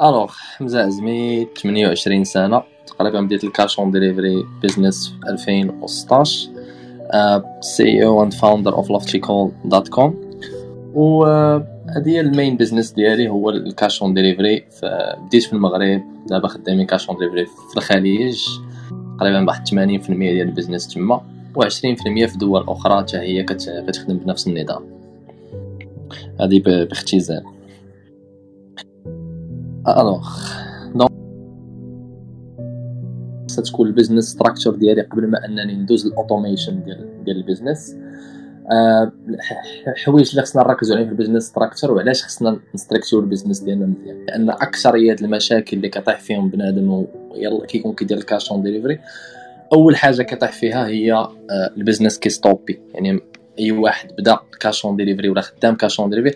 [0.00, 6.50] alors حمزه عزمي 28 سنه تقريبا بديت ال cash on delivery business في 2016
[7.60, 10.20] CEO and founder of لوفتيكول dot com
[10.94, 11.24] و
[11.96, 14.64] هذه ال main business ديالي هو ال cash on delivery
[15.26, 18.46] بديت في المغرب دابا خدامين cash on delivery في الخليج
[19.18, 21.20] تقريبا واحد 80% ديال ال business تما
[21.58, 21.66] و20%
[22.04, 24.82] في دول أخرى حتى هي كتخدم بنفس النظام
[26.40, 27.42] هذه باختصار
[29.88, 30.28] alors
[30.94, 31.10] donc
[33.46, 37.96] ستكون ال business structure ديالي قبل ما انني ندوز ال automation ديال ديال ال business
[38.72, 39.12] أه
[40.04, 43.28] حوايج اللي خصنا نركزوا عليهم في ال business structure وعلاش خصنا ن structure و ال
[43.28, 48.52] business ديالنا مزيان لأن اكثريه المشاكل اللي كطيح فيهم بنادم يلا كيكون كيدير ال cash
[48.52, 48.98] on delivery
[49.72, 51.38] أول حاجة كطيح فيها هي آه،
[51.76, 53.20] ال business كي stopper يعني
[53.58, 56.34] أي واحد بدا cash on delivery ولا خدام cash on delivery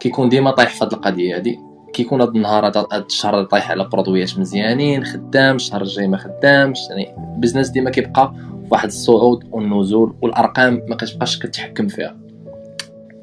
[0.00, 1.56] كيكون ديما طايح في هذه القضية هذه
[1.94, 6.78] كيكون هذا النهار هذا الشهر طايح على produit ات مزيانين خدام الشهر الجاي ما خدامش
[6.90, 8.34] يعني ال business ديما كيبقى
[8.70, 12.16] واحد الصعود والنزول والأرقام ما كتبقاش كتحكم فيها.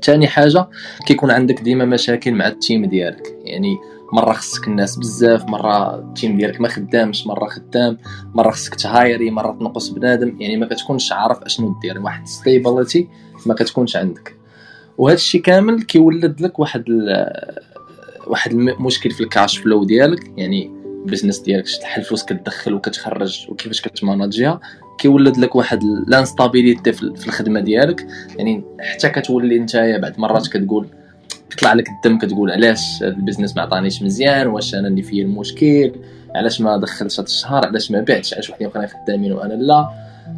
[0.03, 0.69] ثاني حاجة
[1.05, 3.37] كيكون عندك ديما مشاكل مع ال team ديالك.
[3.43, 3.77] يعني
[4.13, 7.97] مرة خصك الناس بزاف مرة ال team ديالك ما خدامش مرة خدام
[8.33, 10.41] مرة خصك ت hire ي مرة تنقص بنادم.
[10.41, 12.01] يعني ما كتكونش عارف أشنو دير.
[12.01, 13.07] واحد stability
[13.45, 14.35] ما كتكونش عندك.
[14.97, 16.83] وهذا الشيء كامل كيولد لك واحد
[18.27, 20.71] واحد المشكل في ال cash flow ديالك يعني
[21.05, 24.59] ال business ديالك شحال الفلوس كتدخل وكتخرج وكيفاش كت manager ها
[24.97, 28.07] كيولد لك واحد l'instabilité في الخدمة ديالك.
[28.37, 30.87] يعني حتى كتولي نتايا بعد مرات كتقول
[31.49, 35.23] كيطلع لك الدم كتقول علاش هذا ال business ما عطانيش مزيان؟ واش أنا اللي فيا
[35.23, 35.91] المشكل؟
[36.35, 39.89] علاش ما دخلتش هذا الشهر؟ علاش ما بعتش؟ علاش وحدين اخرين خدامين وأنا لا؟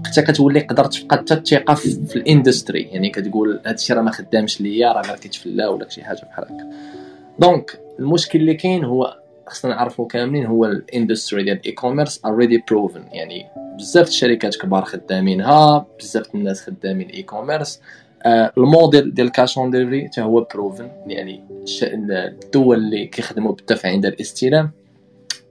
[0.06, 4.12] حتى كتولي قدرت تفقد حتى الثقه في ال industry يعني كتقول هذا الشيء راه ما
[4.12, 7.03] خدامش ليا راه غير كيتفلا ولا شي حاجة بحال هكا.
[7.40, 9.18] donc المشكل اللي كاين هو
[9.48, 13.46] خصنا نعرفوا كاملين هو ال industry ديال ال e-commerce already proven يعني
[13.78, 17.82] بزاف الشركات كبار خدامينها بزاف الناس خدامين e-commerce
[18.26, 21.44] آه الموديل ديال cash on delivery حتى هو proven يعني
[21.84, 24.72] الدول اللي كيخدموا بالدفع عند الاستلام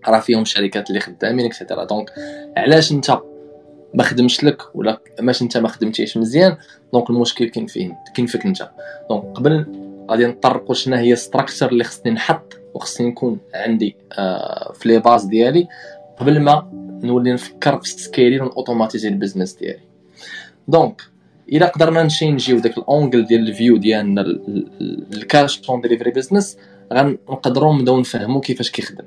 [0.08, 2.12] راه فيهم شركات اللي خدامين et cetera donc
[2.56, 3.18] علاش انت
[3.94, 6.56] ما خدمش لك ولا ماشي انت ما خدمتيش مزيان؟
[6.92, 8.70] donc المشكل كاين فين؟ كاين فيك انت.
[9.10, 9.66] donc قبل
[10.10, 15.24] غادي نطرقوا شنو هي structure اللي خصني نحط وخصني نكون عندي آه في les bases
[15.24, 15.68] ديالي
[16.18, 16.70] قبل ما
[17.02, 19.82] نولي نفكر في ال scaling ون automatiser ال business ديالي.
[20.68, 21.02] donc
[21.52, 24.24] إلا قدرنا نمشي نجيو داك ال angle ديال ال view ديالنا
[25.14, 26.56] ال cash on delivery business
[26.92, 29.04] غنقدروا نبداو نفهموا كيفاش كيخدم.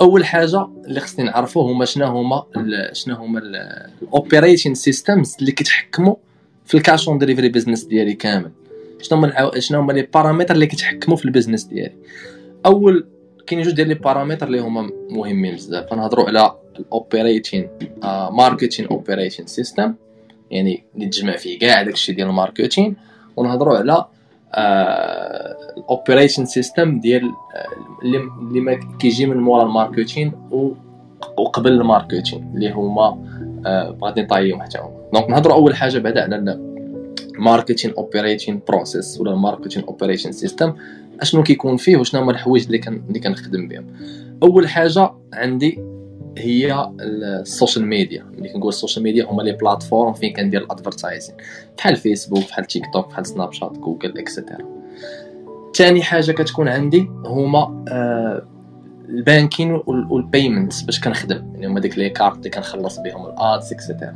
[0.00, 2.44] أول حاجة اللي خصني نعرفو هما شنو هما
[2.92, 3.40] شنو هما
[4.02, 6.14] ال operation systems اللي كيتحكموا
[6.64, 8.50] في ال cash on delivery business ديالي كامل.
[9.02, 11.94] شنو هما شنو هما les paramètres اللي كيتحكموا في ال business ديالي.
[12.66, 13.06] أول
[13.46, 15.92] كاين جوج ديال les paramètres اللي هما مهمين بزاف.
[15.92, 17.68] غنهضروا على ال operation
[18.32, 19.94] marketing operation system
[20.50, 22.96] يعني اللي تجمع فيه كاع داكشي ديال ال marketing
[23.36, 24.04] ونهضروا على
[25.78, 30.32] ال operation system ديال آه، اللي كيجي من مورا ال marketing
[31.38, 33.24] وقبل ال marketing اللي هما
[33.66, 35.10] آه، غادي نعطيهم حتى هما.
[35.12, 36.69] donc نهضروا أول حاجة بعدا على
[37.40, 40.74] ال marketing operation process ولا ال marketing operation system
[41.20, 43.86] أشنو كيكون فيه وشنو هما الحوايج اللي كان اللي كنخدم بهم.
[44.42, 45.78] أول حاجة عندي
[46.38, 50.66] هي ال social media ملي كنقول ال social media هما les plateformes فين كندير ال
[50.66, 51.34] advertising
[51.78, 54.64] بحال فيسبوك بحال تيك توك بحال سناب شات جوجل et cetera
[55.74, 58.46] ثاني حاجة كتكون عندي هما آه
[59.08, 61.52] ال banking وال payment باش كنخدم.
[61.54, 64.14] يعني هما ديك les cartes اللي كنخلص بهم ال ads et cetera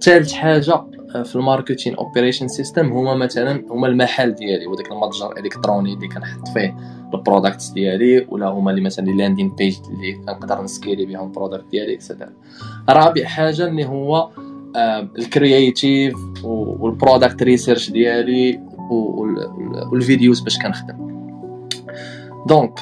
[0.00, 5.94] ثالث حاجة في ال marketing operation system هما مثلا هما المحل ديالي وداك المتجر الالكتروني
[5.94, 6.76] اللي كنحط فيه
[7.14, 11.31] ال products ديالي ولا هما اللي مثلا landing page اللي كنقدر ن scaler بهم ال
[11.31, 12.32] product ديالي et cetera
[12.88, 14.30] رابع حاجة اللي هو
[15.18, 16.14] ال creative
[16.44, 18.60] وال product research ديالي
[19.92, 21.08] وال videos باش كنخدم.
[22.46, 22.80] donc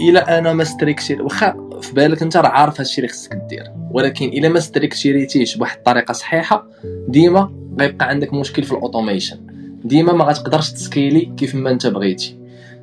[0.00, 3.72] الا أنا ما structuré واخا في بالك انت؟ راه عارف هادشي اللي خصك دير.
[3.90, 6.66] ولكن إلا ما structuréتيش بواحد الطريقة صحيحة
[7.08, 9.38] ديما غيبقى عندك مشكل في ال automation.
[9.84, 12.36] ديما ما غتقدرش ت scaler كيف ما انت بغيتي.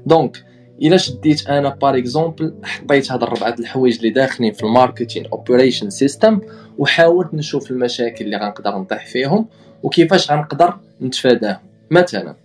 [0.05, 0.43] donc
[0.81, 5.89] إلا شديت أنا par exemple حطيت هاد الربعة الحوايج اللي داخلين في ال marketing operation
[5.89, 6.41] system
[6.77, 9.45] وحاولت نشوف المشاكل اللي غنقدر نطيح فيهم
[9.83, 11.59] وكيفاش غنقدر نتفاداهم.
[11.91, 12.35] مثلا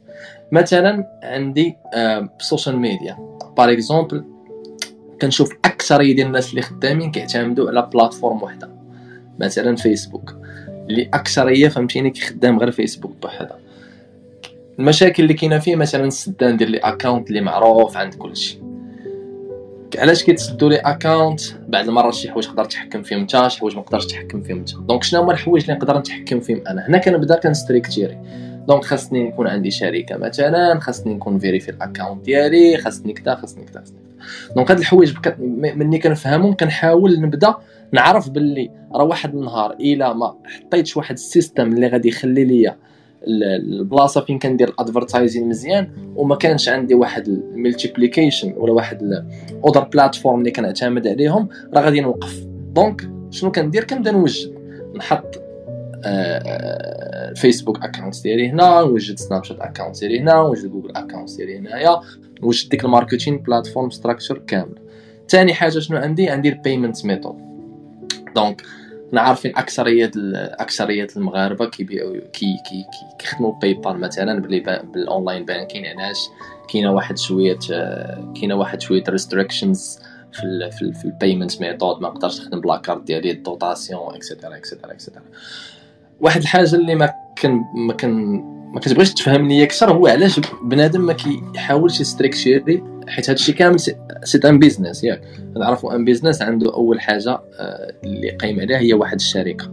[0.53, 1.77] مثلا عندي
[2.41, 3.17] ال social media
[3.57, 4.25] par exemple
[5.23, 8.79] كنشوف اكثريه ديال الناس اللي خدامين كيعتمدوا على plateforme وحدة.
[9.39, 10.35] مثلا فيسبوك
[10.69, 13.59] اللي اكثريه فهمتيني كيخدم غير فيسبوك بوحدها
[14.79, 18.59] المشاكل اللي كاينة فيه مثلا السدان ديال les accounts اللي معروف عند كلشي.
[19.99, 23.83] علاش كيتسدوا les accounts بعض المرات شي حوايج تقدر تحكم فيهم انت شي حوايج ما
[23.83, 27.53] تحكم فيهم انت donc شنو هما الحوايج اللي نقدر نتحكم فيهم أنا؟ هنا كنبدا كن
[27.53, 28.19] structurer.
[28.69, 33.65] donc خاصني يكون عندي شركة مثلا خاصني نكون vérifier ال account ديالي خاصني كذا خاصني
[33.65, 33.83] كذا.
[34.57, 35.15] donc هاد الحوايج
[35.77, 37.55] مني كنفهمهم كنحاول نبدأ
[37.93, 42.77] نعرف باللي راه واحد النهار إلا ما حطيتش واحد ال system اللي غادي يخلي ليا
[43.27, 49.16] البلاصة فين كندير ال advertising مزيان وما كانش عندي واحد ال multiplication ولا واحد ال
[49.16, 52.47] other platform اللي كنعتمد عليهم راه غادي نوقف.
[52.75, 54.55] donc شنو كندير؟ كنبدا نوجد
[54.97, 55.48] نحط
[57.37, 62.01] فيسبوك account ديالي هنا نوجد سناب شات account ديالي هنا نوجد جوجل account ديالي هنايا
[62.43, 64.79] نوجد ديك ال marketing platform structure كامل.
[65.29, 67.37] ثاني حاجة شنو عندي؟ عندي ال payment method
[68.35, 68.63] donc
[69.15, 74.41] عارفين أكثرية أكثرية المغاربة كيبيعوا كي كي كي كيخدموا باي بال مثلا
[74.83, 76.19] بال online banking علاش؟
[76.73, 77.59] كاينة واحد شوية
[78.37, 79.99] كاينة واحد شوية restrictions
[80.33, 83.31] في ال في, ال في ال payment method ما نقدرش نخدم ب la carte ديالي
[83.31, 85.25] الدوتاسيون اكسيتيرا اكسيتيرا اكسيتيرا
[86.21, 88.13] واحد الحاجة اللي ما كان ما كان
[88.75, 93.97] ما كتبغيش تفهمني أكثر هو علاش بنادم ما كيحاولش ي structurer حيت هادشي كامل c'est
[94.45, 95.23] un business ياك.
[95.57, 99.71] نعرفوا un business عنده أول حاجة آه، اللي قايم عليها هي واحد الشركة.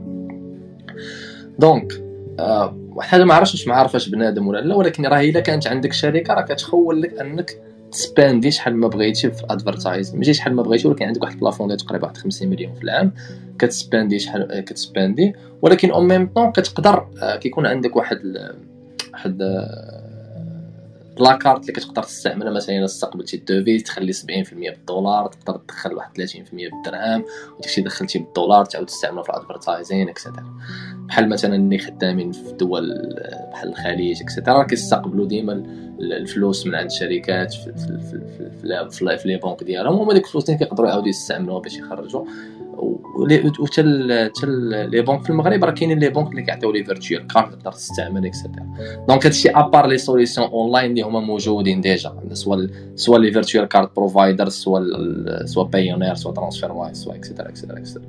[1.59, 1.93] دونك
[2.39, 5.93] آه، واحد حاجة ما عرفتش واش ما بنادم ولا لا ولكن راه إلا كانت عندك
[5.93, 7.51] شركة راه كتخول لك أنك
[7.95, 11.21] ت spend ي شحال ما بغيتي في ال advertise ماشي شحال ما بغيتي ولكن عندك
[11.21, 13.11] واحد ال plafond ديال تقريبا واحد 50 مليون في العام.
[13.59, 17.95] كت spend ي شحال كت spend ي ولكن en même temps كتقدر آه، كيكون عندك
[17.95, 18.19] واحد
[19.13, 19.41] واحد
[21.19, 24.17] la carte اللي كتقدر تستعملها مثلا الا استقبلتي ال devise تخلي 70%
[24.53, 27.25] بالدولار تقدر تدخل واحد 30% بالدرهم
[27.57, 30.53] وداكشي دخلتي بالدولار تعاود تستعملها في ال advertising et cetera
[31.07, 33.15] بحال مثلا اللي خدامين في دول
[33.51, 35.53] بحال الخليج et cetera كيستقبلوا ديما
[35.99, 38.49] الفلوس من عند الشركات في في في,
[38.91, 42.25] في, في les banques ديالهم وهما ديك الفلوس كيقدروا يعاودوا يستعملوها باش يخرجوا
[43.59, 43.81] وحتى
[44.37, 44.47] حتى
[44.91, 48.25] les banques في المغرب راه كاينين les banques اللي كيعطيو les virtual cards تقدر تستعمل
[48.25, 48.67] et cetera
[49.07, 53.65] donc هادشي à part les solutions online اللي هما موجودين déjà soit soit les virtual
[53.65, 54.79] card provider soit
[55.45, 58.05] soit بايونير soit TransferWise soit et cetera et cetera et cetera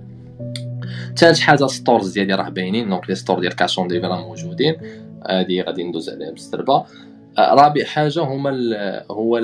[1.17, 4.77] ثالث حاجة stores ديالي راه باينين donc les stores ديال كاش اون ديالي راه موجودين.
[5.29, 6.85] هادي غادي ندوز عليها بستربه
[7.39, 8.51] رابع حاجة هما
[9.11, 9.41] هو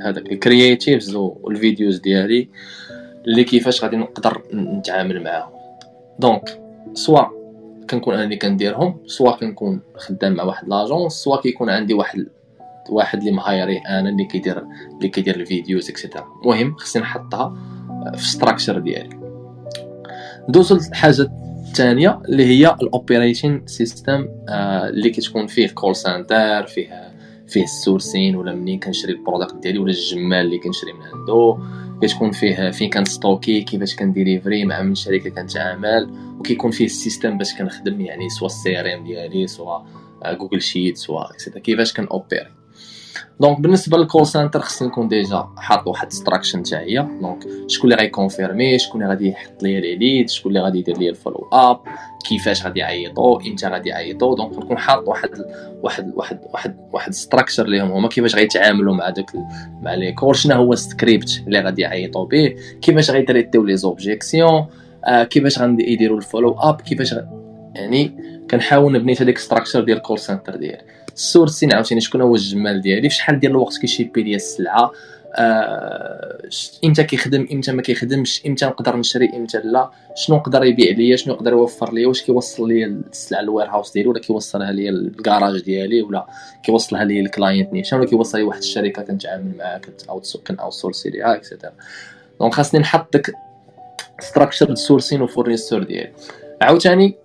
[0.00, 2.48] هذاك ال creatives وال videos ديالي
[3.26, 5.50] اللي كيفاش غادي نقدر نتعامل معاهم.
[6.18, 6.60] donc
[6.94, 7.24] soit
[7.90, 12.26] كنكون أنا اللي كنديرهم soit كنكون خدام مع واحد l'agence soit كيكون عندي واحد
[12.90, 14.64] واحد اللي م hire ي أنا اللي كيدير
[14.96, 17.56] اللي كيدير ال videos et cetera المهم خصني نحطها
[18.16, 19.20] في structure ديالي.
[20.48, 21.30] ندوزو للحاجه
[21.68, 27.13] الثانية اللي هي ال operation system اللي كتكون فيه call center فيه
[27.54, 31.58] فيه ال sourcing ولا منين كنشري ال product ديالي ولا الجمال اللي كنشري من عنده.
[32.02, 37.54] كتكون فيه فين كنستوكي كيفاش كنديليفري مع من شركة كنتعامل وكيكون فيه ال system باش
[37.54, 39.78] كنخدم يعني soit ال CRM ديالي soit
[40.24, 41.24] Google Sheet soit
[41.64, 42.50] كيفاش كنوبيري
[43.40, 47.92] donc بالنسبة لل call center خصني نكون déjà حاط واحد structure تاع هي donc شكون
[47.92, 51.48] اللي غيكونفيرمي شكون اللي غادي يحط les leads شكون اللي غادي يدير لي ال follow
[51.52, 51.80] up
[52.24, 55.30] كيفاش غادي يعيطوا إمتى غادي يعيطوا donc نكون حاط واحد
[55.82, 59.30] واحد واحد واحد واحد structure ليهم هما كيفاش غيتعاملوا مع داك
[59.82, 64.66] مع les calls شنو هو السكريبت اللي غادي يعيطوا به كيفاش غيتريتيو les objections
[65.04, 67.14] آه كيفاش غادي يديروا ال follow up كيفاش
[67.74, 68.12] يعني
[68.50, 70.82] كنحاول نبني هذيك structure ديال ال call center ديالي.
[71.14, 74.92] ال sourcing عاوتاني شكون هو الجمال ديالي؟ في شحال ديال الوقت كيشيبي ليا السلعة؟
[75.36, 76.48] آه
[76.84, 81.34] إمتى كيخدم إمتى ما كيخدمش إمتى نقدر نشري إمتى لا شنو يقدر يبيع ليا شنو
[81.34, 86.02] يقدر يوفر ليا واش كيوصل ليا السلعه لل warehouse ديالي ولا كيوصلها ليا للكراج ديالي
[86.02, 86.26] ولا
[86.62, 90.56] كيوصلها ليا لل client نيشان ولا كيوصل لي واحد الشركة كنتعامل معاها كنت اوت كن
[90.56, 91.72] اوت سورسي ليها etcetera
[92.40, 93.32] donc خاصني نحط داك
[94.20, 96.12] structure ال sourcing و fournisseur ديالي.
[96.62, 97.16] عاوتاني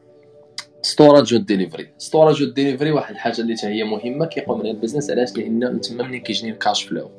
[0.81, 5.81] storage delivery storage delivery واحد الحاجة اللي هي مهمة كيقوم عليها ال business علاش؟ لأن
[5.81, 7.09] تما ملي كيجيني ال cash flow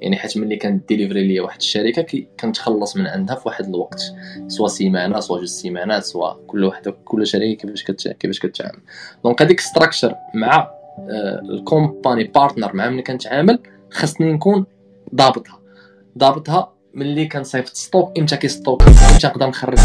[0.00, 4.02] يعني حيت ملي كتديليفري ليا واحد الشركة كنتخلص من عندها في واحد الوقت
[4.48, 8.08] سوا سيمانة سوا جوج سيمانات سوا كل واحدة كل شركة كيفاش كت...
[8.08, 8.80] كيفاش كتعامل.
[9.24, 13.58] donc هذيك structure مع آه، ال company partner مع ملي كنتعامل
[13.90, 14.66] خاصني نكون
[15.14, 15.60] ضابطها.
[16.18, 19.78] ضابطها ملي كنصيفط stock إمتى كيستوك إمتى نقدر نخرج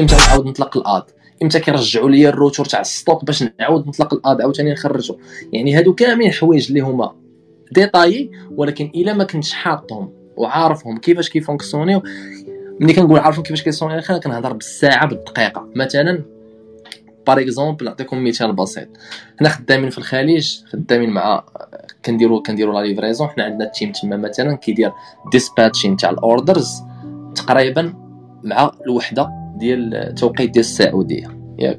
[0.00, 1.02] إمتى نعاود نطلق ال ad
[1.42, 5.18] إمتى كيرجعوا لي ال retour تاع ال stock باش نعاود نطلق ال ad عاوتاني نخرجو.
[5.52, 7.21] يعني هادو كاملين حوايج اللي هما
[7.72, 12.02] ديتايي ولكن الا ما كنتش حاطهم وعارفهم كيفاش كيفونكسيونيو
[12.80, 15.68] ملي كنقول عارفهم كيفاش كيفونكسيونيو كنهضر بالساعة بالدقيقة.
[15.76, 16.22] مثلا
[17.26, 18.88] par exemple نعطيكم مثال بسيط.
[19.40, 21.44] حنا خدامين في الخليج خدامين مع
[22.04, 24.92] كنديروا كنديروا la livraison حنا عندنا ال team تما مثلا كيدير
[25.32, 26.82] dispatching تاع ال orders
[27.34, 27.94] تقريبا
[28.42, 31.38] مع الوحدة ديال التوقيت ديال السعودية.
[31.58, 31.78] ياك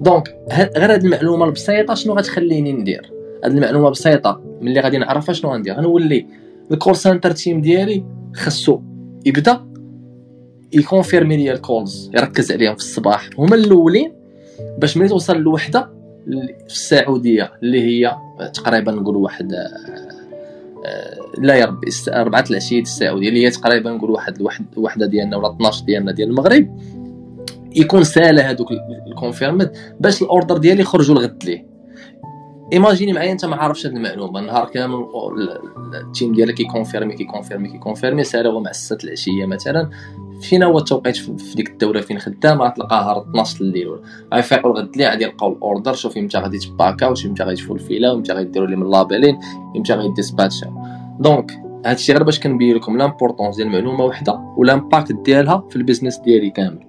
[0.00, 5.52] donc غير هاد المعلومة البسيطة شنو غتخليني ندير؟ هاد المعلومة بسيطة ملي غادي نعرفها شنو
[5.52, 5.74] غندير.
[5.74, 6.26] غنولي
[6.70, 8.80] ال call center team ديالي خصو
[9.26, 9.66] يبدا
[10.72, 13.30] يكونفيرمي لي ال calls يركز عليهم في الصباح.
[13.38, 14.12] هما الأولين
[14.78, 15.90] باش ملي توصل لوحدة
[16.68, 18.16] في السعودية اللي هي
[18.54, 19.52] تقريبا نقول واحد
[20.84, 25.36] آه، لا يا ربي أربعة العشية السعودية اللي هي تقريبا نقول واحد الوحد وحدة ديالنا
[25.36, 26.78] ولا 12 ديالنا ديال المغرب
[27.76, 28.68] يكون ساهله هذوك
[29.06, 31.71] ال confirmed باش ال order ديالي يخرجوا الغد ليه.
[32.72, 35.06] imagine معايا انت ما عارفش هذه المعلومه النهار كامل
[35.94, 39.90] ال team ديالك كيكونفيرمي كيكونفيرمي كيكونفيرمي سالا هو مع 6 العشيه مثلا
[40.40, 43.88] فين هو التوقيت في ديك الدوره فين خدام غتلقاها 12 الليل
[44.34, 48.12] غيفيقوا الغد لي غادي يلقاو ال order شوف إمتى غادي تباكاو شوف إمتى غادي تفولفيلا
[48.12, 49.38] وامتى غيديروا لهم ال labeling
[49.76, 50.70] إمتى غيديسباتشاو
[51.20, 51.52] donc
[51.86, 56.18] هادشي غير باش كنبين لكم l'importance ديال المعلومه وحده وال impact ديالها في ال business
[56.18, 56.86] ديالي كامل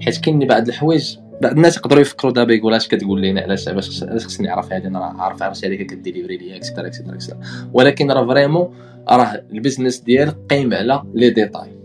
[0.00, 4.02] حيت كاين بعض الحوايج بعض الناس يقدروا يفكروا دابا يقول اش كتقول لينا علاش علاش
[4.24, 7.40] خصني نعرف هذه أنا عارف عارف شركه كديليفري ليا etcetera etcetera etcetera
[7.72, 8.74] ولكن راه vraiment
[9.08, 11.78] راه ال business ديالك قايم على les détails.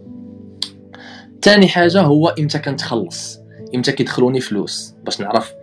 [1.42, 3.40] ثاني حاجة هو إمتى كنتخلص؟
[3.76, 5.54] إمتى كيدخلوني فلوس؟ باش نعرف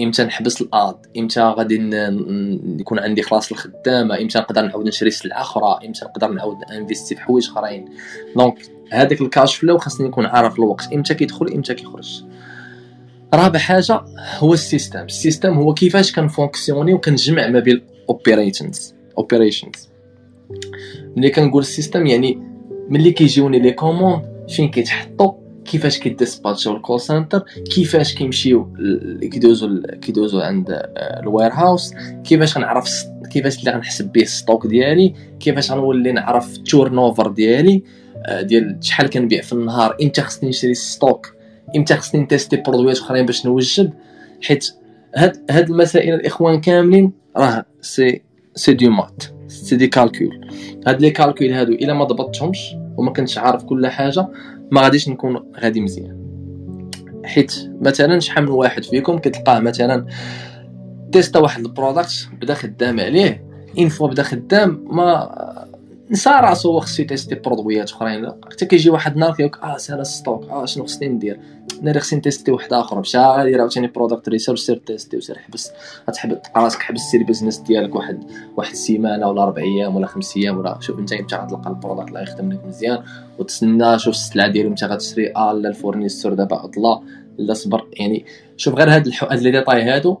[0.00, 1.74] إمتى نحبس ال ad إمتى غادي
[2.80, 7.20] يكون عندي خلاص الخدامة؟ إمتى نقدر نعاود نشري سلعه أخرى إمتى نقدر نعاود انفيستي في
[7.20, 7.88] حوايج أخرين؟
[8.36, 8.58] donc
[8.92, 10.92] هذاك ال cash flow خاصني نكون عارف الوقت.
[10.92, 12.24] إمتى كيدخل؟ إمتى كيخرج.
[13.34, 14.04] رابع حاجة
[14.38, 15.04] هو ال system.
[15.04, 19.88] ال system هو كيفاش كنفونكسيوني وكنجمع ما بين operations operations
[21.16, 22.38] ملي كنقول ال system يعني
[22.88, 25.32] ملي كيجيوني les commandes فين كيتحطوا
[25.64, 28.72] كيفاش كيديسباتشو ال call center كيفاش كيمشيو
[29.20, 35.72] كيدوزو كيدوزو عند ال warehouse كيفاش غنعرف كيفاش اللي غنحسب به ال stock ديالي كيفاش
[35.72, 37.82] غنولي نعرف ال turnover ديالي
[38.26, 41.35] آه، ديال شحال كنبيع في النهار إمتى خصني نشري stock
[41.76, 43.94] إمتى خصني نتيستي برودويات أخرين باش نوجد
[44.42, 44.74] حيت
[45.16, 48.22] هاد هاد المسائل الإخوان كاملين راه c'est
[48.54, 50.48] c'est des maths c'est des calculs.
[50.86, 54.26] هاد les calculs هادو إلا ما ضبطتهمش وما كنتش عارف كل حاجة
[54.70, 56.26] ما غاديش نكون غادي مزيان.
[57.24, 60.06] حيت مثلا شحال من واحد فيكم كتلقاه مثلا
[61.12, 63.44] تيستا واحد ال product بدا خدام عليه
[63.78, 65.65] une fois بدا خدام ما
[66.10, 68.32] نسى راسو هو خصو يتيستي برودويات أخرين.
[68.50, 71.40] حتى كيجي واحد النهار كيقول آه سالا stock آه شنو خصني ندير؟
[71.82, 73.00] أنا خصني نتيستي واحد آخر.
[73.00, 75.72] مشى غادي عاوتاني product research سير تيستي وسير حبس.
[76.08, 78.24] غتحب تلقى راسك حبستي ال business ديالك واحد
[78.56, 82.08] واحد السيمانة ولا ربع أيام ولا خمس أيام ولا شوف أنت إمتى غتلقى ال product
[82.08, 83.02] اللي يخدم لك مزيان.
[83.38, 85.32] وتسنى شوف السلعة ديالو إمتى غتشري.
[85.36, 87.02] آه لا ال fournisseur دابا عطلة
[87.38, 87.86] لا صبر.
[87.92, 88.24] يعني
[88.56, 90.16] شوف غير هاد هاد les détails هادو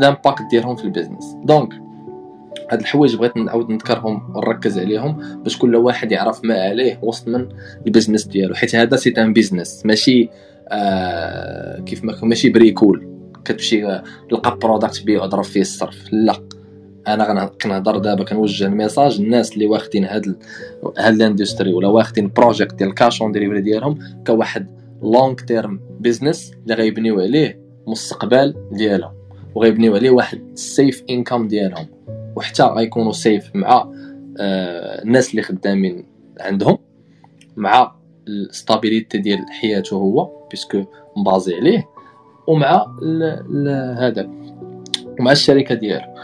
[0.00, 1.24] l'impact ديالهم في ال business.
[1.44, 1.87] donc
[2.70, 7.48] هاد الحوايج بغيت نعاود نذكرهم ونركز عليهم باش كل واحد يعرف ما عليه وسط من
[7.86, 8.54] ال business ديالو.
[8.54, 10.28] حيت هذا c'est un business ماشي
[10.68, 13.08] آه كيف ما ماشي bricole.
[13.44, 16.12] كتمشي تلقى product بيه وضرب فيه الصرف.
[16.12, 16.36] لا.
[17.08, 20.36] أنا كنهضر دابا كنوجه ال message الناس اللي واخدين هاد
[20.98, 24.66] هاد ال industry ولا واخدين project ديال cash on delivery ديالهم كواحد
[25.02, 29.12] long term business اللي غيبنيو عليه مستقبل ديالهم
[29.54, 31.86] وغيبنيو عليه واحد ال safe income ديالهم.
[32.38, 33.92] وحتى غيكونوا safe مع
[34.40, 36.06] آه، الناس اللي خدامين
[36.40, 36.78] عندهم
[37.56, 37.94] مع
[38.28, 40.84] ال stabilité ديال حياته هو puisque
[41.16, 41.88] مبازي عليه
[42.46, 42.86] ومع
[43.98, 44.30] هذا
[45.20, 46.14] ومع الشركة ديالو.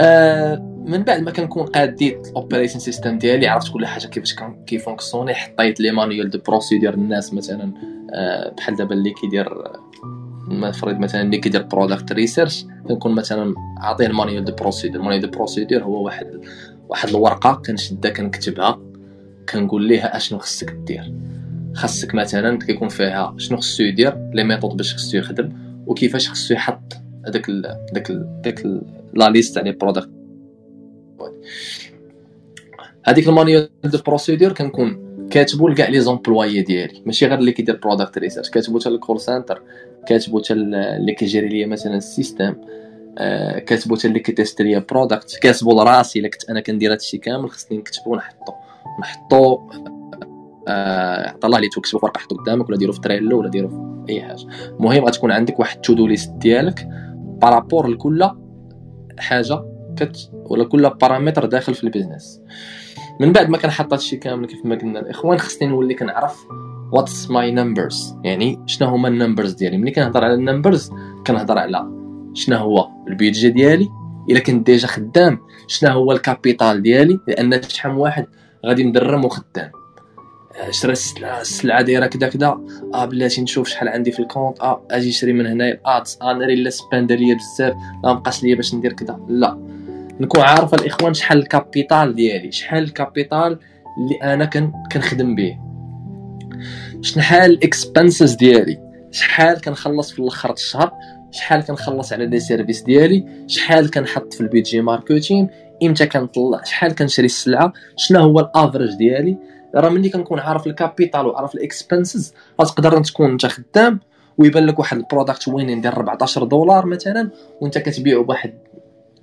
[0.00, 4.76] آه من بعد ما كنكون قاديت ال operation system ديالي عرفت كل حاجة كيفاش كي
[4.76, 7.72] fonctionner حطيت les manuels de procédures الناس مثلا
[8.14, 9.62] آه بحال دابا اللي كيدير
[10.48, 15.22] نفرض مثلا اللي كيدير product research كنكون مثلا عاطيه ال manuel de procédures ال manuel
[15.22, 16.26] de procédures هو واحد
[16.88, 18.80] واحد الورقة كنشدها كنكتبها
[19.48, 21.12] كنقول ليها أشنو خصك دير
[21.74, 25.52] خاصك مثلا كيكون فيها شنو خصو يدير les méthodes باش خصو يخدم
[25.86, 26.94] وكيفاش خصو يحط
[27.26, 27.50] هذاك
[27.92, 28.12] داك
[28.44, 28.66] داك
[29.14, 30.10] la liste les products
[33.04, 37.02] هذيك ال manuel de procédures كنكون كاتبو لكاع les employés ديالي.
[37.06, 39.62] ماشي غير اللي كيدير product research كاتبو حتى ال call center
[40.08, 42.54] كاتبو حتى اللي كي gérer ليا مثلا ال system
[43.18, 47.18] آه كاتبو حتى اللي كي test ليا product كاتبو لراسي إلا كنت أنا كندير هادشي
[47.18, 48.52] كامل خصني نكتبو ونحطو
[49.00, 49.68] نحطو
[50.68, 54.12] آه الله لي تكتبو في ورقه حطو قدامك ولا ديرو في Trello ولا ديرو في
[54.12, 54.46] أي حاجة.
[54.80, 56.88] المهم غتكون عندك واحد to-do list ديالك
[57.42, 58.30] par rapport لكل
[59.18, 59.64] حاجة
[59.96, 62.40] كت ولا كل بارامتر داخل في ال business
[63.20, 66.46] من بعد ما كنحط هادشي كامل كيف ما قلنا الإخوان خصني نولي كنعرف
[66.94, 70.90] what's my numbers يعني شنو هما ال numbers ديالي؟ ملي كنهضر على ال numbers
[71.26, 71.90] كنهضر على
[72.34, 73.88] شنو هو ال budget ديالي.
[74.30, 78.26] إلا كنت ديجا خدام شنو هو ال capital ديالي؟ لأن شحال واحد
[78.66, 79.70] غادي مدرم وخدام.
[80.70, 80.92] شرا
[81.40, 82.60] السلعه دايرة كذا كذا
[82.94, 84.60] آه بلاتي نشوف شحال عندي في ال compte.
[84.60, 87.74] آه أجي نشري من هنايا آه ناري لا سبان ليا بزاف.
[88.04, 89.58] لا مبقاش ليا باش ندير كذا لا.
[90.20, 92.52] نكون عارف الإخوان شحال ال capital ديالي.
[92.52, 93.58] شحال ال capital
[93.98, 95.58] اللي أنا كن كنخدم به.
[97.04, 98.80] شحال ال expenses ديالي؟
[99.10, 100.92] شحال كنخلص في الآخر الشهر؟
[101.30, 105.48] شحال كنخلص على les services ديالي؟ شحال كنحط في ال budget marketing
[105.82, 109.36] إمتى كنطلع؟ شحال كنشري السلعة؟ شنو هو ال average ديالي؟
[109.74, 114.00] راه ملي كنكون عارف ال capital وعارف ال expenses غتقدر تكون أنت خدام
[114.38, 117.30] ويبان لك واحد ال product وين يدير 14 دولار مثلا
[117.60, 118.54] وأنت كتبيعه بواحد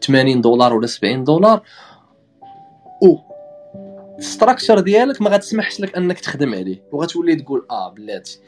[0.03, 1.61] 80 دولار ولا 70 دولار
[4.21, 6.83] ال structure ديالك ما غتسمحش لك انك تخدم عليه.
[6.91, 8.39] وغتولي تقول آه بلاتي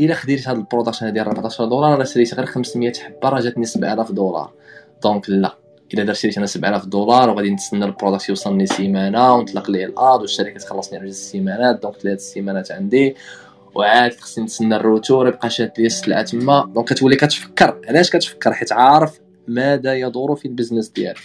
[0.00, 3.40] إلا خديت هذا ال product هذا ديال 14 دولار أنا شريت غير 500 حبة راه
[3.40, 4.52] جاتني 7000 دولار.
[5.02, 5.54] donc لا
[5.94, 9.95] إلا درت شريت أنا 7000 دولار وغادي نتسنى ال product يوصلني سيمانة ونطلق ليه ال
[9.95, 13.16] ads والشركة تخلصني على جوج سيمانات donc ثلاث سيمانات عندي.
[13.74, 16.70] وعاد خصني نتسنى ال retour يبقى شاد لي السلعة تما.
[16.74, 21.18] donc كتولي كتفكر علاش كتفكر؟ حيت عارف ماذا يدور في ال business ديالك.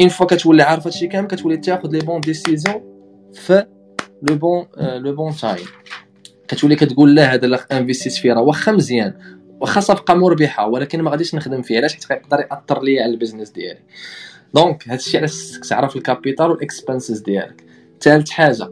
[0.00, 2.97] une fois كتولي عارف هادشي كامل كتولي تاخذ les bonnes décisions
[3.38, 3.66] في
[4.22, 5.66] le bon le bon time
[6.48, 9.14] كتولي كتقول لا هذا اللي انفيستيت فيه راه واخا مزيان.
[9.60, 11.78] واخا صفقة مربحة ولكن ما غاديش نخدم فيها.
[11.78, 13.80] علاش؟ حيت يقدر يأثر ليا على ال business ديالي.
[14.54, 17.64] donc هادشي علاش تعرف ال capital وال expenses ديالك.
[18.00, 18.68] ثالث حاجة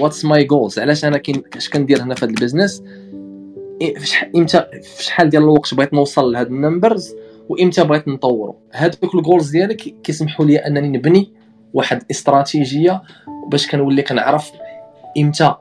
[0.00, 2.82] what's my goals علاش أنا كاين اش كندير هنا في هذا ال business
[4.36, 7.14] إمتى في شحال ديال الوقت بغيت نوصل لهاد ال numbers؟
[7.48, 11.32] وإمتى بغيت نطورو هادوك ال goals ديالك كيسمحوا لي أنني نبني
[11.74, 13.02] واحد استراتيجية
[13.48, 14.52] باش كنولي كنعرف
[15.18, 15.54] إمتى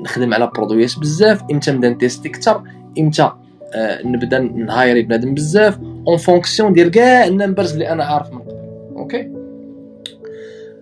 [0.00, 2.62] نخدم على برودويات بزاف إمتى نبدا ن tester أكثر
[2.98, 3.30] إمتى
[3.74, 8.38] آه نبدا نهايري بنادم بزاف en fonction ديال كاع ال numbers اللي أنا عارف من
[8.38, 8.56] قبل.
[8.96, 9.30] okay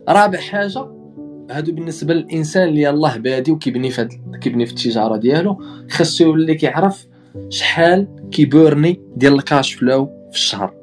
[0.08, 0.86] رابع حاجة
[1.50, 4.08] هادو بالنسبة للإنسان اللي يلاه بادي وكيبني في
[4.40, 7.06] كيبني في التجارة ديالو خاصو يولي كيعرف
[7.48, 10.74] شحال كيبورني ديال ال cash flow في الشهر.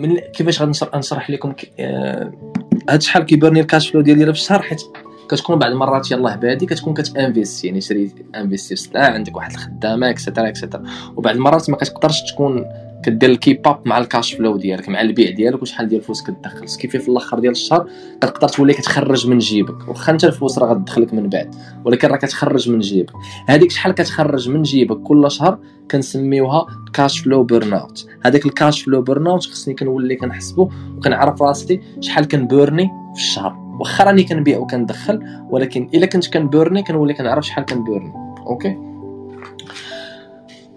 [0.00, 2.32] من كيفاش غادي نشرح لكم آه
[2.90, 4.80] هاد شحال كيبورني ال cash flow ديالي في الشهر حيت
[5.30, 9.52] كتكون بعض المرات يلاه بادي كتكون كت investir يعني شري investir في سلعة عندك واحد
[9.52, 10.82] الخدامة et cetera et cetera
[11.16, 12.64] وبعض المرات ما كتقدرش تكون
[13.02, 16.22] كدير ال keep up مع ال cash flow ديالك مع البيع ديالك وشحال ديال الفلوس
[16.22, 16.66] كتدخل.
[16.66, 17.88] كيف في الأخر ديال الشهر
[18.20, 19.88] كتقدر تولي كتخرج من جيبك.
[19.88, 23.12] واخا انت الفلوس راه غتدخلك من بعد ولكن راه كتخرج من جيبك.
[23.48, 25.58] هذيك شحال كتخرج من جيبك كل شهر
[25.90, 31.42] كنسميوها cash flow burn out هذاك ال cash flow burn out خصني كنولي كنحسبو وكنعرف
[31.42, 33.56] راسي شحال كنبورني في الشهر.
[33.80, 38.12] واخا راني كنبيع وكندخل ولكن إلا كنت كنبورني كنولي كنعرف شحال كنبورني
[38.46, 38.76] okay؟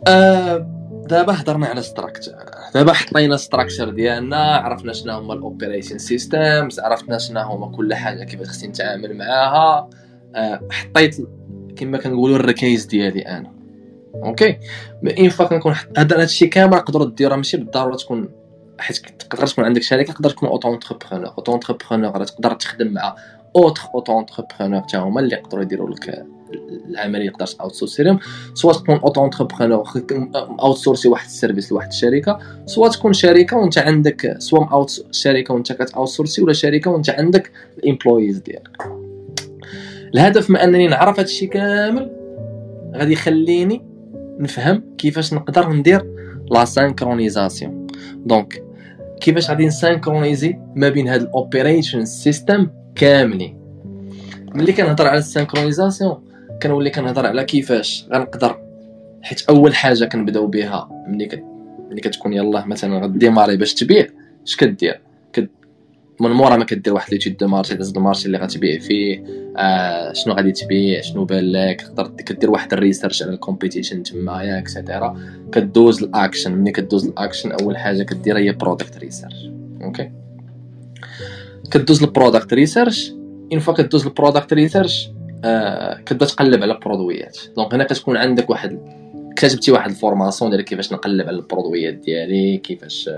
[0.08, 0.70] آه
[1.10, 2.36] دابا هضرنا على structure
[2.74, 8.24] دابا حطينا structure ديالنا عرفنا شنو هما ال operation systems عرفنا شنو هما كل حاجة
[8.24, 9.90] كيفاش خصني نتعامل معاها.
[10.36, 11.18] آه حطيت
[11.76, 13.53] كما كنقولوا الركايز ديالي أنا.
[14.16, 14.58] okay.
[15.18, 18.30] une fois كنكون هذا هادشي كامل نقدروا ديروها ماشي بالضرورة تكون
[18.80, 23.16] حيت تقدر تكون عندك شركة تقدر تكون auto-entrepreneur auto-entrepreneur تقدر تخدم مع
[23.56, 26.26] autre auto-entrepreneur حتى هما اللي يقدروا يديروا لك
[26.90, 28.20] العملية يقدر اوتسورسيهم
[28.54, 29.88] soit تكون auto-entrepreneur
[30.36, 32.40] اوتسورسي واحد ال service لواحد الشركة.
[32.66, 37.84] soit تكون شركة وأنت عندك soit اوت شركة وأنت كتاوتسورسي ولا شركة وأنت عندك ال
[37.84, 38.78] employees ديالك.
[40.14, 42.12] الهدف من أنني نعرف هذا الشيء كامل
[42.96, 43.93] غادي يخليني
[44.44, 46.06] نفهم كيفاش نقدر ندير
[46.52, 47.88] la synchronisation
[48.26, 48.64] donc
[49.22, 53.58] كيفاش غادي ن synchroniser ما بين هاد ال operation system كاملين
[54.56, 56.24] ملي كنهضر على ال synchronisation
[56.64, 58.60] كنولي كنهضر على كيفاش غنقدر
[59.22, 61.44] حيت أول حاجة كنبداو بها ملي.
[61.90, 64.08] ملي كتكون يلاه مثلا غ démarrer باش تبيع
[64.48, 65.03] اش كدير كد...
[66.20, 69.24] من مورا ما كدير واحد l'étude de marché داز ال marché اللي غتبيع فيه.
[69.58, 74.04] آه شنو غادي تبيع؟ شنو بان لك؟ تقدر كدير واحد ال research على ال competition
[74.04, 75.18] تمايا et cetera
[75.52, 76.52] كدوز الأكشن.
[76.52, 79.50] ملي كدوز الأكشن أول حاجة كدير هي product research
[79.82, 80.12] okay
[81.72, 83.12] كدوز ال product research
[83.52, 85.10] une fois كدوز ال product research
[85.46, 87.38] آه كتبدا تقلب على ال produit يات.
[87.56, 88.80] donc هنا كتكون عندك واحد
[89.36, 93.10] كتبتي واحد ال formation ديال كيفاش نقلب على ال produit يات ديالي كيفاش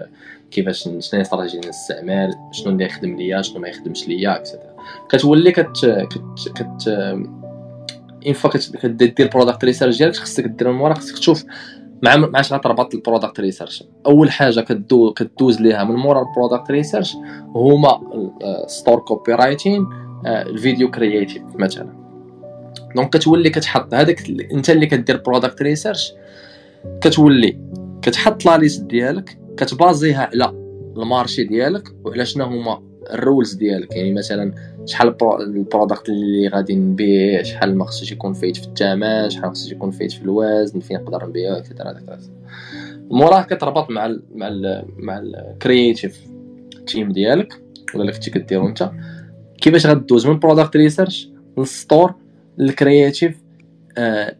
[0.55, 4.75] كيفاش شنو هي استراتيجيه الاستعمال شنو اللي يخدم ليا شنو ما يخدمش ليا et cetera
[5.09, 6.87] كتولي كت كت كت
[8.25, 11.45] une fois كدير ال product research ديالك خصك دير من مورا خصك تشوف
[12.03, 16.28] مع مع اش غتربط ال product research أول حاجة كدو كدوز ليها من مورا ال
[16.28, 17.15] product research
[17.55, 18.01] هما
[18.67, 19.87] store copywriting ال
[20.25, 21.89] vidéo créative مثلا.
[22.95, 26.13] donc كتولي كتحط هذاك انت اللي كدير product research
[27.01, 27.57] كتولي
[28.01, 30.49] كتحط la liste ديالك كت baser يها على
[30.97, 33.95] ال marché ديالك وعلى شنو هما ال rules ديالك.
[33.95, 34.53] يعني مثلا
[34.85, 39.71] شحال ال product اللي غادي نبيع شحال ما خصوش يكون فايت في الثمن شحال خصوش
[39.71, 41.95] يكون فايت في الوزن فين نقدر نبيعو et cetera
[43.09, 46.19] موراه كتربط مع ال مع ال مع ال creative
[46.87, 47.53] team ديالك
[47.93, 48.91] ولا اللي كنتي كديرو انت.
[49.61, 52.13] كيفاش غدوز؟ من product research لل store
[52.57, 53.37] للكرياتيف
[53.97, 54.35] آه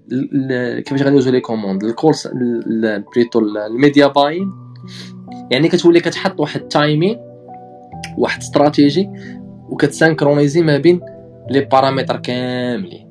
[0.86, 2.28] كيفاش غندوزو لي كوموند الكورس
[3.14, 4.65] بريتو الميديا باين
[5.52, 7.18] يعني كتولي كتحط واحد التايمين
[8.18, 9.10] واحد استراتيجي
[9.70, 11.02] وكتسانكرونيزي ما بين
[11.50, 13.10] لي بارامتر كاملين.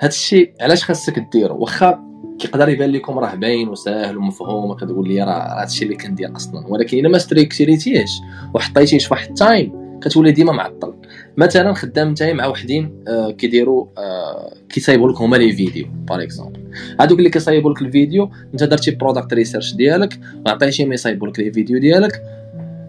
[0.00, 2.04] هادشي علاش خاصك ديرو؟ واخا
[2.38, 6.66] كيقدر يبان لكم راه باين وساهل ومفهوم كتقول لي راه هادشي اللي كندير أصلا.
[6.66, 8.20] ولكن إلا ما ستريكتيريتيهش
[8.54, 10.94] وحطيتيه في واحد التايم كتولي ديما معطل
[11.38, 16.60] مثلا خدام نتايا مع وحدين آه كيديروا آه كيصايبوا لك هما les vidéos par exemple
[17.00, 21.78] هادوك اللي كيصايبوا لك الفيديو انت درتي product research ديالك ما يصايبوا لك les vidéos
[21.78, 22.22] ديالك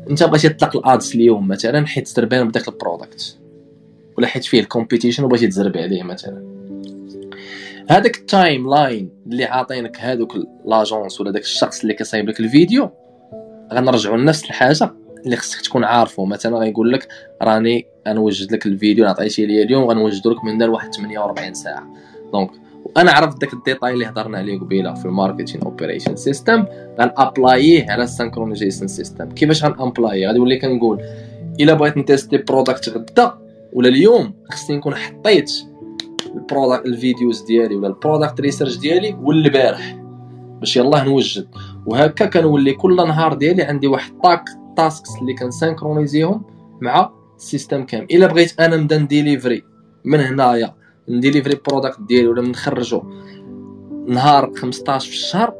[0.09, 3.37] انت بغيتي تطلق ال ads اليوم مثلا حيت تربان بداك ال product
[4.17, 6.43] ولا حيت فيه ال competition وبغيتي تزرب عليه مثلا.
[7.89, 12.89] هذاك ال timeline اللي عاطينك هذوك l'agence ولا داك الشخص اللي كيصايب لك الفيديو
[13.73, 14.91] غنرجعوا لنفس الحاجة.
[15.25, 17.07] اللي خصك تكون عارفه مثلا غيقول لك
[17.41, 21.87] راني غنوجد لك الفيديو اللي عطيتي لي اليوم غنوجدو لك من دار واحد 48 ساعة.
[22.33, 22.51] donc
[22.85, 26.65] وأنا عرفت داك ال détail اللي هضرنا عليه قبيلة في ال marketing operation system
[26.99, 31.01] غن apply يه على ال synchronization system كيفاش غن apply يه؟ غادي نولي كنقول
[31.59, 33.33] إلا بغيت ن tester product غدا
[33.73, 35.51] ولا اليوم خصني نكون حطيت
[36.35, 39.97] ال product ال videos ديالي ولا ال product research ديالي والبارح.
[40.59, 41.47] باش يلاه نوجد.
[41.85, 44.45] وهكا كنولي كل نهار ديالي عندي واحد طاك
[44.79, 46.43] tasks اللي كن synchroniser يهم
[46.81, 48.07] مع ال système كامل.
[48.11, 49.63] إلا بغيت أنا نبدا ن délivrer
[50.05, 50.75] من هنايا
[51.09, 53.03] ن délivrer product ديالي ولا نخرجو
[54.07, 55.53] نهار 15 في الشهر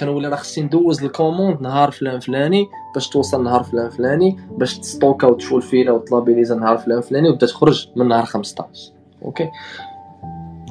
[0.00, 4.78] كنولي راه خصني ندوز ال commande نهار فلان فلاني باش توصل نهار فلان فلاني باش
[4.78, 8.08] ت stocker ا وت fulfill ا وت labelliser ا نهار فلان فلاني وبدا تخرج من
[8.08, 9.50] نهار 15 okay؟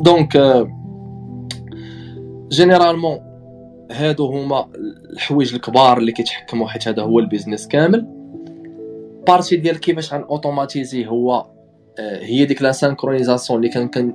[0.02, 0.68] donc
[2.50, 3.35] généralement
[3.92, 4.70] هادو هما
[5.14, 8.06] الحوايج الكبار اللي كيتحكموا حيت هذا هو ال business كامل.
[9.28, 11.46] partie ديال كيفاش غن automatiser هو
[12.00, 14.14] آه، هي ديك la synchronisation اللي كان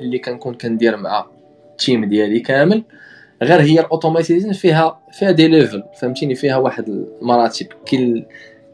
[0.00, 1.26] اللي كنكون كندير مع
[1.70, 2.84] ال team ديالي كامل.
[3.42, 7.66] غير هي ال automatization فيها فيها des levels فهمتيني؟ فيها واحد المراتب.
[7.86, 8.26] كاين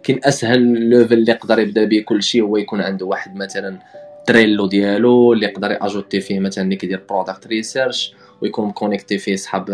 [0.02, 3.78] كاين أسهل level اللي يقدر يبدأ به كلشي هو يكون عنده واحد مثلا
[4.26, 9.66] تريلو ديالو اللي يقدر يأجوتي فيه مثلا اللي كيدير برودكت ريسيرش ويكون كونيكتي فيه صحاب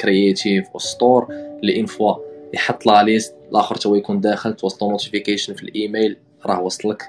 [0.00, 2.14] كرييتيف وستور اللي ان فوا
[2.54, 7.02] يحط لا ليست الآخر تو يكون داخل توصلو نوتيفيكيشن في الإيميل راه وصلك.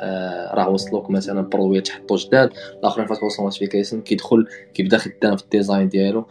[0.00, 2.50] آه راه وصلوك مثلا برودوي تحطو جداد.
[2.80, 6.24] الآخرين فاش توصل نوتيفيكيشن كيدخل كيبدا خدام في الديزاين ديالو.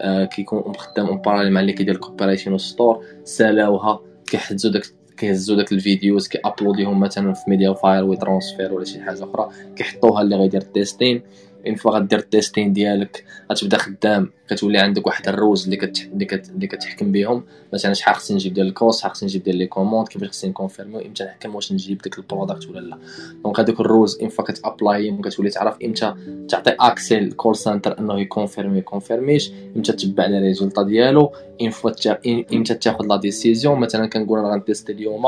[0.00, 4.82] آه كيكون خدام اون باراليل مع اللي كيدير الكوبريشن ستور سالاوها كيحجزو داك
[5.16, 9.24] كيهزو داك ال videos كي uploader يهم مثلا في MediaFire و WeTransfer ولا شي حاجة
[9.24, 9.48] أخرى.
[9.76, 11.22] كيحطوها اللي غيدير ال testing
[11.66, 14.30] une fois غدير ال testing ديالك غتبدا خدام.
[14.50, 16.08] كتولي عندك واحد ال rules اللي كت...
[16.12, 16.48] اللي, كت...
[16.48, 19.66] اللي كتحكم بهم مثلا شحال خصني نجيب ديال ال cost شحال خصني نجيب ديال les
[19.66, 22.98] commandes كيفاش خصني ن confirmer و إمتى نحكم واش نجيب داك ال product ولا لا.
[23.44, 26.14] donc هذوك ال rules une fois كت apply كتولي تعرف إمتى
[26.48, 29.52] تعطي accès لل call center إنه ي confirmer ي confirmer ش.
[29.76, 31.32] إمتى تتبع les résultats ديالو.
[31.60, 31.90] une fois
[32.52, 35.22] إمتى تاخذ la décision مثلا كنقول أنا غن tester اليوم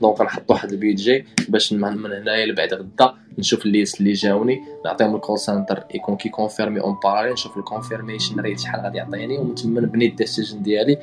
[0.00, 4.60] donc نحط واحد ال budget باش من هنايا لبعد غدا نشوف ال liste اللي جاوني.
[4.84, 8.98] نعطيهم ال call center يكون كي confirmer en parallèle نشوف ال confirmation rate شحال غادي
[8.98, 10.98] يعطيني ومن تما نبني ال decision ديالي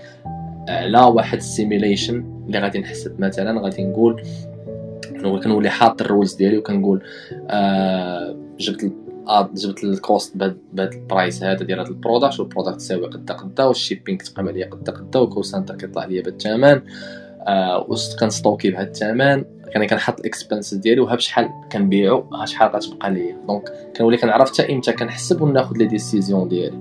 [0.70, 4.24] على واحد ال simulation اللي غادي نحسب مثلا غادي نقول
[5.44, 7.04] كنولي حاط ال rules ديالي وكنقول
[7.50, 8.92] آه جبت
[9.28, 13.08] آه جبت ال cost بهاد ال price هذا ديال هذا ال product وال product تساوي
[13.08, 16.82] قدا قدا وال shipping تقام عليا قدا قدا وال call center كيطلع ليا بهاد الثمن
[17.48, 17.88] آه
[18.20, 23.12] كن stocker بهاد الثمن يعني كنحط ال expenses ديالي وها بشحال كنبيعو ها شحال غتبقى
[23.12, 23.38] ليا.
[23.48, 26.78] donc كنولي كنعرف حتى إمتى كنحسب وناخذ les décisions ديالي.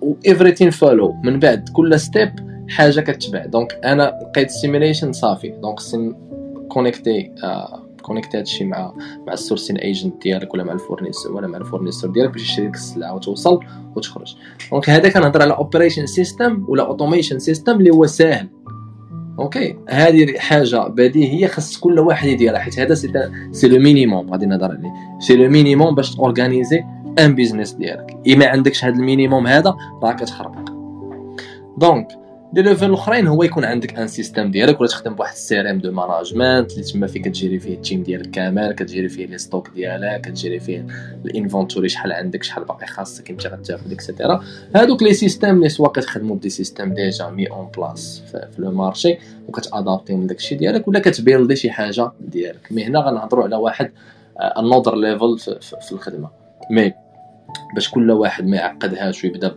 [0.00, 2.30] و everything follow من بعد كل step
[2.68, 3.46] حاجة كتبع.
[3.46, 5.48] donc أنا لقيت simulation صافي.
[5.48, 6.14] donc خصني
[6.68, 7.30] connecter
[8.02, 8.92] connecter هادشي مع
[9.26, 12.42] مع ال sourcing agent ديالك ولا مع ال fournisseur ولا مع ال fournisseur ديالك باش
[12.42, 13.60] يشري لك السلعة وتوصل
[13.96, 14.36] وتخرج.
[14.70, 18.48] donc هذا كنهضر على operation system ولا automation system اللي هو ساهل.
[19.38, 22.94] okay هذه حاجة بديهية خص كل واحد يديرها حيت هذا
[23.52, 24.92] c'est le minimum غادي نهضر عليه.
[25.18, 26.84] c'est le minimum باش تورغانيزي
[27.18, 28.16] un business ديالك.
[28.32, 30.72] اما عندكش هذا ال minimum هذا راه كتخربق
[31.78, 32.08] donc
[32.54, 35.92] les level الأخرين هو يكون عندك un système ديالك ولا تخدم بواحد ال CRM de
[35.92, 40.20] management اللي تما فيه كتجيري فيه ال team ديالك كامل كتجيري فيه les stocks ديالك
[40.20, 40.86] كتجيري فيه
[41.24, 44.44] ال inventory شحال عندك شحال باقي خاصك إمتى غتاخذ et cetera
[44.76, 48.70] هادوك les systèmes اللي soit كتخدموا ب des systèmes déjà mis en place في le
[48.70, 52.68] marché وكتادابتيهم لداكشي ديالك ولا كتبيلدي شي حاجة ديالك.
[52.70, 53.92] mais هنا غنهضروا على واحد
[54.40, 56.28] another level في, في, في الخدمة.
[56.70, 56.92] mais
[57.74, 59.54] باش كل واحد ما يعقدهاش ويبدا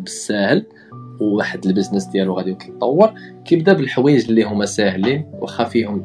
[0.00, 0.64] بالساهل
[1.20, 3.12] وواحد ال business ديالو غادي يتطور.
[3.44, 6.04] كيبدا بالحوايج اللي هما ساهلين واخا فيهم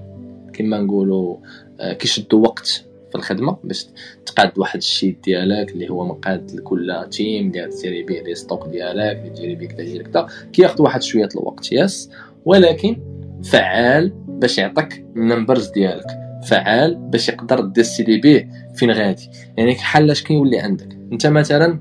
[0.53, 1.37] كما نقولوا
[1.79, 3.87] آه، كيشدوا وقت في الخدمة باش
[4.25, 8.67] تقاد واحد ال sheet ديالك اللي هو مقاد لكل team اللي تسيري به les stocks
[8.67, 12.09] ديالك اللي به كذا دير كذا كياخذ واحد شوية الوقت yes
[12.45, 12.97] ولكن
[13.43, 16.05] فعال باش يعطيك ال numbers ديالك.
[16.47, 19.29] فعال باش يقدر décider به فين غادي.
[19.57, 20.96] يعني بحال كيولي عندك.
[21.11, 21.79] انت مثلا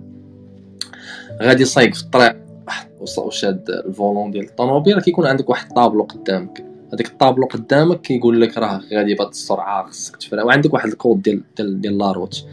[1.42, 2.36] غادي صايق في الطريق
[3.18, 6.64] وشاد ال volant ديال الطوموبيل كيكون عندك واحد الطابلو قدامك.
[6.92, 11.42] هذاك الطابلو قدامك كيقول لك راه غادي بهاد السرعة خصك تفرا وعندك واحد الكود ديال
[11.56, 12.44] ديال, ديال la route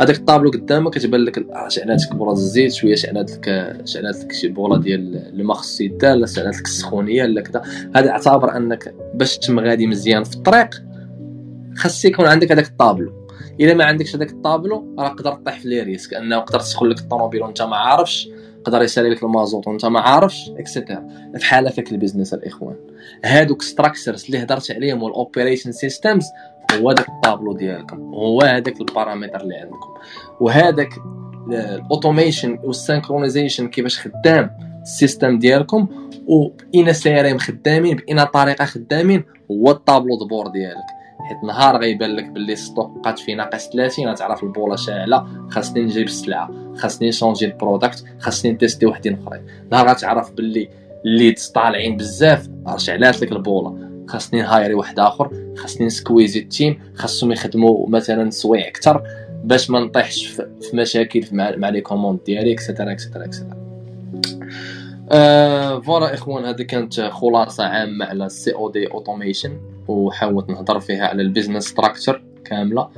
[0.00, 4.78] هذاك الطابلو قدامك كتبان لك شعلات لك الزيت شوية شعلات لك شعلات لك شي بولا
[4.78, 7.62] ديال الماء خصو يدار شعلات لك السخونية لا كذا
[7.96, 10.82] هذا اعتبر أنك باش تم غادي مزيان في الطريق
[11.76, 13.21] خاص يكون عندك هذاك الطابلو.
[13.60, 16.14] إلا ما عندكش هذاك الطابلو راه تقدر تطيح في les risques.
[16.14, 20.50] أنه تقدر تسخن لك الطوموبيل وأنت ما عارفش يقدر يسالي لك المازوت وأنت ما عارفش
[20.58, 22.76] et cetera بحال هكاك ال business الإخوان.
[23.24, 26.24] هادوك structures اللي هضرت عليهم وال operation systems
[26.72, 28.14] هو داك الطابلو ديالكم.
[28.14, 29.94] هو هذاك البارامتر اللي عندكم.
[30.40, 30.88] وهذاك
[31.52, 34.50] ال automation وال synchronization كيفاش خدام
[34.82, 35.88] ال system ديالكم
[36.26, 41.01] وباين سيرين خدامين باين طريقة خدامين هو ال tableau de bord ديالك.
[41.28, 45.82] حيت نهار غيبان لك بال les stocks بقات فيه ناقص 30 غتعرف البوله شاعلة خاصني
[45.82, 50.68] نجيب السلعه خاصني نشونجي ال product خاصني نتيستي وحدين اخرين نهار غتعرف باللي
[51.04, 56.78] ال leads طالعين بزاف شعلات لك البوله خاصني نهايري واحد آخر خاصني نسكويزي ال team
[56.94, 59.02] خاصهم يخدموا مثلا سوايع أكثر
[59.44, 63.62] باش ما نطيحش في مشاكل مع les commandes ديالي et cetera et cetera et cetera
[65.80, 71.27] voilà إخوان هذه كانت خلاصة عامة على ال COD automation وحاولت نهضر فيها على ال
[71.27, 72.88] business structure كاملة.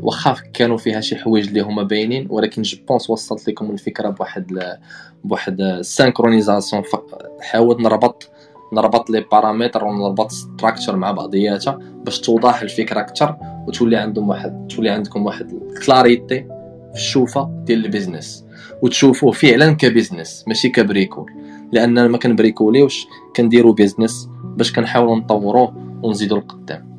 [0.00, 4.76] واخا كانوا فيها شي حوايج اللي هما باينين ولكن je pense وصلت لكم الفكرة بواحد
[5.24, 6.82] بواحد ال synchronisation
[7.40, 8.30] حاولت نربط
[8.72, 14.90] نربط les paramètres ونربط structure مع بعضياتها باش توضح الفكرة أكثر وتولي عندهم واحد تولي
[14.90, 16.40] عندكم واحد ال clarity
[16.92, 18.44] في الشوفة ديال ال business.
[18.82, 21.32] وتشوفوه فعلا ك business ماشي كبريكول.
[21.72, 23.06] لأن ما كنبريكوليوش
[23.36, 26.96] كنديرو business باش كنحاولوا نطوروه ونزيدو القدام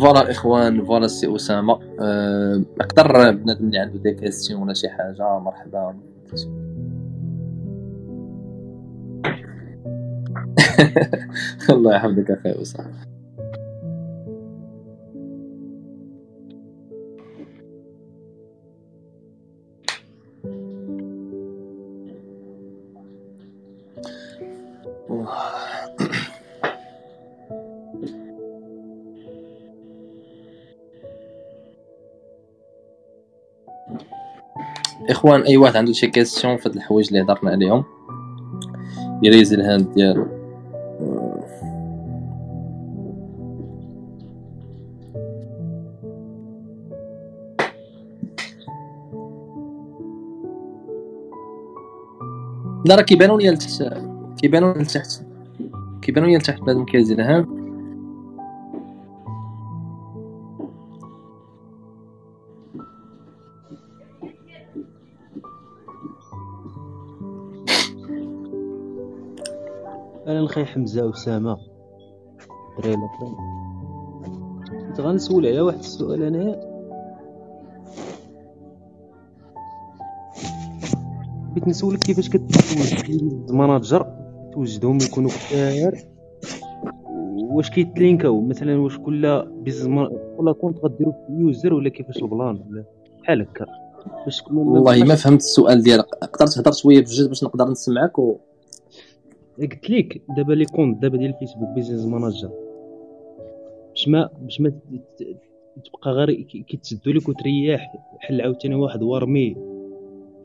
[0.00, 1.78] voilà إخوان voilà سي أسامة.
[2.00, 5.94] أه نقدر بنادم اللي عنده des questions ولا شي حاجة مرحبا.
[11.70, 13.10] الله يحفظك أخي أسامة.
[35.10, 37.84] إخوان أي واحد عنده شي كيسيون في هاد الحوايج اللي هضرنا عليهم
[39.22, 40.26] ي raise ال hand ديالو.
[52.84, 53.84] لا راه كيبانو ليا لتحت
[54.40, 55.22] كيبانو ليا لتحت
[56.02, 57.46] كيبانو ليا لتحت بنادم كيهز ال hand.
[70.60, 71.56] الخي حمزة وسامة.
[72.78, 73.34] دراري الاخرين
[74.88, 76.70] كنت غنسول على واحد السؤال انايا
[81.50, 84.06] بغيت نسولك كيفاش كتوجد manager
[84.52, 85.98] توجدهم يكونوا كثار
[87.50, 92.64] واش كيتلينكاو؟ مثلا واش كل business كل compte غديروا في user ولا كيفاش ال plan؟
[92.70, 92.84] ولا
[93.22, 93.66] بحال هكا.
[94.50, 96.06] والله ما فهمت السؤال ديالك.
[96.22, 98.36] تقدر تهضر شوية بجد باش نقدر نسمعك و...
[99.60, 102.50] قلت لك دابا les comptes دابا ديال ال Facebook Business Manager
[103.90, 104.72] باش ما باش ما
[105.84, 109.56] تبقى غير كيتسدوا لك وتريح بحال عاوتاني واحد warm ي.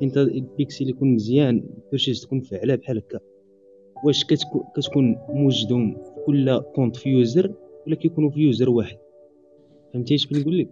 [0.02, 3.20] انت البيكسل يكون مزيان ال purchase تكون فعاله بحال هكا.
[4.04, 7.54] واش كتكون كتكون موجدهم في كل compte في user
[7.88, 8.98] ولا كيكونوا في user واحد.
[9.94, 10.70] فهمتي اش بغيت لك؟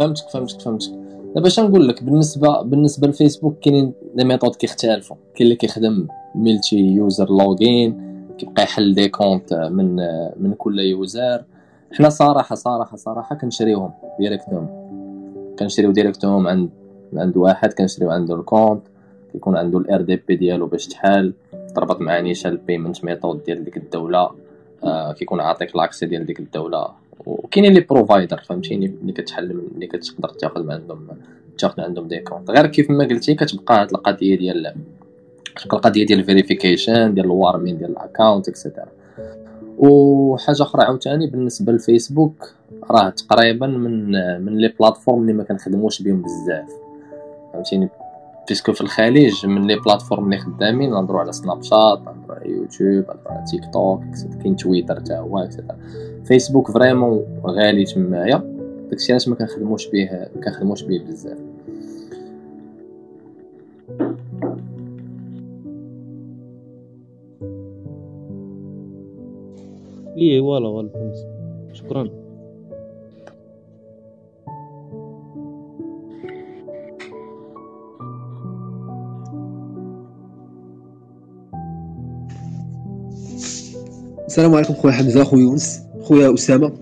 [0.00, 1.15] فهمتك فهمتك فهمتك.
[1.36, 7.30] دابا اش نقول لك بالنسبة بالنسبة للفيسبوك كاينين les méthodes كيختلفوا كاين اللي كيخدم multi-user
[7.30, 8.00] login
[8.38, 9.96] كيبقى يحل des comptes من
[10.36, 11.44] من كل user.
[11.92, 14.68] حنا صراحة صراحة صراحة كنشريوهم directement.
[15.58, 16.70] كنشريو directement عند
[17.14, 18.82] عند واحد كنشريو عنده ال compte
[19.32, 21.32] كيكون عنده ال RDP ديالو باش تحال
[21.74, 24.30] تربط مع نيشان ال payment method ديال ديك الدولة
[24.84, 27.05] آه كيكون عاطيك l'accès ديال ديك الدولة.
[27.26, 31.06] وكاينين les provider فهمتيني؟ ملي كتحل ملي كتقدر تاخذ من عندهم
[31.58, 34.74] تاخذ عندهم des comptes غير كيف ما قلتي كتبقى هاد القضية ديال
[35.56, 38.86] كتبقى القضية ديال الفيريفيكيشن ديال الوارمين ديال الاكونت اكسيتيرا
[39.78, 42.52] وحاجة أخرى عاوتاني بالنسبة للفيسبوك
[42.90, 44.10] راه تقريبا من
[44.44, 46.68] من les plateformes اللي ما كنخدموش بهم بزاف.
[47.52, 47.88] فهمتيني؟
[48.48, 53.04] parce que في الخليج من les plateformes اللي خدامين نهضروا على Snapchat نهضروا على يوتيوب
[53.06, 54.02] نهضروا على تيك توك
[54.42, 55.76] كاين تويتر حتى هو et cetera
[56.24, 58.56] Facebook vraiment غالي تمايا
[58.90, 61.38] داكشي علاش ما كنخدموش به ما كنخدموش به بزاف.
[70.16, 71.12] إيه voilà voilà
[71.72, 72.25] شكرا.
[84.36, 86.72] السلام عليكم خويا حمزة خويا يونس خويا أسامة.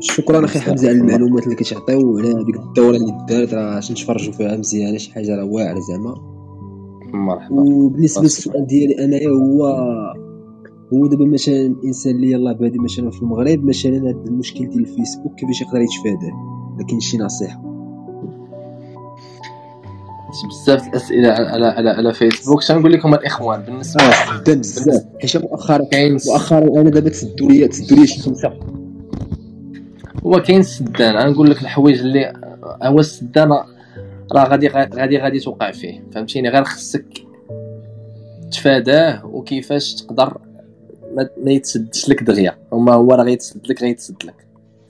[0.00, 2.18] شكرا أخي حمزة على المعلومات اللي كتعطيو.
[2.18, 6.14] على هذيك الدورة اللي دارت راه نتفرجوا فيها مزيانة شي حاجة راه واعرة زعما.
[7.14, 7.60] مرحبا.
[7.60, 9.66] وبالنسبة للسؤال ديالي انايا هو
[10.92, 15.34] هو دابا مثلا الإنسان اللي يلاه بادي مثلا في المغرب مثلا هذا المشكل ديال الفيسبوك
[15.34, 16.32] كيفاش يقدر يتفاداه؟
[16.80, 17.73] لكن شي نصيحة.
[20.48, 22.62] بزاف الأسئلة على على على فيسبوك.
[22.62, 25.04] شنو نقول لكم الإخوان بالنسبة آه جدا بزاف.
[25.20, 28.52] حيت مؤخرا كاين مؤخرا أنا دابا تسدوا لي تسدوا لي شي خمسة.
[30.26, 32.32] هو كاين السدان أنا نقول لك الحوايج اللي
[32.82, 33.52] هو السدان
[34.32, 36.04] راه غادي غادي غادي توقع فيه.
[36.12, 37.06] فهمتيني؟ غير خصك
[38.52, 40.38] تفاداه وكيفاش تقدر
[41.42, 42.56] ما يتسدش لك دغيا.
[42.70, 44.34] وما هو راه غيتسد لك غيتسد لك.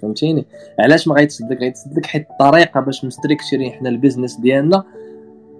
[0.03, 0.47] فهمتيني؟
[0.79, 4.85] علاش ما غيتسد لك؟ غيتسد لك حيت الطريقة باش مستريكتيرين حنا ال business ديالنا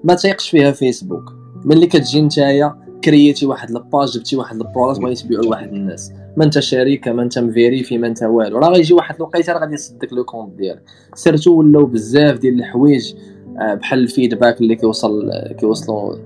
[0.04, 1.32] ما تيقش فيها فيسبوك.
[1.64, 6.12] ملي كتجي نتايا كرييتي واحد la page جبتي واحد ال product بغيتي تبيعو لواحد الناس.
[6.36, 8.58] ما انت شركه ما انت مفيريفي ما انت والو.
[8.58, 10.82] راه غيجي واحد الوقيتة راه غادي يصدك le compte ديالك.
[11.14, 13.14] surtout ولاو بزاف ديال الحوايج
[13.60, 16.16] آه، بحال ال feedback اللي كيوصل كيوصلوا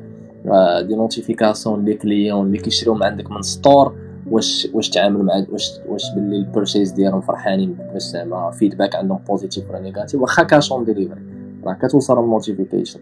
[0.46, 3.94] آه، des notifications les clients اللي كيشريو من عندك من store.
[4.30, 9.18] واش واش تعامل مع واش واش باللي ال purchase ديالهم فرحانين باش زعما feedback عندهم
[9.28, 11.20] positive ولا negative واخا cash on delivery
[11.64, 13.00] راه كتوصل ال notification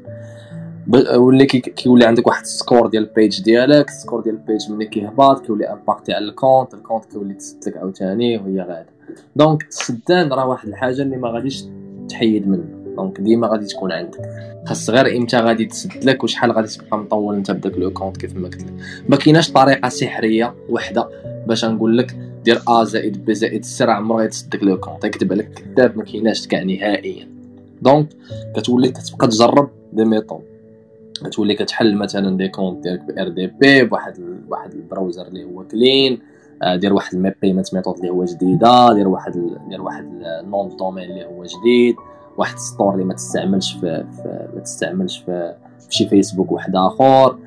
[0.89, 6.13] ولا كيولي عندك واحد السكور ديال البيج ديالك السكور ديال البيج ملي كيهبط كيولي impacter
[6.13, 8.87] على ال compte ال compte كيولي تسد لك عاوتاني وهي غاده
[9.37, 11.65] donc السدان راه واحد الحاجة اللي ما غاديش
[12.09, 12.65] تحيد منه.
[12.97, 14.19] donc ديما غادي تكون عندك.
[14.67, 18.37] خاص غير إمتى غادي تسد لك وشحال غادي تبقى مطول انت بداك le compte كيف
[18.37, 18.73] ما قلت لك.
[19.09, 21.09] ما كايناش طريقة سحرية وحدة
[21.47, 25.05] باش نقول لك دير A زائد B زائد C راه عمره غيتسد لك le compte
[25.05, 27.29] يكتب عليك كذاب ما كايناش كاع نهائيا.
[27.83, 28.09] donc
[28.57, 30.56] كتولي كتبقى تجرب des méthodes
[31.17, 34.15] تولي كتحل مثلا des comptes ديالك ب RDP بواحد
[34.49, 36.19] واحد ال browser اللي هو clean
[36.63, 39.33] آه، دير واحد ال payment method اللي هو جديدة دير واحد
[39.69, 40.05] دير واحد
[40.45, 41.97] ال nom de domaine اللي هو جديد
[42.37, 47.39] واحد store اللي ما تستعملش في, في ما تستعملش في في شي فيسبوك واحد آخر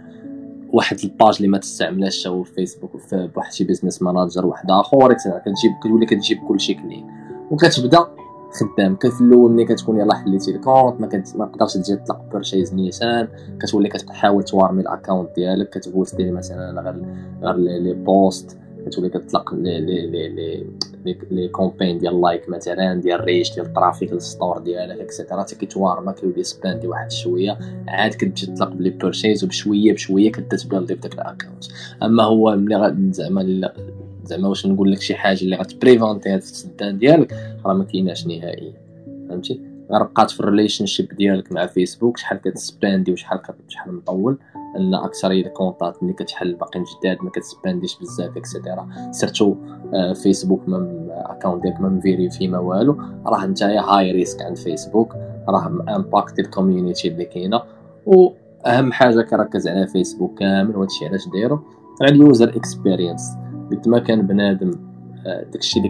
[0.73, 4.71] واحد ال page اللي ما تستعملهاش هو في فيسبوك في واحد شي business manager واحد
[4.71, 7.07] آخر كتجيب كتولي كتجيب كلشي clean
[7.51, 8.07] وكتبدأ
[8.51, 8.95] خدام.
[8.95, 13.27] في الأول ملي كتكون يلاه حليتي ال compte ما ما تقدرش تجي تطلق purchase نيسان
[13.61, 17.05] كتولي كتحاول توارمي ال account ديالك كتبوست دير مثلا غير
[17.43, 20.27] غير les posts كتولي كتطلق لي لي لي
[21.05, 25.10] لي les campagnes ديال like مثلا ديال reach ديال ال traffic لل store ديالك et
[25.10, 27.59] cetera حتى كيتوارما كيولي سباندي واحد شوية.
[27.87, 31.63] عاد كتمشي تطلق ب les purchases وبشوية بشوية كتبدا داك ال account.
[32.03, 33.71] أما هو ملي زعما
[34.29, 37.33] زعما واش نقول لك شي حاجة اللي غتبريفونتي هاد السدان ديالك
[37.65, 38.73] راه ما كايناش نهائيا
[39.29, 39.61] فهمتي؟
[39.91, 44.37] غير بقات في ال relationship ديالك مع فيسبوك شحال كتسباندي وشحال شحال مطول
[44.77, 49.55] ان اكثريه الكونتات ملي كتحل باقيين جداد ما كتسبانديش بزاف et cetera surtout
[50.23, 55.15] فيسبوك ما account ديالك ما مفيريفي ما والو راه نتايا high risk عند فيسبوك
[55.49, 57.61] راه impact ال community اللي كاينة.
[58.05, 61.59] واهم حاجة كركز على فيسبوك كامل وهادشي علاش دايرو؟
[62.01, 63.21] على ال user experience
[63.71, 64.71] قد ما كان بنادم
[65.25, 65.89] آه، داكشي اللي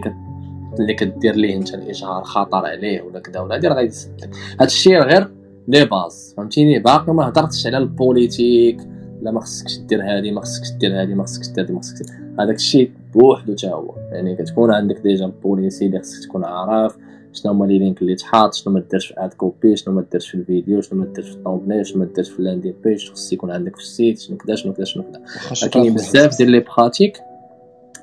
[0.80, 5.28] اللي كدير ليه انت الاشهار خطر عليه ولا كذا ولا هادي راه غيسد هادشي غير
[5.68, 8.80] les bases فهمتيني؟ باقي ما هضرتش على ال politique
[9.22, 12.02] لا ما خصكش دير هادي ما خصكش دير هادي ما خصكش دير هادي ما خصكش
[12.40, 13.94] هذاك الشيء بوحدو تا هو.
[14.12, 16.96] يعني كتكون عندك déjà policy اللي خصك تكون عارف
[17.32, 20.28] شنو هما les links اللي تحط شنو ما ديرش في ad copy شنو ما ديرش
[20.28, 23.10] في الفيديو شنو ما ديرش في ال template شنو ما ديرش في ال landing page
[23.10, 25.04] خص يكون عندك في ال site شنو كذا شنو كذا شنو
[25.52, 27.20] كذا كاينين بزاف ديال les pratiques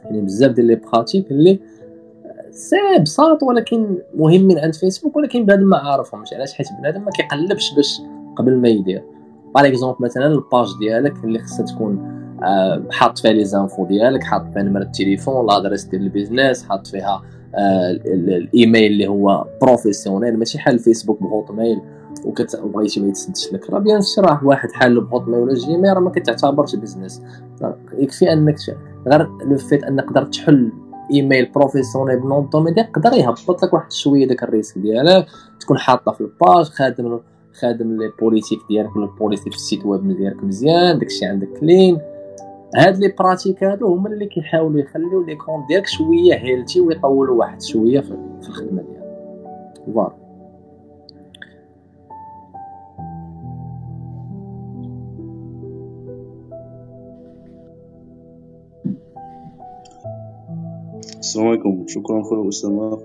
[0.03, 1.59] كاينين بزاف ديال les pratiques اللي
[2.51, 7.73] سي بساط ولكن مهمين عند فيسبوك ولكن بنادم ما عارفهمش علاش؟ حيت بنادم ما كيقلبش
[7.73, 8.01] باش
[8.35, 9.03] قبل ما يدير.
[9.55, 14.23] par exemple مثلا ال page ديالك اللي خصها تكون آه، حاط فيها les infos ديالك
[14.23, 17.21] حاط فيها نمرة التليفون l'adresse ديال ال business حاط فيها
[17.55, 21.81] آه، الايميل اللي هو professionnel ماشي حال الفيسبوك ب Hotmail
[22.63, 23.69] وبغيتي ما يتسدش لك.
[23.69, 27.21] راه bien sûr راه واحد حال ب Hotmail ولا Gmail راه ما كتعتبرش business
[27.97, 28.55] يكفي أنك
[29.07, 30.71] غير le fait أنك تقدر تحل
[31.13, 35.25] email professionnel ب nom de domaine يقدر يهبط لك واحد شوية داك ال risque ديالك.
[35.59, 37.19] تكون حاطه في ال page خادم
[37.53, 41.47] خادم les politiques ديالك ولا ال politique في ال site web ديالك مزيان داكشي عندك
[41.59, 41.99] clean
[42.75, 47.61] هاد les pratiques هادو هما اللي كيحاولوا يخليو les comptes ديالك شوية healthy ويطولوا واحد
[47.61, 49.07] شوية في الخدمة ديالك.
[49.85, 50.26] voilà.
[61.27, 61.85] السلام عليكم.
[61.87, 62.97] شكرا خويا اسامه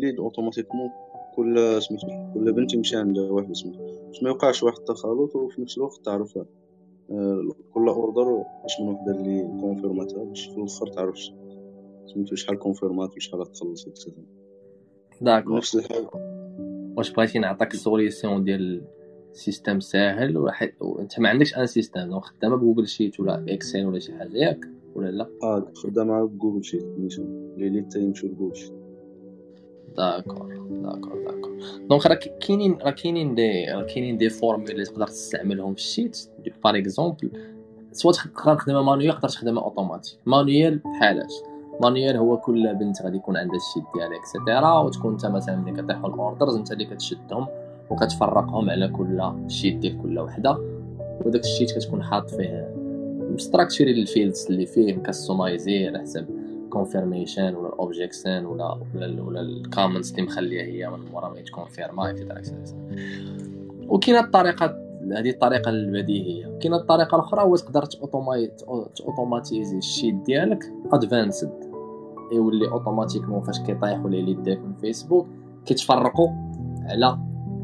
[0.00, 0.90] خويا lead automatiquement
[1.36, 5.78] كل سميتو كل بنت يمشي عندها واحد سميتو باش ما يوقعش واحد التخلط وفي نفس
[5.78, 6.38] الوقت تعرف
[7.10, 11.18] آه، كل order باش من وحده اللي كونفيرماتها باش في الأخر تعرف
[12.06, 14.26] سميتو شحال كونفيرمات وشحال تخلص et cetera
[15.20, 16.06] d'accord نفس الحال
[16.96, 18.82] واش بغيتي نعطيك ال solution ديال
[19.32, 23.86] système ساهل وحد وانت ما عندكش un système donc خدامة ب Google Sheet ولا Excel
[23.86, 24.60] ولا شي حاجة ياك
[24.94, 28.79] ولا لا؟ آه خدامة ب Google Sheet نيشان اللي اللي تيمشيو ل Google Sheet
[29.96, 31.58] d'accord d'accord d'accord.
[31.88, 35.85] donc راه كاينين راه كاينين des راه كاينين des formules اللي تقدر تستعملهم في ال
[35.85, 36.18] sheet.
[36.64, 37.30] par exemple
[37.92, 41.32] soit تقدر تخدمها manuel تقدر تخدمها automatique manuel بحالاش؟
[41.82, 45.56] manuel هو كل بنت غادي يكون عندها ال sheet ديالها et cetera وتكون انت مثلا
[45.56, 47.46] ملي كطيحوا ال orders انت اللي كتشدهم
[47.90, 50.58] وكتفرقهم على كل sheet ديال كل وحدة.
[51.24, 52.74] وداك ال sheet كتكون حاط فيه
[53.34, 56.26] مستراكتوري ال fields اللي فيه مكستمايزي على حسب
[56.70, 61.38] confirmation ولا ال objection ولا ولا ولا ال comments اللي مخليها هي من مورا ما
[61.38, 62.42] يتكونفيرما et cetera
[63.88, 66.58] وكاينة الطريقة هذه الطريقة البديهية.
[66.58, 67.88] كاينة الطريقة الأخرى هو تقدر
[69.06, 71.52] اوتوماتيزي ال sheet ديالك advanced
[72.32, 75.26] يولي automatiquement فاش كيطيح ولا les leads من فيسبوك
[75.66, 76.28] كيتفرقوا
[76.84, 77.18] على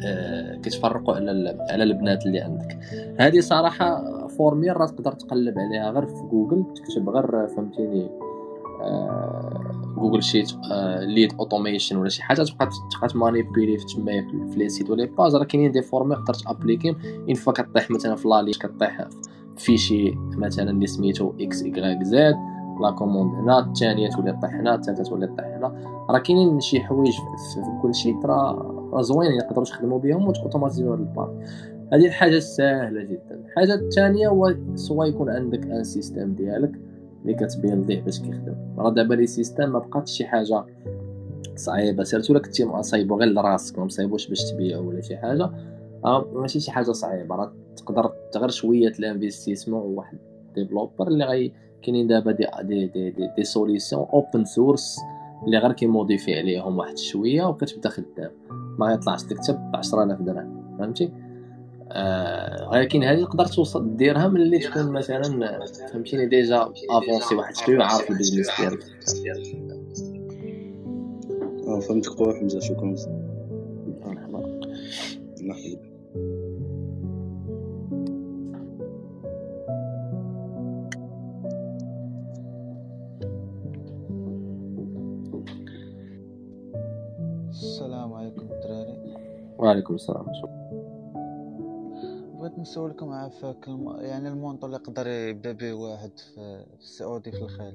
[0.06, 2.78] آه كيتفرقوا على على البنات اللي عندك.
[3.18, 8.10] هذه صراحة formule راه تقدر تقلب عليها غير في جوجل تكتب غير فهمتيني
[9.96, 10.50] Google Sheet
[11.00, 12.42] lead automation ولا شي حاجة.
[12.42, 14.12] تبقى تبقى تمانيبيلي في تما
[14.50, 16.96] في les sheets ولا page راه كاينين des formules تقدر تابليكي
[17.28, 19.08] une fois كطيح مثلا في لالي كطيح
[19.56, 22.34] في شي مثلا اللي سميتو X Y Z
[22.80, 25.74] la commande هنا الثانية تولي طيح هنا الثالثه تولي طيح هنا.
[26.10, 28.24] راه كاينين شي حوايج في كل sheet.
[28.24, 31.34] راه زوينين يقدروا يخدموا بهم وتوتوماتيزيو هاد ال part.
[31.92, 33.44] هذه الحاجة السهله جدا.
[33.46, 36.72] الحاجة الثانية هو سوا يكون عندك un système ديالك.
[37.26, 38.54] اللي كتبيلديه باش كيخدم.
[38.78, 40.64] راه دابا les systèmes ما بقاتش شي حاجة
[41.56, 42.04] صعيبة.
[42.04, 45.50] surtout الا كنتي مصايبو غير لراسك ما مصايبوش باش تبيعو ولا شي حاجة.
[46.04, 47.34] راه ماشي شي حاجة صعيبة.
[47.34, 50.18] راه تقدر غير شوية ال investissement واحد
[50.54, 51.52] developer اللي غي
[51.82, 54.96] كاينين دابا des des des des, des solutions open source
[55.46, 58.30] اللي غير كيموديفي عليهم واحد شوية وكتبدا خدام.
[58.78, 60.76] ما يطلعش تكتب ب 10000 درهم.
[60.78, 61.12] فهمتي؟
[62.72, 65.22] ولكن هذه تقدر توصل ديرها ملي تكون مثلا
[65.92, 68.84] فهمتيني déjà avancé واحد شوية عارف ال business ديالك
[71.68, 72.94] آه فهمتك خويا حمزة شكرا.
[74.04, 74.60] مرحبا.
[75.40, 75.96] مرحبا.
[87.50, 89.16] السلام عليكم الدراري
[89.58, 90.26] وعليكم السلام.
[92.46, 93.96] بغيت نسولكم عافاك الم...
[94.00, 97.74] يعني ال montant اللي يقدر يبدأ به واحد في, السعودي في الخليج.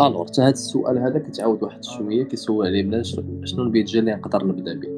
[0.00, 3.02] حتى هذا السؤال هذا كتعاود واحد شوية كيسول عليه بلا
[3.44, 4.88] شنو ال budget اللي نقدر نبدأ به.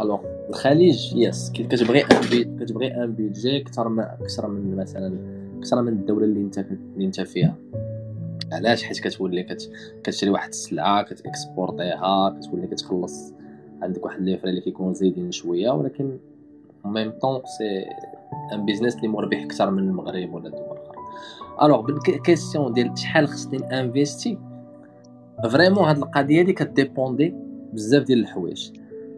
[0.00, 5.18] alors الخليج yes كتبغي un bu- كتبغي un budget أكثر من أكثر من مثلا
[5.58, 7.56] أكثر من الدولة اللي انت اللي انت فيها.
[8.52, 9.70] علاش؟ حيت كتولي كت...
[10.04, 13.32] كتشري واحد السلعة كتاكسبورتيها كتولي كتخلص
[13.82, 16.18] عندك واحد les اللي كيكونوا زايدين شوية ولكن
[16.84, 17.84] même temps c'est
[18.52, 20.96] un business اللي مربح أكثر من المغرب ولا دول أخرى.
[21.62, 24.38] alors بال question ديال شحال خصني investir
[25.42, 27.34] vraiment هاد القضية هادي كديبوندي
[27.72, 28.70] بزاف ديال الحوايج.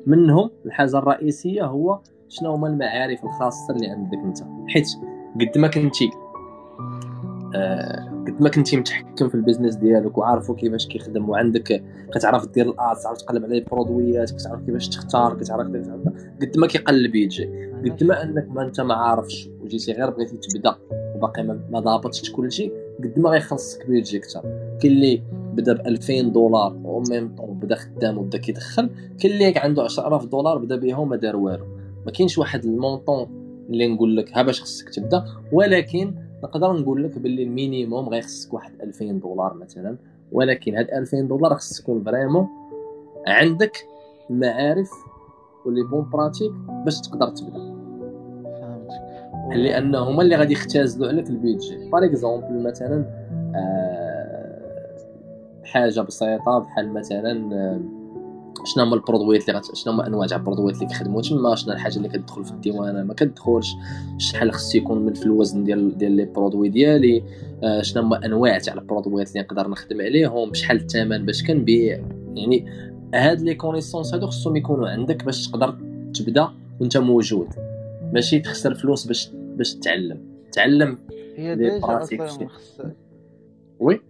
[0.07, 1.99] منهم الحاجة الرئيسية هو
[2.29, 4.39] شنو هما المعارف الخاصة اللي عندك أنت؟
[4.69, 4.87] حيت
[5.41, 6.11] قد ما كنتي
[7.55, 11.83] آه ما كنتي متحكم في ال business ديالك وعارفو كيفاش كيخدم وعندك
[12.15, 15.67] كتعرف دير ال ad تعرف تقلب على البرودويات كتعرف كيفاش تختار كتعرف
[16.41, 17.49] قد ما كيقلب يجي.
[17.85, 20.77] قد ما أنك ما أنت ما عارفش وجيتي غير بغيتي تبدأ
[21.17, 24.43] وباقي ما ضابطش كلشي قد ما غيخلصك بيجي أكثر
[24.81, 25.23] كاين اللي
[25.55, 30.25] بدا ب 2000 دولار au même temps بدا خدام وبدا كيدخل كاين اللي عنده 10000
[30.25, 31.65] دولار بدا بها وما دار والو.
[32.07, 36.15] ما كاينش واحد ال montant اللي نقول لك ها باش خصك تبدأ ولكن
[36.45, 39.97] نقدر نقول لك باللي ال minimum غيخصك واحد 2000 دولار مثلا
[40.33, 42.49] ولكن هاد 2000 دولار خص تكون vraiment
[43.27, 43.87] عندك
[44.31, 44.91] المعارف
[45.67, 46.53] و les bonnes pratiques
[46.85, 47.75] باش تقدر تبدا.
[48.45, 49.57] فهمتك.
[49.57, 53.05] لأن هما اللي غادي يختازلوا عليك ال budget par exemple مثلا
[53.57, 54.97] آه،
[55.65, 57.81] حاجة بسيطة بحال مثلا آه،
[58.65, 59.75] شنو هما البرودويات اللي غت...
[59.75, 63.15] شنو هما أنواع تاع البرودويات اللي كيخدموا تما شنو الحاجة اللي كتدخل في الديوانه ما
[63.15, 63.77] كتدخلش.
[64.19, 67.23] شحال خص يكون من في الوزن ديال ديال le produit ديالي؟
[67.63, 72.01] آه، شنو هما أنواع تاع البرودويات اللي نقدر نخدم عليهم؟ شحال الثمن باش كنبيع؟
[72.35, 72.67] يعني
[73.15, 75.79] هاد les connaissances هادو خصهم يكونوا عندك باش تقدر
[76.15, 76.49] تبدا
[76.81, 77.49] وانت موجود.
[78.13, 80.21] ماشي تخسر فلوس باش باش تتعلم
[80.53, 80.99] تعلم
[81.37, 82.93] هي déjà أصلا
[83.81, 84.01] oui؟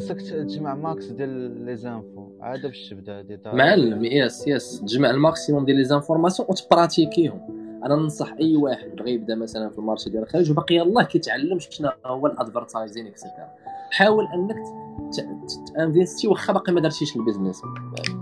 [0.00, 2.28] خصك تجمع max ديال les infos.
[2.40, 4.80] عاد باش تبدا دار معلم yes yes.
[4.80, 7.40] تجمع ال maximum ديال les informations وتبراتيكيهم
[7.84, 11.58] أنا ننصح أي واحد بغى يبدأ مثلا في ال marché ديال الخارج وباقي يلاه كيتعلم
[11.58, 13.48] شنو هو ال advertising et cetera
[13.90, 14.56] حاول أنك
[15.74, 17.62] تأنفيستي واخا باقي ما درتيش ال business.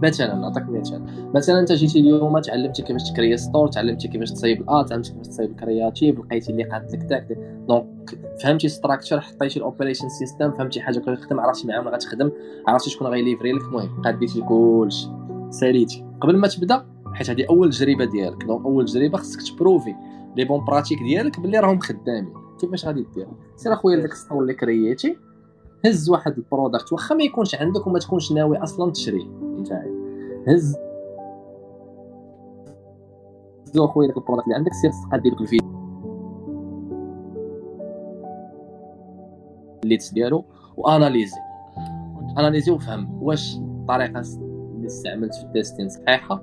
[0.03, 1.31] مثلا نعطيك مثال.
[1.35, 5.29] مثلا أنت جيتي اليوم تعلمتي كيفاش تكري store تعلمتي كيفاش تصايب ال ad تعلمتي كيفاش
[5.29, 10.51] تصايب ال creative لقيتي اللي قالت لك داك donc فهمتي structure حطيتي ال operation system
[10.51, 12.31] فهمتي حاجة كيفاش تخدم عرفتي مع من غتخدم
[12.66, 13.62] عرفتي شكون غيليفري لك.
[13.62, 15.09] المهم قاديتي كلشي
[15.51, 16.05] ساليتي.
[16.20, 18.45] قبل ما تبدأ حيت هذه أول تجربة ديالك.
[18.44, 19.95] donc أول تجربة خصك تبروفي
[20.36, 22.33] les bonnes pratiques ديالك باللي راهم خدامين.
[22.61, 25.16] كيفاش غادي دير؟ سير أخويا لذاك ال store اللي كرييتي.
[25.87, 29.26] هز واحد product واخا ما يكونش عندك وما تكونش ناوي أصلا تشريه.
[29.61, 29.95] نتايا
[30.49, 30.76] هز.
[33.68, 35.68] هز اخويا داك ال product اللي عندك سير قادي لك الفيديو
[39.84, 40.45] les ads ديالو
[40.76, 41.37] وأناليزي.
[42.39, 46.43] أناليزي وفهم واش الطريقة اللي استعملت في ال testing صحيحة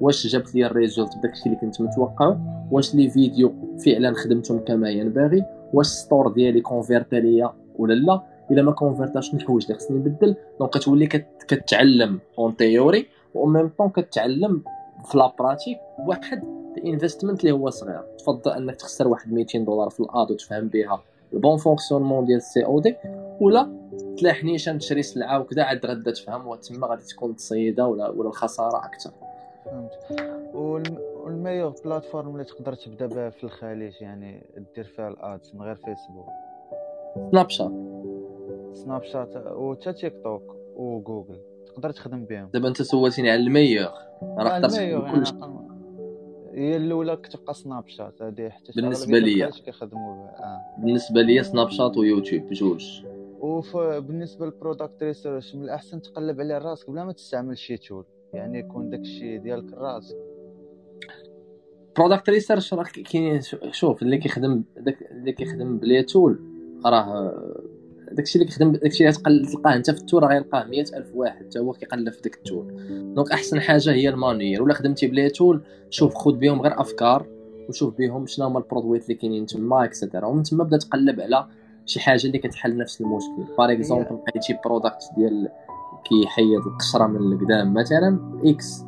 [0.00, 3.52] واش جابت لي ال result بداك اللي كنت متوقعه واش les vidéos
[3.84, 8.31] فعلا خدمتهم كما ينبغي واش ال store ديالي كونفيرتي ليا ولا لا.
[8.52, 13.68] إلا ما كونفيرتاش الحوايج اللي خصني نبدل donc كتولي كت- كتعلم en théorie و même
[13.78, 14.62] temps كتعلم
[15.04, 16.42] في la pratique بواحد
[16.78, 18.02] ال investment اللي هو صغير.
[18.18, 22.36] تفضل إنك تخسر واحد 200 دولار في ال ad وتفهم بها ال bon fonctionnement ديال
[22.38, 22.96] ال COD
[23.40, 23.68] ولا
[24.18, 28.84] تلاح نيشان تشري سلعة وكذا عاد غادا تفهم وتما غادي تكون تصيدة ولا ولا الخسارة
[28.84, 29.10] أكثر
[30.54, 34.42] وال meilleure plateforme اللي تقدر تبدأ بها في الخليج يعني
[34.74, 36.26] دير فيها ال ads من غير Facebook
[37.32, 37.72] Snapchat
[38.72, 42.48] سناب شات وتا تيك توك وجوجل تقدر تخدم بهم.
[42.54, 43.90] دابا انت سولتيني على الميور
[44.22, 45.72] راه آه، الميور نقول يعني
[46.54, 49.50] هي الأولى كتبقى سناب شات هذه حتى أغلبية ليا.
[49.50, 50.80] كيخدموا بها آه.
[50.80, 53.02] بالنسبة ليا سناب شات ويوتيوب بجوج
[53.40, 58.04] وبالنسبه لل product research من الأحسن تقلب عليه راسك بلا ما تستعمل شي tool.
[58.34, 60.16] يعني يكون داك الشيء ديالك راسك.
[61.96, 66.40] product research راه كاين شوف اللي كيخدم داك اللي كيخدم ب les tools
[66.86, 67.34] راه
[68.12, 71.36] داكشي اللي كيخدم داكشي اللي تقل- تلقاه انت في ال tool راه غيلقاه 100000 واحد
[71.46, 72.66] حتى هو كيقلب في داك ال tool
[73.14, 76.80] donc أحسن حاجة هي la manière ولا خدمتي ب les tools شوف خذ بهم غير
[76.80, 77.26] أفكار
[77.68, 81.20] وشوف بهم شنو هما les produits اللي كاينين تما et cetera ومن تما بدا تقلب
[81.20, 81.46] على
[81.86, 83.54] شي حاجة اللي كتحل نفس المشكل.
[83.58, 85.48] par exemple لقيتي product ديال
[86.04, 88.84] كيحيد القشرة من القدام مثلا X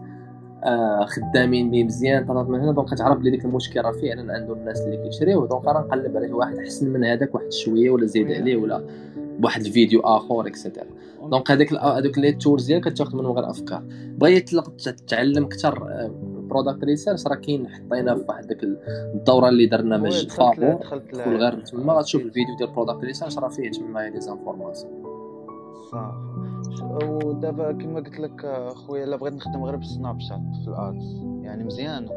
[0.65, 4.53] آه خدامين به مزيان طلعت من هنا donc كتعرف بلي ديك المشكل راه فعلا عنده
[4.55, 8.33] الناس اللي كيشريوه donc راه نقلب عليه واحد أحسن من هذاك واحد شوية ولا زيد
[8.33, 8.85] عليه ولا
[9.39, 10.87] بواحد الفيديو آخر et cetera
[11.31, 13.83] donc هذاك هذوك les tools ديالك كتاخذ منهم غير أفكار.
[14.19, 14.51] بغيت
[14.85, 15.89] تتعلم أكثر
[16.51, 18.59] product research راه كاين حطينا في واحد ديك
[19.15, 20.79] الدورة اللي درنا دخلت ل-
[21.13, 24.93] تدخل غير تما غتشوف الفيديو ديال product research راه فيه تما les informations
[25.91, 26.15] صافي
[26.83, 31.23] ودابا كما قلت لك آه، خويا إلا بغيت نخدم غير بالسناب شات في ال ads
[31.43, 32.11] يعني مزيانه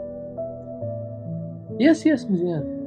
[1.80, 2.78] yes yes مزيان.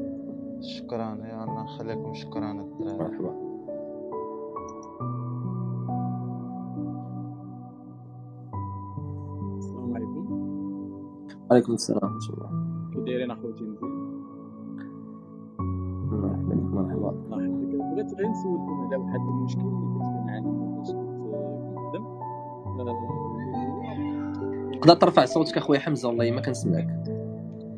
[0.60, 1.14] شكرا.
[1.14, 2.52] يلا نخليكم شكرا.
[2.52, 3.34] الدراري مرحبا.
[9.58, 10.24] السلام عليكم.
[11.50, 12.50] عليكم السلام ورحمة الله.
[12.94, 14.20] كي دايرين أخوتي مزيان.
[16.10, 17.10] مرحبا بك مرحبا.
[17.10, 20.69] الله بغيت غير نسولكم على واحد المشكل اللي كنت كنعاني منه.
[24.72, 26.88] تقدر ترفع صوتك اخويا حمزة والله ما كنسمعك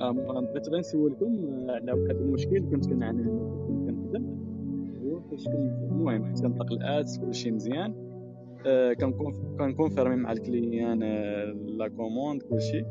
[0.01, 1.37] آه، بغيت غير نسولكم
[1.69, 3.23] آه، على واحد المشكل كنت كنعاني
[3.87, 4.37] كنخدم
[5.05, 7.95] هو فاش المهم كنت كنطلق ال ads كلشي مزيان.
[8.67, 12.85] آه، كن conf- كن confirmer مع ال client آه، la commande كلشي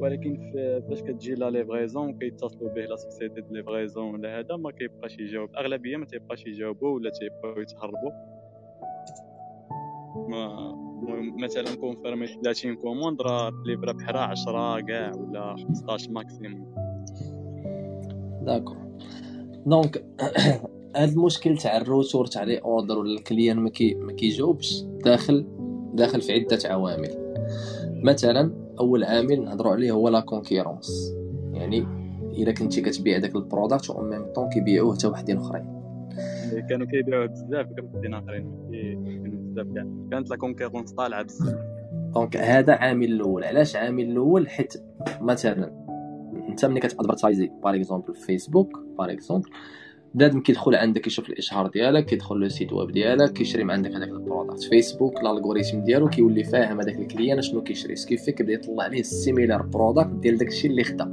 [0.00, 0.52] ولكن
[0.88, 5.50] فاش كتجي la livraison كيتصلوا به la société de livraison ولا هذا ما كيبقاش يجاوب.
[5.50, 8.10] الاغلبيه ما تيبقاش يجاوبوا ولا تيبقاو يتهربوا.
[10.28, 10.91] ما
[11.42, 16.74] مثلا confirmer 30 commandes راه ت livra بحرا 10 كاع ولا 15 maximum.
[18.42, 18.76] d'accord.
[19.66, 20.04] donc
[20.96, 24.82] هاد المشكل تاع ال retour تاع les orders ولا ال client ما كي ما كيجاوبش
[25.04, 25.46] داخل
[25.94, 27.34] داخل في عدة عوامل.
[28.02, 31.14] مثلا أول عامل نهضروا عليه هو la concurrence.
[31.52, 31.86] يعني
[32.22, 35.82] إلا كنتي كتبيع داك ال product و même temps كيبيعوه حتى وحدين أخرين.
[36.50, 38.46] اللي كانوا كيبيعوه بزاف كانوا وحدين أخرين
[39.52, 41.58] بزاف كاع كانت la concurrence طالعة بزاف.
[42.14, 43.44] donc هذا عامل الأول.
[43.44, 44.74] علاش عامل الأول؟ حيت
[45.20, 45.82] مثلا
[46.48, 49.50] أنت ملي كت advertise ي par exemple في فيسبوك par exemple
[50.14, 54.08] بنادم كيدخل عندك يشوف الإشهار ديالك كيدخل لل site web ديالك كيشري من عندك هذاك
[54.08, 57.96] ال product فيسبوك ال algorithm ديالو كيولي فاهم هذاك ال client شنو كيشري.
[57.96, 61.12] ce qui fait كيبدا يطلع عليه ال similar product ديال داكشي اللي خدا.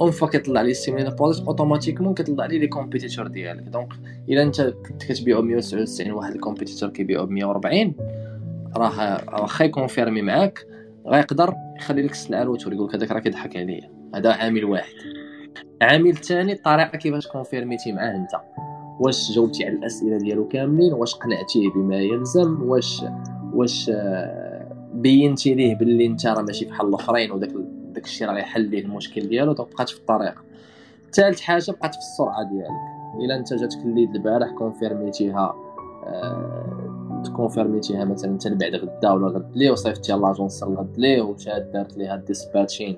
[0.00, 3.88] une fois كيطلع عليه ال similar product automatiquement كيطلع عليه les competitors ديالك donc
[4.28, 7.94] الا انت كنت كتبيعو ب 199 واحد ال competitor كيبيعو ب 140
[8.76, 10.66] راه واخا ي confirmer معاك
[11.06, 14.94] غيقدر يخلي لك السلعه retour يقول لك هذاك راه كيضحك عليا هذا عامل واحد
[15.82, 18.30] عامل ثاني الطريقة كيفاش confirmer تي معاه انت
[19.00, 23.04] واش جاوبتي على الاسئله ديالو كاملين واش قنعتيه بما يلزم واش
[23.52, 23.90] واش
[24.94, 27.50] بينتي ليه باللي انت راه ماشي بحال الاخرين وداك
[27.92, 30.42] داك الشيء راه غيحل ليه المشكل ديالو donc بقات في الطريقة
[31.12, 33.00] ثالث حاجة بقات في السرعة ديالك.
[33.24, 35.54] إلا أنت جاتك ال lead البارح confirmer تيها
[36.06, 41.22] آه، ت confirmer تيها مثلا أنت بعد غدا ولا غد ليه وصيفطتيها l'agence غد ليه
[41.22, 42.96] ومشات دارت ليها dispatching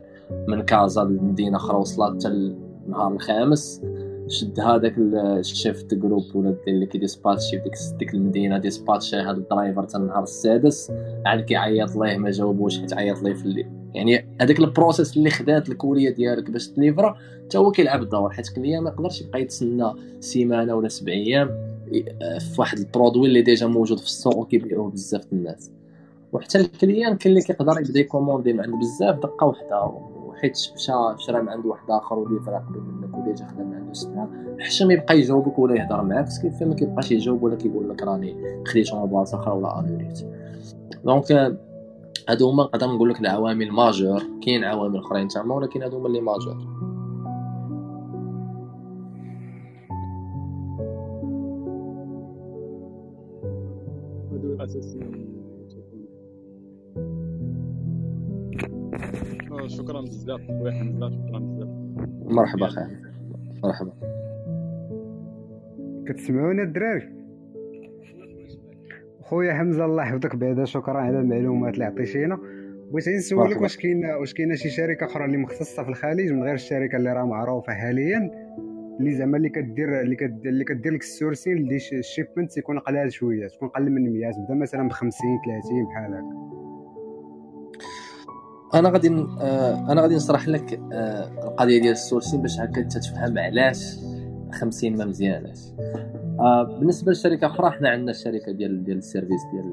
[0.49, 3.82] من كازا لمدينه أخرى وصلت حتى النهار الخامس.
[4.28, 9.16] شد هذاك ال chef group ولا اللي كي dispatch ي ديك ديك المدينة dispatch ي
[9.16, 10.93] هذا ال driver حتى النهار السادس.
[11.26, 13.82] عاد كيعيط ليه ما جاوبوش حيت عيط ليه في الليل.
[13.95, 17.16] يعني هذاك ال process اللي خدات ال courrier ديالك باش ت livra
[17.47, 18.30] حتى هو كيلعب الدور.
[18.30, 21.49] حيت client ما يقدرش يبقى يتسنى سيمانة ولا سبع أيام
[22.38, 25.70] في واحد ال produit اللي déjà موجود في السوق وكيبيعوه بزاف الناس.
[26.32, 29.93] وحتى ال client كاين اللي كيقدر يبدأ ي commander من عند بزاف دقة وحدة.
[30.26, 33.74] وحيت مشى شرا من عند واحد آخر و livra قبل منك و déjà خدم من
[33.74, 34.30] عنده السلعه
[34.61, 38.36] حشم يبقى يجاوبك ولا يهضر معاك كيف ما كيبقاش يجاوب ولا كيقول لك راني
[38.66, 40.20] خديته من بلاصه أخرى ولا annulé ت
[41.05, 41.57] donc
[42.29, 46.21] هادو هما نقدر نقول لك العوامل majeurs كاين عوامل أخرين تما ولكن هادو هما اللي
[46.20, 46.57] majeurs
[54.33, 55.33] هادو الاساسيين
[59.67, 61.69] شكرا بزاف خويا حمزه شكرا بزاف
[62.35, 63.13] مرحبا خير
[63.65, 63.93] مرحبا.
[66.07, 67.22] كتسمعوني الدراري؟
[69.23, 70.37] خويا حمزة الله يحفظك.
[70.37, 72.39] بعدا شكرا على المعلومات اللي عطيتينا.
[72.93, 73.61] بغيت غير نسولك.
[73.62, 77.12] واش كاينة واش كاينة شي شركة أخرى اللي مختصة في الخليج من غير الشركة اللي
[77.12, 78.31] راه معروفة حاليا
[79.01, 83.49] اللي زعما اللي كدير اللي كدير اللي كدير لك السورسين اللي الشيبمنت تيكون قلال شوية
[83.49, 86.53] تكون قل من 100 تبدا مثلا ب 50 30 بحال هكا.
[88.79, 89.09] أنا غادي
[89.41, 93.97] آه، أنا غادي نشرح لك آه، القضية ديال ال sourcing باش هكا أنت تفهم علاش
[94.55, 95.59] 50 ما مزياناش
[96.41, 99.73] آه، بالنسبة لشركه أخرى حنا عندنا الشركة ديال ديال ال service ديال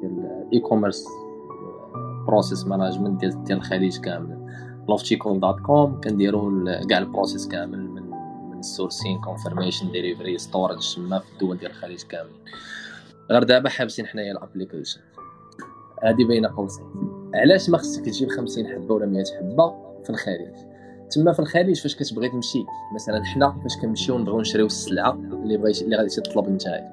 [0.00, 1.04] ديال ديال commerce
[2.26, 4.42] process management ديال ديال الخليج كامل
[4.88, 8.02] لوفتيكول dot com كنديروا كاع ال process كامل من
[8.50, 12.30] من ال sourcing confirmation delivery storage تما في الدول ديال الخليج كامل.
[13.30, 15.00] غير دابا حابسين حنايا ال application
[16.02, 16.86] هذه بين قوسين.
[17.34, 20.71] علاش ما خصك تجيب 50 حبة ولا 100 حبة في الخارج
[21.14, 25.84] تما في الخارج فاش كتبغي تمشي؟ مثلا حنا فاش كنمشيو نبغيو نشريو السلعة اللي بغيتي
[25.84, 26.92] اللي غادي تطلب نتايا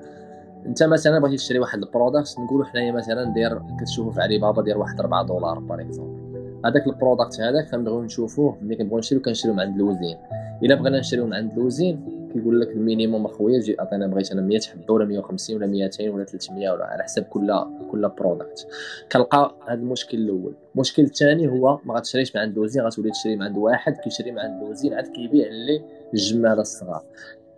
[0.65, 4.61] انت مثلا بغيتي تشري واحد ال product نقولوا حنايا مثلا داير كتشوفوا في علي بابا
[4.61, 6.19] داير واحد 4 دولار par exemple
[6.65, 10.17] هذاك ال product هذاك كنبغيو نشوفوه ملي كنبغيو نشريو كنشريو من عند l'usine
[10.63, 14.41] إلا بغينا نشريو من عند l'usine كيقول لك ال minimum أخويا جي عطينا بغيت أنا
[14.41, 17.53] 100 حبه ولا 150 ولا 200 ولا 300 ولا على حسب كل
[17.91, 18.67] كل product
[19.11, 20.53] كنلقى هذا المشكل الأول.
[20.75, 24.39] المشكل الثاني هو ما غتشريش من عند l'usine غتولي تشري من عند واحد كيشري من
[24.39, 25.81] عند l'usine عاد كيبيع اللي
[26.13, 27.03] الجماله الصغار.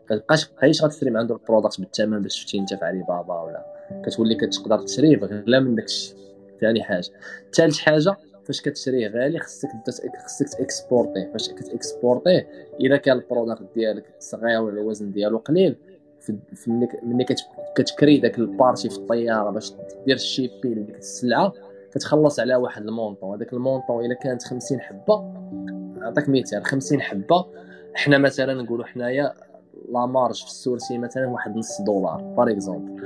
[0.06, 3.66] كتبقاش بقيتش غتشري من عنده ال product بالثمن باش شفتي أنت في علي بابا ولا.
[4.06, 6.16] كتولي كتقدر تشريه بغلا من داكشي.
[6.62, 7.10] ثاني حاجة.
[7.54, 9.70] ثالث حاجة فاش كتشريه غالي خصك
[10.26, 12.48] خصك ت exporter يه فاش كت exporter يه
[12.80, 15.76] إلا كان ال product ديالك صغير ولا الوزن ديالو قليل
[17.04, 17.26] ملي
[17.76, 19.74] كتكري داك ال partie في الطيارة باش
[20.06, 21.54] دير ال shipping لديك السلعة
[21.92, 23.36] كتخلص على واحد ال montant.
[23.36, 25.22] هذاك المونطون إلا كانت 50 حبة
[26.00, 27.46] نعطيك مثال 50 حبة
[27.94, 29.34] حنا مثلا نقولوا حنايا
[29.90, 33.02] la marge في ال sourcing مثلا واحد نص دولار par exemple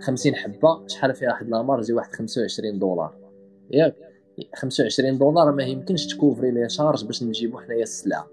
[0.00, 3.14] 50 حبة شحال فيها واحد la marge؟ واحد 25 دولار.
[3.70, 3.94] ياك.
[4.54, 8.26] 25 دولار ما يمكنش ت couvrir les charges باش نجيبو حنايا السلعة.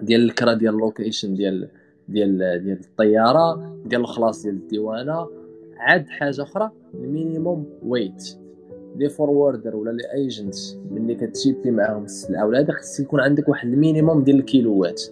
[0.00, 1.68] ديال الكرا ديال ال location ديال
[2.08, 5.28] ديال ديال الطيارة ديال الخلاص ديال الديوانة
[5.76, 8.36] عاد حاجة أخرى ال minimum weight
[8.96, 10.54] les forwarders ولا les agents
[10.90, 12.46] ملي كتشيبي معاهم السلعة.
[12.46, 15.02] ولا هذا خص يكون عندك واحد ال minimum ديال الكيلوات.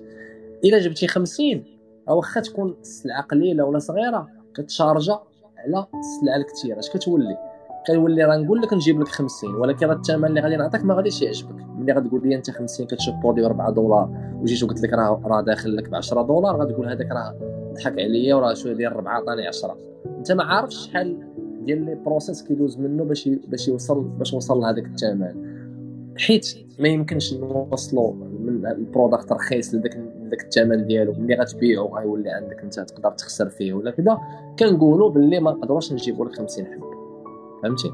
[0.65, 1.65] إلا جبتي 50
[2.09, 5.19] أو واخا تكون السلعة قليلة ولا صغيرة كتشارجا
[5.59, 7.54] على السلعة الكثيره اش كتولي؟
[7.87, 11.23] كيولي راه نقول لك نجيب لك 50 ولكن راه الثمن اللي غادي نعطيك ما غاديش
[11.23, 11.55] يعجبك.
[11.79, 14.11] ملي غتقول لي أنت 50 كتشوف produit ب 4 دولار
[14.41, 17.35] وجيت وقلت لك راه راه داخل لك ب 10 دولار غتقول هذاك راه
[17.75, 19.77] ضحك عليا وراه شوية ديال 4 عطاني 10
[20.19, 21.17] أنت ما عارفش شحال
[21.65, 25.55] ديال les process كيدوز منه باش باش يوصل باش وصل لهذاك الثمن
[26.17, 26.47] حيت
[26.79, 31.13] ما يمكنش نوصلوا من ال product رخيص لذاك لذاك الثمن ديالو.
[31.13, 34.19] ملي غتبيعو غيولي عندك أنت تقدر تخسر فيه ولا كذا
[34.59, 36.94] كنقولوا باللي ما نقدروش نجيبوا لك 50 حبه
[37.65, 37.93] فهمتي؟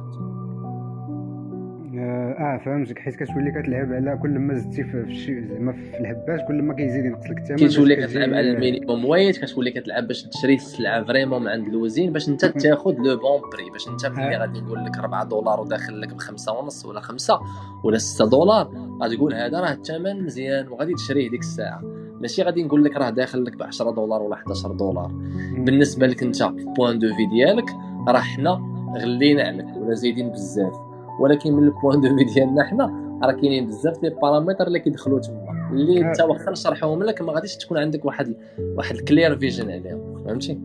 [2.39, 2.99] آه فهمتك.
[2.99, 7.05] حيت كتولي كتلعب على كل ما زدتي في الشيء زعما في الهبات كل ما كيزيد
[7.05, 11.43] ينقص لك الثمن كتولي كتلعب على ال minimum weight كتولي كتلعب باش تشري السلعه vraiment
[11.43, 14.99] من عند الوزين باش انت تاخذ le bon prix باش انت ملي غادي نقول لك
[14.99, 17.41] 4 دولار وداخل لك بخمسة ونص ولا خمسة
[17.85, 18.71] ولا 6 دولار
[19.03, 21.81] غتقول هذا راه الثمن مزيان وغادي تشريه ديك الساعة.
[22.21, 25.13] ماشي غادي نقول لك راه داخل لك ب 10 دولار ولا 11 دولار.
[25.59, 26.43] بالنسبة لك انت
[26.77, 27.71] point de vue ديالك
[28.09, 30.73] راه حنا غلينا عليك ولا زايدين بزاف.
[31.21, 32.85] ولكن من ال point de vue ديالنا حنا
[33.23, 37.33] راه كاينين بزاف ديال ال paramètres اللي كيدخلوا تما اللي انت واخا نشرحهم لك ما
[37.33, 40.61] غاديش تكون عندك واحد واحد ال clear vision عليهم فهمتي؟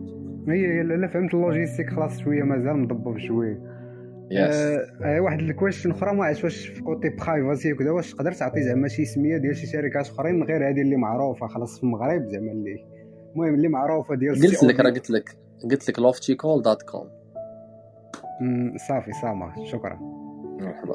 [0.48, 3.76] هي لا فهمت ال logistique خلاص شوية مازال مضبب شوية.
[5.02, 8.62] آه واحد ال question أخرى ما عرفتش واش في côté privacy وكذا واش تقدر تعطي
[8.62, 12.52] زعما شي سمية ديال شي شركات أخرين غير هذه اللي معروفة خلاص في المغرب زعما
[12.52, 12.84] اللي
[13.32, 15.36] المهم اللي معروفة ديال قلت لك راه قلت لك
[15.70, 17.08] قلت لك لوفتي كول دوت كوم
[18.88, 19.98] صافي سامع شكرا
[20.60, 20.94] مرحبا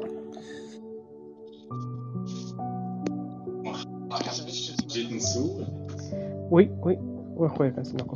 [6.50, 6.98] وي وي
[7.36, 8.06] وي خويا كنسمعك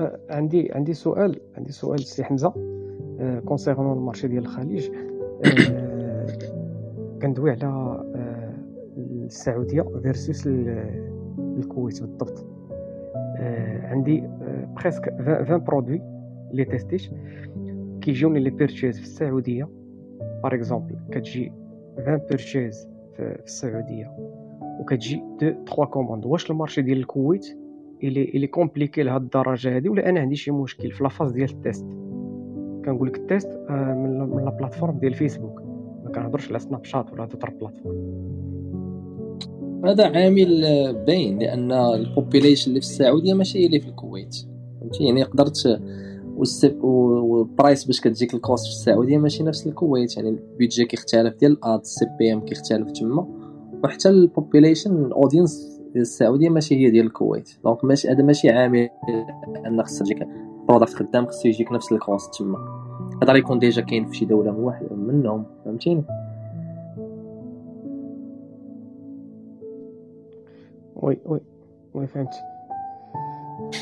[0.00, 2.52] أه عندي عندي سؤال عندي سؤال سي حمزه
[3.20, 4.90] أه كونسيرنون المارشي ديال الخليج
[5.44, 6.26] أه
[7.22, 8.54] كندوي على أه
[8.96, 10.46] السعودية versus
[11.38, 12.46] الكويت بالضبط
[13.36, 16.17] أه عندي أه presque 20 produits
[16.50, 17.10] اللي تيستيش.
[18.00, 19.68] كيجيوني les purchases في السعودية.
[20.42, 21.52] par exemple كتجي
[21.98, 24.16] 20 purchases في السعودية.
[24.80, 27.58] وكتجي deux 3 commandes واش ال marché ديال الكويت؟
[28.02, 31.50] il est compliqué لهاد الدرجه هادي ولا أنا عندي شي مشكل في la phase ديال
[31.50, 31.86] ال test.
[32.84, 35.62] كنقول لك ال test من من la plateforme ديال فيسبوك
[36.04, 38.28] ما كنهضرش على سناب شات ولا d'autres plateformes
[39.84, 40.62] هذا عامل
[41.06, 44.36] باين لأن ال population اللي في السعودية ماشي اللي في الكويت.
[44.80, 45.80] فهمتي؟ يعني قدرت
[46.82, 51.34] وال price باش كتجيك ال cost في السعودية ماشي نفس الكويت يعني ال budget كيختلف
[51.34, 53.26] ديال ال ads ال CPM كيختلف تما.
[53.84, 57.50] وحتى ال population ال audience السعودية ماشي هي ديال الكويت.
[57.64, 58.88] donc ماشي هذا ماشي عامل
[59.66, 60.28] أن خص تجيك
[60.68, 62.58] product خدام خصو يجيك نفس ال cost تما.
[63.12, 66.04] يقدر يكون déjà كاين في شي دولة واحدة منهم فهمتيني؟
[70.96, 71.40] oui oui
[71.94, 72.34] oui فهمت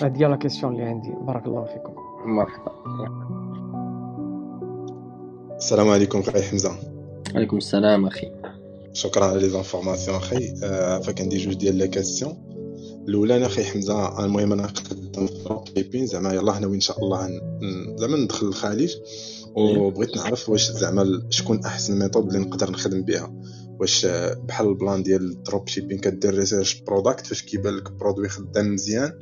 [0.02, 2.72] هادي هي la question اللي عندي بارك الله فيكم مرحبا.
[5.56, 6.70] السلام عليكم أخي حمزة.
[7.34, 8.32] عليكم السلام أخي.
[8.92, 10.54] شكرا على les informations أخي.
[10.64, 12.36] آه فكندي جوج ديال la question
[13.08, 17.40] الأولى أنا أخي حمزة المهم أنا خدام في زعما يلاه ناوي ان شاء الله
[17.96, 18.94] زعما ندخل الخليج.
[19.56, 23.34] وبغيت نعرف واش زعما شكون أحسن method اللي نقدر نخدم بها.
[23.80, 24.06] واش
[24.48, 29.12] بحال ال plan ديال ال dropshipping كدير research product فاش كيبان لك produit خدام مزيان.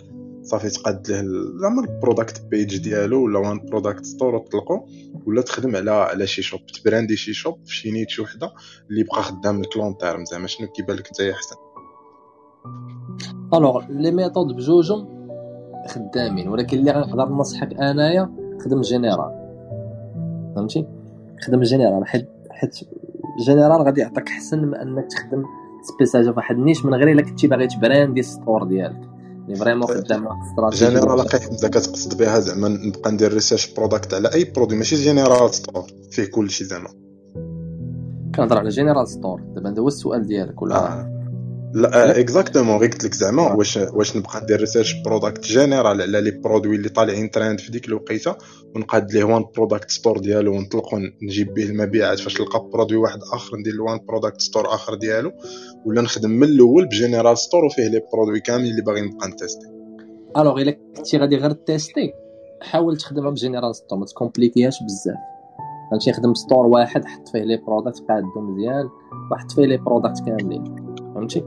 [0.44, 4.80] صافي تقاد له زعما ال product page ديالو ولا one product store وتطلقو
[5.26, 8.52] ولا تخدم على على شي shop تبراندي شي shop في شي niche وحده
[8.90, 11.56] اللي بقى خدام لك long terme زعما شنو كيبان لك نتايا أحسن؟
[13.54, 15.28] alors les methods بجوجهم
[15.88, 18.30] خدامين ولكن اللي غنقدر ننصحك أنايا
[18.64, 19.44] خدم جينيرال
[20.56, 20.86] فهمتي؟
[21.46, 22.74] خدم جينيرال حيت حيت
[23.46, 25.44] جينيرال غادي يعطيك أحسن من أنك تخدم
[25.82, 29.13] سبيساجا في واحد ال niche من غير إلا كنتي باغي تبراندي ال store ديالك.
[29.48, 34.14] يعني vraiment خدام واحد stratégie générale لقيت انت كتقصد بها زعما نبقى ندير research product
[34.14, 36.88] على أي produit ماشي general store فيه كلشي زعما.
[38.34, 41.13] كنهضر على general store دابا هذا هو السؤال ديالك ولا؟ آه.
[41.74, 46.30] لا exactement غير قلت لك زعما واش واش نبقى ندير research product general على les
[46.30, 48.36] produits اللي طالعين ترند في ديك الوقيتة
[48.76, 53.56] ونقاد ليه one product store ديالو ونطلقو نجيب به المبيعات فاش نلقى produit واحد آخر
[53.56, 55.32] ندير one product store آخر ديالو
[55.86, 59.66] ولا نخدم من الأول ب general store وفيه les produits كاملين اللي باغي نبقى نتيستي
[60.36, 62.12] alors الا كنتي غادي غير تيستي
[62.62, 65.16] حاول تخدمها ب general store ما تكومبليكيهاش بزاف.
[65.90, 68.88] فهمتي خدم store واحد حط فيه les products قادو مزيان
[69.32, 70.83] وحط فيه لي product كاملين.
[71.28, 71.44] فهمتي؟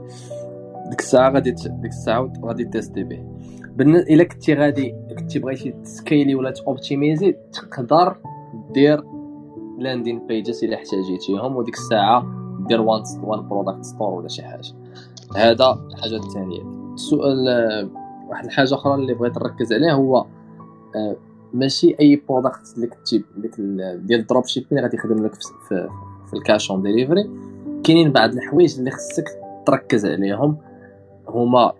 [0.90, 3.24] ديك الساعة غادي ديك الساعة غادي تيستي به
[3.76, 8.16] بالنسبة إلا كنتي غادي كنتي بغيتي تسكيلي ولا توبتيميزي تقدر
[8.70, 9.04] دير
[9.78, 12.26] landing pages إلا احتاجيتيهم وديك الساعة
[12.68, 14.74] دير one one product store ولا شي حاجة.
[15.36, 16.62] هذا الحاجة الثانية.
[16.94, 17.48] السؤال
[18.28, 20.26] واحد الحاجة أخرى اللي بغيت نركز عليه هو
[20.96, 21.16] آه،
[21.54, 23.24] ماشي أي product اللي كنتي
[24.06, 25.88] ديال ال dropshipping غادي يخدم لك في,
[26.26, 27.30] في ال cash on delivery
[27.84, 30.56] كاينين بعض الحوايج اللي خصك تركز عليهم
[31.28, 31.72] هما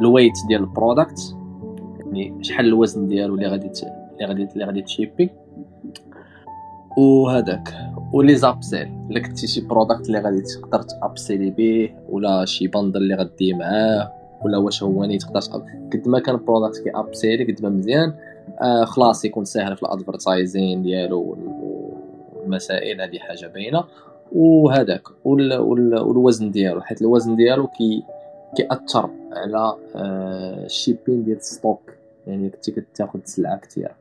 [0.00, 1.36] ال weight ديال ال product
[1.98, 3.70] يعني شحال الوزن ديالو اللي غادي
[4.16, 5.30] اللي غادي اللي غادي تشيبي.
[6.98, 7.74] وهذاك
[8.12, 8.88] ولي les upsells.
[9.10, 14.12] الا كنتي شي product اللي غادي تقدر تابسيلي به ولا شي bundle اللي غدي معاه
[14.42, 15.40] ولا واش هو ني تقدر
[15.92, 18.14] قد ما كان product كي ابسيلي قد ما مزيان
[18.60, 21.36] آه خلاص يكون ساهل في ال advertising ديالو
[22.36, 23.84] والمسائل هذه حاجة باينة.
[24.32, 28.02] وهذاك والوزن ديالو حيت الوزن ديالو كي
[28.56, 29.76] كيأثر على
[30.64, 31.80] ال shipping آه، ديال ال stock
[32.26, 33.94] يعني كنتي كتاخذ سلعة كثيرة.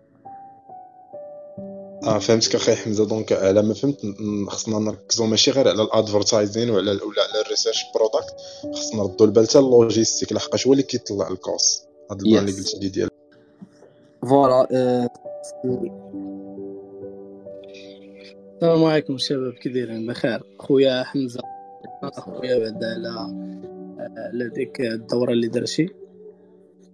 [2.03, 3.05] آه فهمتك أخي حمزة.
[3.05, 3.97] donc على ما فهمت
[4.47, 8.35] خصنا نركزوا ماشي غير على ال advertising وعلى ولا على ال research product
[8.75, 10.33] خصنا نردوا البال حتى ال logistique.
[10.33, 13.09] لحقاش هو اللي كيطلع ال cost هذا ال plan اللي قلتي لي ديال.
[14.29, 15.09] voilà آه،
[18.61, 20.43] السلام عليكم شباب كي دايرين؟ بخير.
[20.59, 21.41] خويا حمزة
[22.13, 23.35] خويا بعد على
[24.33, 25.89] لديك الدورة اللي درتي؟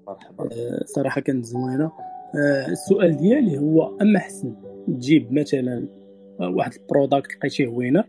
[0.08, 0.44] مرحبا.
[0.44, 1.92] آه، صراحة كانت زوينة.
[2.36, 4.56] آه، السؤال ديالي هو اما حسن
[4.88, 5.88] تجيب مثلا
[6.40, 8.06] واحد ال product لقيتيه winner؟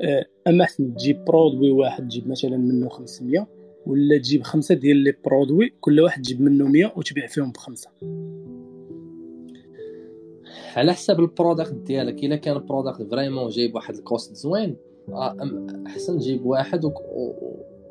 [0.00, 3.46] آه، اما حسن تجيب produit واحد تجيب مثلا منه 500
[3.86, 7.90] ولا تجيب خمسة ديال les produits كل واحد تجيب منه 100 وتبيع فيهم بخمسة؟
[10.76, 12.24] على حساب ال product ديالك.
[12.24, 14.76] إلا كان ال product vraiment جايب واحد cost زوين
[15.86, 16.92] أحسن تجيب واحد.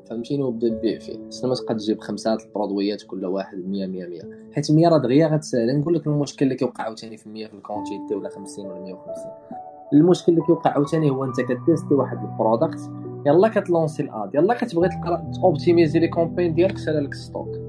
[0.05, 1.30] فهمتيني وبدا تبيع فيه.
[1.30, 4.21] سنا ما تبقى تجيب خمسة ال produitات كل واحد 100 100 100
[4.51, 7.60] حيت 100 راه دغيا غتسهل نقول لك المشكل اللي كيوقع عاوتاني في 100 في ال
[7.60, 9.32] quantité ولا 50 ولا 150
[9.93, 12.80] المشكل اللي كيوقع عاوتاني هو أنت كتيستي واحد ال product
[13.25, 17.68] يلا كتلونسي ال ad يلا كتبغي تقرأ توبتيميزي les campagnes ديالك سالا لك stock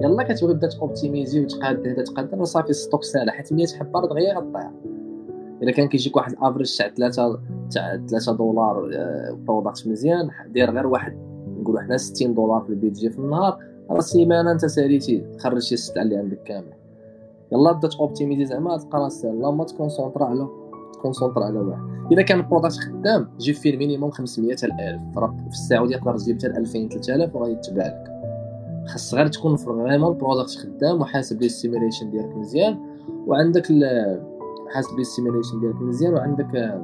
[0.00, 4.38] يلا كتبغي تبدا توبتيميزي وتقاد هذا تقاد صافي stock سالا حيت 100 حبه راه دغيا
[4.38, 4.70] غطيح
[5.62, 7.40] إلا كان كيجيك واحد ال average تاع 3
[7.70, 8.90] تاع 3 دولار
[9.46, 11.18] product مزيان دير غير واحد
[11.60, 13.58] نقولوا حنا 60 دولار في ال budget في النهار
[13.90, 16.74] راه سيمانه أنت ساليتي خرجتي السلعه اللي عندك كامل.
[17.52, 20.48] يلا بدا اوبتيميزي زعما تلقى راسك يلا ما تكونسونطرا على
[20.92, 21.82] تكونسونطرا على واحد.
[22.12, 25.96] اذا كان ال product خدام جيب فيه ال minimum 500 حتى 1000 راه في السعودية
[25.96, 28.13] تقدر تجيب حتى 2000 3000 وغادي يتباع لك
[28.86, 32.78] خاص غير تكون vraiment ال product خدام وحاسب les simulations ديالك مزيان
[33.26, 33.66] وعندك
[34.74, 36.80] حاسب les simulations ديالك مزيان وعندك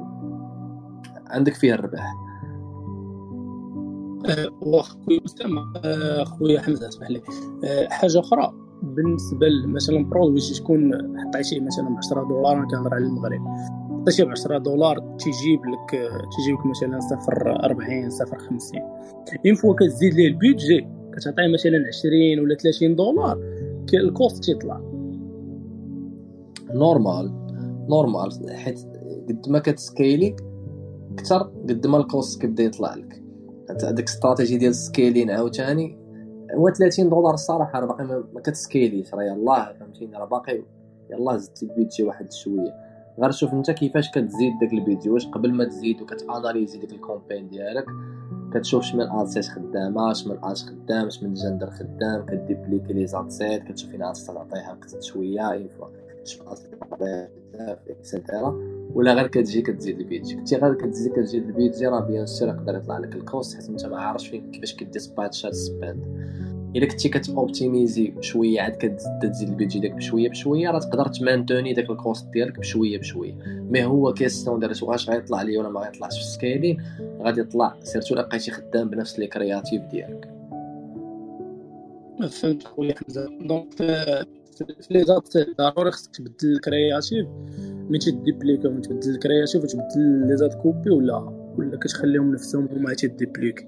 [1.27, 2.15] عندك فيه الربح.
[4.61, 7.21] واخويا اسامه آه، خويا حمزة اسمح لي
[7.63, 13.05] آه، حاجة أخرى بالنسبة مثلا produit تكون حطيتيه مثلا ب 10 دولار أنا كنهضر على
[13.05, 13.41] المغرب.
[14.01, 15.89] حطيتيه ب 10 دولار تيجيب لك
[16.37, 18.81] تيجيب لك مثلا صفر 40 صفر 50
[19.45, 23.39] une fois كتزيد ليه ال budget كتعطيه مثلا 20 ولا 30 دولار
[23.93, 24.81] ال cost تيطلع.
[26.73, 27.31] normal
[27.89, 28.79] normal حيت
[29.29, 30.35] قد ما كتسكيلي
[31.11, 33.23] أكثر قد ما ال cost كيبدا يطلع لك.
[33.83, 35.97] هذيك استراتيجي ديال ال scaling عاوتاني.
[36.55, 38.03] هو 30 دولار الصراحة راه باقي
[38.33, 40.63] ما كتسكيليش راه يلاه فهمتيني؟ راه باقي
[41.11, 42.73] يلاه زدتي ال budget واحد شوية.
[43.19, 46.97] غير شوف أنت كيفاش كتزيد داك ال budget واش قبل ما تزيد وكتأناليزي ديك ال
[46.97, 47.85] campagne ديالك.
[48.53, 53.63] كتشوف شمن ad set خدامة شمن ads خدام شمن جندر خدام كديبليكي les ad sets
[53.63, 55.87] كتشوف فين ads تعطيها شوية une fois
[57.89, 58.59] et cetera
[58.93, 62.49] ولا غير كتجي كتزيد ال budget كنتي غير كتزيد كتزيد ال budget راه bien sûr
[62.49, 66.05] يقدر يطلع لك ال cost حيت انت ما عارفش فين كيفاش كديسباتش هاد ال spend
[66.75, 68.71] إلا كنتي كتوبتيميزي شوية عاد
[69.21, 73.33] كتزيد ال budget ديالك بشوية بشوية راه تقدر تمانتوني داك ال cost ديالك بشوية بشوية.
[73.45, 76.83] mais هو question ديال واش غيطلع لي ولا ما غيطلعش في ال scaling
[77.21, 80.29] غادي يطلع surtout إلا بقيتي خدام بنفس les créatives ديالك.
[82.29, 83.29] فهمت خويا حمزة.
[83.41, 84.25] donc في
[84.91, 87.27] les ads ضروري خصك تبدل ال créative
[87.89, 93.67] ملي تديبليكا تبدل ال créative وتبدل les ad copy ولا؟ ولا كتخليهم نفسهم هما تيديبليكي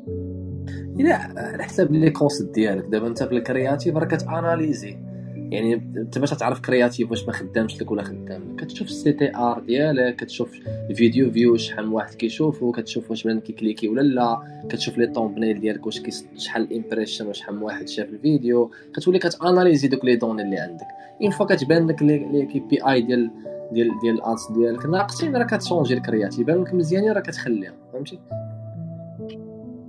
[0.99, 5.12] الا على حساب les concepts ديالك دابا أنت في ال créative راه كتاناليزي
[5.53, 8.55] يعني انت باش تعرف créative واش ما خدامش لك ولا خدام.
[8.55, 10.51] كتشوف ال CTR ديالك كتشوف
[10.89, 14.41] ال video view شحال من واحد كيشوفو كتشوف واش بان كيكليكي ولا لا.
[14.69, 16.01] كتشوف les thumbnails ديالك واش
[16.37, 18.71] شحال impression وشحال من واحد شاف الفيديو.
[18.95, 20.87] كتولي كتاناليزي دوك les données اللي عندك.
[21.21, 23.31] une fois كتبان لك les KPI ديال
[23.71, 26.47] ديال ديال ال ads ديالك ناقصين راه كتشونجي ال créative.
[26.47, 27.73] بان لك مزيانين راه كتخليها.
[27.93, 28.19] فهمتي؟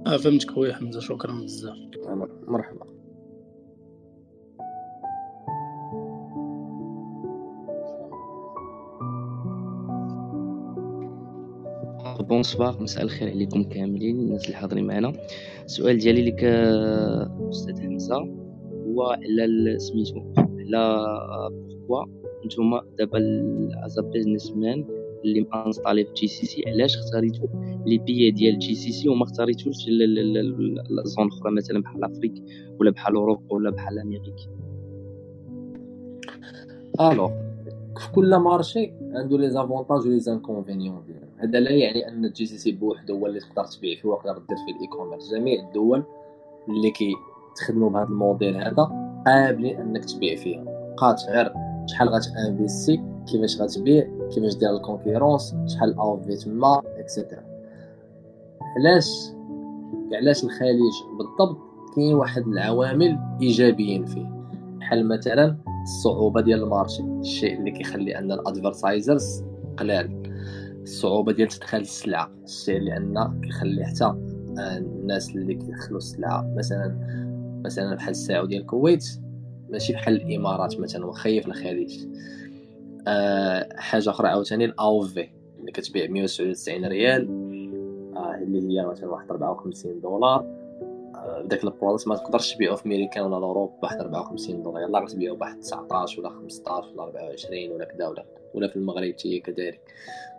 [0.06, 1.76] آه فهمتك خويا حمزة شكرا بزاف.
[2.48, 2.93] مرحبا.
[12.28, 15.12] bonsoir مساء الخير عليكم كاملين الناس اللي حاضرين معنا
[15.64, 16.44] السؤال ديالي لك
[17.50, 18.16] أستاذ حمزه
[18.86, 21.06] هو على سميتو على
[21.88, 22.04] pourquoi
[22.46, 23.18] نتوما دابا
[23.86, 24.84] as business man
[25.24, 27.48] اللي installé في GCC علاش اختاريتو
[27.86, 29.88] les pays ديال GCC وما اختاريتوش
[31.04, 32.34] ال zone أخرى مثلا بحال Afrique
[32.80, 34.32] ولا بحال اوروبا ولا بحال أمريكا
[37.00, 37.28] alors
[37.98, 42.72] في كل marché عنده les avantages و les inconvénients ديالو هذا لا يعني أن GCC
[42.72, 46.04] بوحدو هو اللي تقدر تبيع فيه وتقدر دير فيه ال e-commerce جميع الدول
[46.68, 48.90] اللي كيتخدموا بهذا الموديل هذا
[49.26, 51.52] قابلين أنك تبيع فيها بقات غير
[51.86, 57.42] شحال غت investir كيفاش غتبيع كيفاش دير ال concurrence شحال offer تما et cetera
[58.76, 59.30] علاش؟
[60.12, 61.58] علاش الخليج بالضبط
[61.96, 64.26] كاين واحد العوامل إيجابيين فيه.
[64.78, 69.44] بحال مثلا الصعوبة ديال ال marché الشيء اللي كيخلي أن ال advertisers
[69.76, 70.23] قلال.
[70.84, 74.14] الصعوبة ديال تدخل السلعة الشيء لأن كيخلي حتى
[74.58, 76.98] الناس اللي كيدخلوا السلعة مثلا
[77.64, 79.04] مثلا بحال السلعة ديال الكويت
[79.70, 82.06] ماشي بحال الإمارات مثلا وخا في الخليج.
[83.08, 85.28] أه حاجة أخرى عاوتاني ال offer
[85.60, 87.28] اللي كتبيع 197 ريال
[88.16, 90.40] أه اللي هي مثلا واحد 54 دولار.
[91.14, 94.82] أه داك ال product ما تقدرش تبيعو في ميريكان ولا Europe بواحد 54 دولار.
[94.82, 98.24] يلاه غتبيعو بواحد 19 ولا 15 ولا 24 ولا كذا ولا
[98.54, 99.80] ولا في المغرب حتى هي كذلك.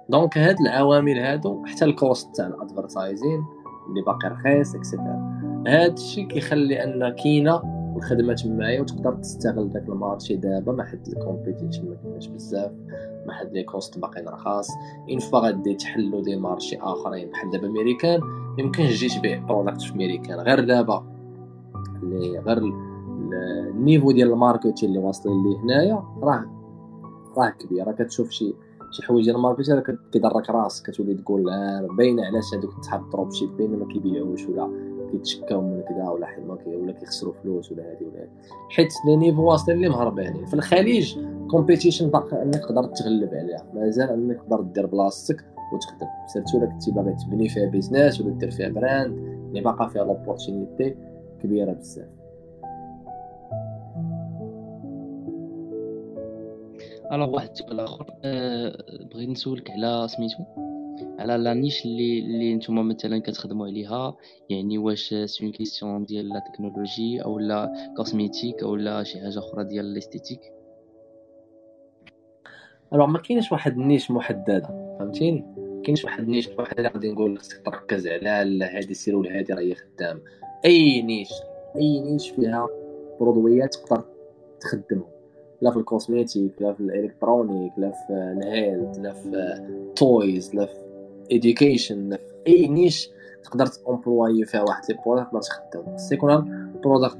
[0.09, 3.45] donc هاد العوامل هادو حتى ال cost تاع ال advertising
[3.89, 7.61] اللي باقي رخيص et cetera هاد الشيء كيخلي أن كاينة
[7.95, 12.71] الخدمه تمايا وتقدر تستغل داك ال marché دابا ما حد ال competition ما كاينش بزاف
[13.27, 14.69] ما حد les costs باقيين رخاص
[15.09, 18.19] une fois غادي تحلوا des marchés آخرين بحال دابا ميريكان
[18.57, 21.05] يمكن تجي تبيع product في ميريكان غير دابا
[22.03, 26.45] اللي غير ال niveau ديال ال marketing اللي واصلين ليه هنايا راه
[27.37, 27.87] راه كبير.
[27.87, 28.53] راه كتشوف شي
[28.95, 29.79] شي حوايج ديال ال marketer
[30.11, 34.69] كيضرك راسك كتولي تقول آه باينة علاش هذوك تاع drop shipping ما كيبيعوش ولا
[35.11, 38.29] كيتشكاو من كذا ولا حيت ولا كيخسروا فلوس ولا هادي ولا هادي.
[38.69, 41.17] حيت les niveaux واصلين اللي مهربانين في الخليج
[41.51, 43.65] competition باقي أنك تقدر تغلب عليها.
[43.73, 46.07] مازال أنك تقدر دير بلاصتك وتخدم.
[46.27, 49.17] surtout إلا كنتي باغي تبني فيها business ولا دير فيها brand
[49.47, 50.95] اللي باقا فيها l'opportunité
[51.43, 52.07] كبيرة بزاف.
[57.11, 60.43] alors واحد السؤال اخر أه بغيت نسولك على سميتو
[61.19, 64.15] على la niche اللي اللي نتوما مثلا كتخدموا عليها
[64.49, 69.39] يعني واش c'est une question ديال la technologie أو la cosmétique أو لا شي حاجة
[69.39, 70.39] أخرى ديال ال esthétique
[72.93, 75.45] alors ما كاينش واحد ال niche محدده فهمتيني؟
[75.83, 79.75] كاينش واحد النيش واحد غادي نقول خصك تركز على لا هادي سير ولا هادي راهي
[79.75, 80.21] خدام.
[80.65, 81.29] أي niche
[81.75, 82.67] أي niche فيها
[83.19, 84.05] produit يات تقدر
[84.59, 85.14] تخدمهم
[85.61, 89.61] لا في ال cosmétique لا في ال électronique لا في ال health لا في
[89.95, 90.79] toys لا في
[91.31, 93.09] education لا في أي niche
[93.43, 95.95] تقدر ت employer فيها واحد les products تقدر تخدم.
[95.97, 96.71] خص يكون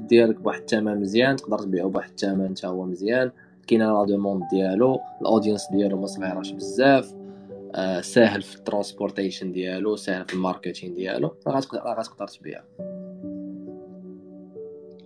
[0.08, 3.30] ديالك بواحد الثمن مزيان تقدر تبيعو بواحد الثمن حتى هو مزيان.
[3.66, 7.14] كاين la demande ديالو ال audience ديالو ما صغيراش بزاف.
[7.74, 11.30] آه ساهل في ال transportation ديالو ساهل في ال marketing ديالو.
[11.48, 12.62] غتقدر تبيع.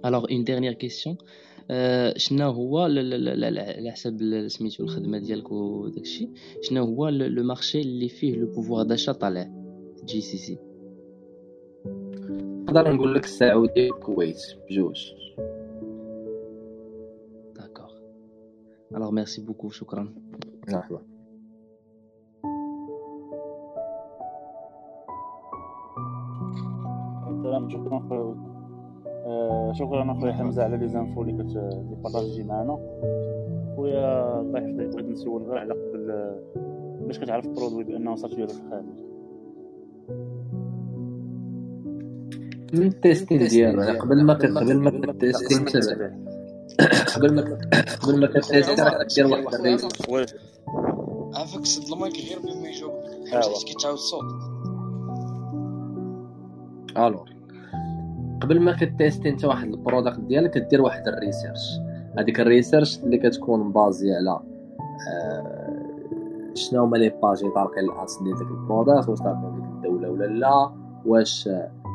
[0.04, 1.16] alors une dernière question
[1.72, 6.30] آه، شنو هو على حسب سميتو الخدمة ديالك وداك الشيء
[6.62, 9.50] شنو هو le marché اللي فيه le pouvoir d'achat طالع؟
[10.04, 10.58] GCC
[12.62, 14.36] نقدر نقول لك السعودية والكويت
[14.70, 15.12] بجوج
[17.56, 17.92] d'accord
[18.96, 20.14] alors merci beaucoup شكرا
[20.68, 21.02] مرحبا.
[27.68, 28.08] شكرا.
[28.08, 28.49] خويا
[29.30, 32.78] آه شكرا اخويا حمزة على les infos اللي كت اللي partagé معنا
[33.76, 36.34] خويا الله يحفظك بغيت نسول غير على قبل
[37.06, 38.84] باش كتعرف produit بأنه صافي في الخارج
[42.72, 45.64] من ال testing ديالو يعني قبل ما قبل ما ك testing
[47.16, 47.58] قبل ما
[48.02, 50.34] قبل ما ك tester راه كدير واحد ال research
[51.34, 53.42] عافاك سد المايك غير بلا ما يجاوبك أيوا.
[53.42, 54.24] حيت كيتعاود الصوت
[56.96, 57.24] ألو.
[58.40, 61.80] قبل ما ك tester انت واحد ال product ديالك كدير واحد ال research.
[62.18, 64.40] هذيك ال research اللي كتكون basée على
[65.12, 65.70] آه،
[66.54, 69.64] شنو هما les pages اللي طارقين ال ads ديال داك ال product واش طارقين ديك
[69.64, 70.70] الدولة ولا لا
[71.06, 71.48] واش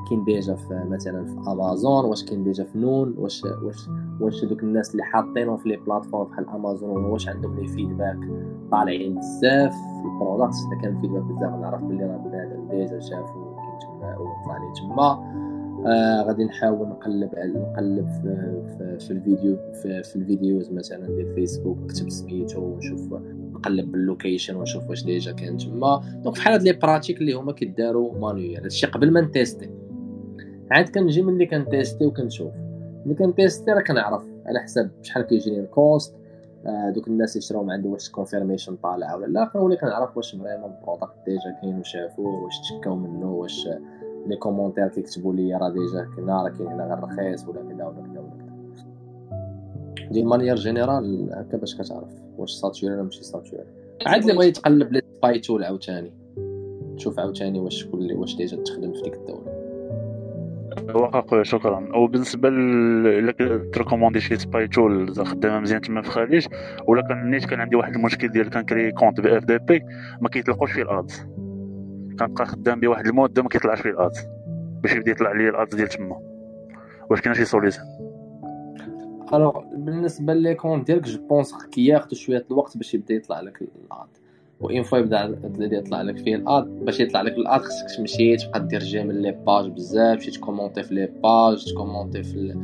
[0.10, 3.90] كاين déjà في مثلا في امازون واش كاين déjà في نون واش واش
[4.22, 8.20] واش دوك الناس اللي حاطينهم في les plateformes بحال امازون واش عندهم les feedbacks
[8.72, 10.56] طالعين بزاف في ال product.
[10.68, 15.45] إذا كان feedback بزاف نعرف بلي راه بنادم déjà شافو كاين تما وطلع لي تما.
[15.86, 21.36] آه غادي نحاول نقلب نقلب في, في, في الفيديو في, في ال videos مثلا ديال
[21.36, 23.14] فيسبوك نكتب سميتو ونشوف
[23.54, 26.02] نقلب بال location ونشوف واش déjà كان تما.
[26.24, 29.70] donc بحال هاد les pratiques اللي هما كيداروا manuel هادشي قبل ما ن tester.
[30.72, 32.54] عاد كنجي ملي كن tester وكنشوف.
[33.06, 36.16] ملي كن tester راه كنعرف على حساب شحال كيجيني ال cost
[36.66, 40.72] آه، دوك الناس اللي شراو عنده واش confirmation طالعة ولا لا كنولي كنعرف واش vraiment
[40.72, 43.68] ال product déjà كاين وشافوه واش تشكاو منه واش
[44.28, 48.02] les commentaires كيكتبوا لي راه déjà كنا راه كاين هنا غير رخيص ولا كذا ولا
[48.08, 48.56] كذا ولا كذا
[50.12, 53.64] de manière générale هكا باش كتعرف واش saturé ولا ماشي saturé
[54.06, 56.14] عاد اللي بغى يتقلب les spy tools عاوتاني
[56.98, 59.66] تشوف عاوتاني واش كل واش déjà تخدم في ديك الدولة.
[60.96, 61.98] واخا خويا شكرا.
[61.98, 63.32] وبالنسبة إلا
[63.74, 66.48] ت recommander شي spy tool خدامة مزيان تما في الخليج
[66.88, 69.84] ولا كان نيت كان عندي واحد المشكل ديال كن créer compte بي إف دي بي
[70.22, 71.28] ما كيطلقوش فيه ال ads.
[72.20, 74.20] كنبقى خدام به واحد المده ما كيطلعش فيه ال ads
[74.84, 76.20] باش يبدأ يطلع لي ال ads ديال تما.
[77.10, 77.86] واش كاين شي solution
[79.34, 83.77] alors بالنسبة لي compte ديالك je pense كياخذ شوية الوقت باش يبدأ يطلع لك ال
[83.77, 84.08] ad
[84.62, 88.38] une fois يبدأ يطلع لك فيه ال ad باش يطلع لك ال ad خصك تمشي
[88.38, 92.56] تبقى دير j'aime les pages بزاف تمشي ت commenter في les pages ت commenter في.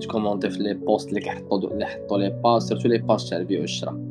[0.00, 3.38] ت commenter في les posts اللي كيحطوا اللي حطوا les pages surtout les pages تاع
[3.38, 4.09] البيع والشراء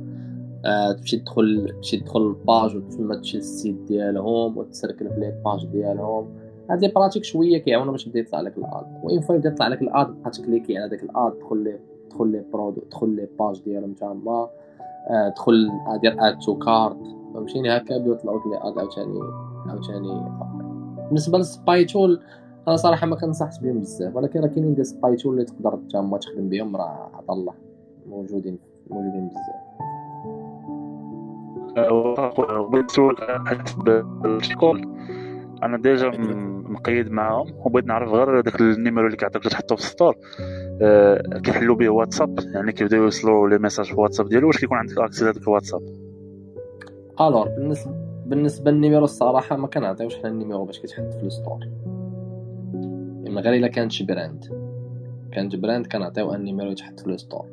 [0.98, 5.66] تمشي تدخل تمشي تدخل ال page وتما تمشي لل site ديالهم وتسركل في les pages
[5.66, 6.30] ديالهم.
[6.70, 8.86] هاد les pratiques شوية كيعاونوا باش يطلع لك ال ad.
[9.04, 11.80] une fois يطلع لك ال ad بقى ت cliquer على داك ال ad تدخل لي
[12.10, 14.50] تدخل les produits تدخل les pages ديالهم تما
[15.10, 15.70] آه، تدخل
[16.02, 16.98] دير add to cart
[17.34, 19.20] فهمتيني؟ هكا يبداو يطلعوا لك les ads عاوتاني
[19.68, 20.30] عاوتاني
[21.08, 22.20] بالنسبة لل spy tool
[22.68, 26.18] أنا صراحة ما كنصحش بهم بزاف ولكن راه كاينين des spy tools اللي تقدر تما
[26.18, 27.54] تخدم بهم راه عطا الله
[28.10, 29.89] موجودين موجودين بزاف.
[32.72, 33.16] بغيت نسول
[33.46, 34.82] حسب الشكول
[35.64, 36.12] أنا déjà
[36.70, 40.16] مقيد معاهم وبغيت نعرف غير داك ال numéro اللي كيعطيك تحطو في ال store
[40.82, 44.98] آه، كيحلوا به واتساب يعني كيبداو يوصلوا les messages في واتساب ديالو واش كيكون عندك
[44.98, 45.82] accès لهذاك الواتساب؟
[47.22, 47.92] alors بالنسبة
[48.26, 51.60] بالنسبة لل numéro الصراحة ما كنعطيوش حنا ال numéro باش كيتحط في ال store.
[53.28, 54.46] اما غير إلا كانت brand.
[55.32, 57.46] كانت brand كنعطيو un numéro يتحط في ال store.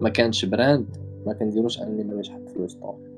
[0.00, 0.96] ما كانش brand
[1.26, 3.15] ما كنديروش un numéro يتحط في ال store.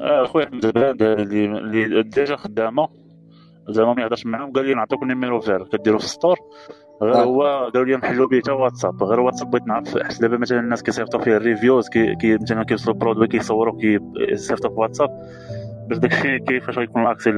[0.00, 2.88] آه خويا حمد البلاد اللي اللي déjà خدامة.
[3.68, 6.36] زعما ما يهضرش معاهم قال لي نعطيك ال numéro فير كديرو في ال store
[7.02, 7.24] غير آه.
[7.24, 7.42] هو
[7.74, 9.02] قالوا لي نحلو به حتى واتساب.
[9.02, 12.62] غير واتساب بغيت نعرف حيت دابا مثلا الناس كيصيفطوا فيه ال reviews كي, كي مثلا
[12.62, 15.08] كيوصلوا produit كيصوروا كيصيفطوا في واتساب.
[15.88, 17.30] باش داكشي كيفاش غيكون ال accès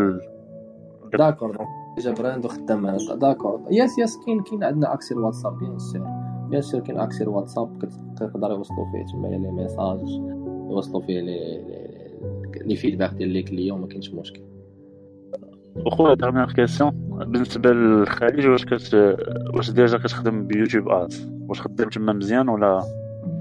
[1.12, 1.56] d'accord.
[1.96, 3.60] déjà brand وخدام معنا d'accord.
[3.70, 6.06] yes yes كاين كاين عندنا accès الواتساب bien sûr.
[6.50, 7.78] bien sûr كاين accès الواتساب
[8.16, 10.08] كتقدر يوصلوا فيه تما les messages
[10.70, 11.89] يوصلوا فيه les
[12.56, 14.40] les- les feedbacks ديال les clients ما كاينش مشكل.
[15.86, 16.90] وخويا dernière question
[17.26, 18.94] بالنسبة للخارج واش كت
[19.54, 22.82] واش déjà كتخدم بيوتيوب ads واش خدام تما مزيان ولا؟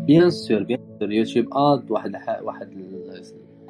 [0.08, 2.42] bien sûr bien sûr يوتيوب ad واحد الح...
[2.44, 2.70] واحد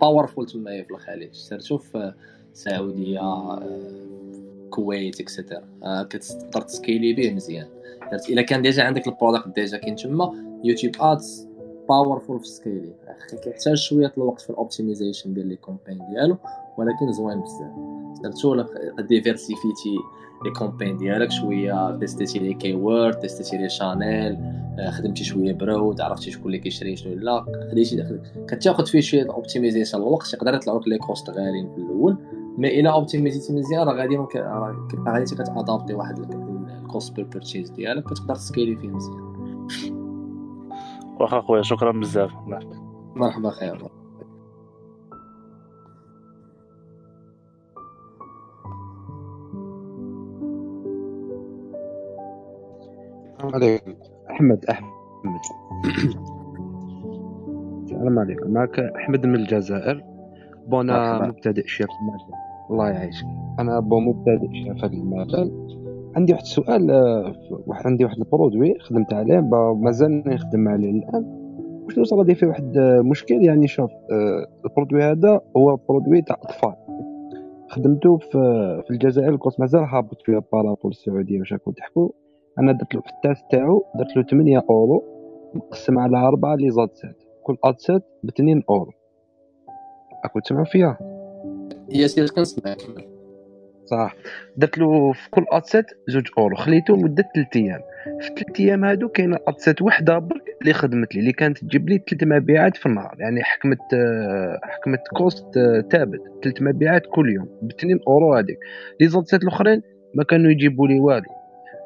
[0.02, 2.14] powerful تما في الخليج surtout في
[2.53, 3.57] السعوديه
[4.66, 5.64] الكويت et cetera
[6.10, 7.68] كتقدر ت scaler به مزيان.
[8.30, 10.34] إلا كان déjà عندك ال product déjà كاين تما
[10.64, 11.48] يوتيوب ads
[11.90, 12.94] powerful في ال scaling
[13.44, 16.38] كيحتاج شوية الوقت في ال optimization ديال les campagnes ديالو
[16.78, 17.72] ولكن زوين بزاف.
[18.45, 19.95] الا ديفيرسيفيتي
[20.46, 24.38] les campagnes ديالك شوية تيستيتي les keywords تيستيتي les channels
[24.90, 27.45] خدمتي شوية broad عرفتي شكون اللي كيشري شنو لا.
[27.72, 32.18] خديتي كتاخد فيه شوية optimization الوقت يقدر يطلعوا لك les costs غاليين في الأول
[32.58, 34.18] mais إلى اوبتيمايزيتي مزيان راه غادي
[35.07, 36.20] غادي كت adapter واحد
[36.84, 39.99] ال cost per purchase ديالك كتقدر ت scaler فيه مزيان.
[41.20, 42.32] واخا خويا شكرا بزاف
[43.16, 43.76] مرحبا خير.
[53.36, 53.96] السلام عليكم.
[54.32, 54.91] أحمد أحمد.
[57.84, 58.54] السلام عليكم.
[58.54, 60.04] معك أحمد من الجزائر.
[60.68, 61.90] bon أنا مبتدئ شيخ
[62.70, 63.26] الله يعيشك.
[63.60, 65.79] أنا bon مبتدئ شيخ هذا المجال
[66.15, 67.34] عندي واحد السؤال آه،
[67.68, 69.40] واحد عندي واحد ال produit خدمت عليه
[69.76, 71.26] مازال نخدم عليه الآن.
[71.86, 76.22] وشنو صرا لي فيه واحد آه، مشكل؟ يعني شوف آه، ال produit هذا هو produit
[76.22, 76.76] تاع أطفال.
[77.69, 78.30] خدمته في
[78.88, 82.10] في الجزائر كنت مازال هابط فيها par rapport ل السعودية واش راكم تحكوا
[82.60, 85.03] أنا درت له في ال test تاعو درت له 8 أورو
[85.53, 87.24] مقسم على أربعة les ad sets.
[87.44, 88.91] كل ad set ب 2 أورو.
[90.23, 90.98] راكم تسمعوا فيها؟
[91.90, 93.09] يا سيدي كنسمعك
[93.91, 94.16] صح.
[94.57, 97.82] درت له في كل ad set زوج أورو خليته مدة 3 أيام.
[98.22, 101.90] في 3 أيام هادو كاينة ad set وحدة برك اللي خدمت لي اللي كانت تجيب
[101.90, 103.16] لي 3 مبيعات في النهار.
[103.20, 106.20] يعني حكمت آه، حكمت cost آه، ثابت.
[106.44, 108.57] 3 مبيعات كل يوم ب 2 أورو هذيك
[109.02, 109.82] les ad sets الأخرين
[110.16, 111.32] ما كانوا يجيبوا لي والو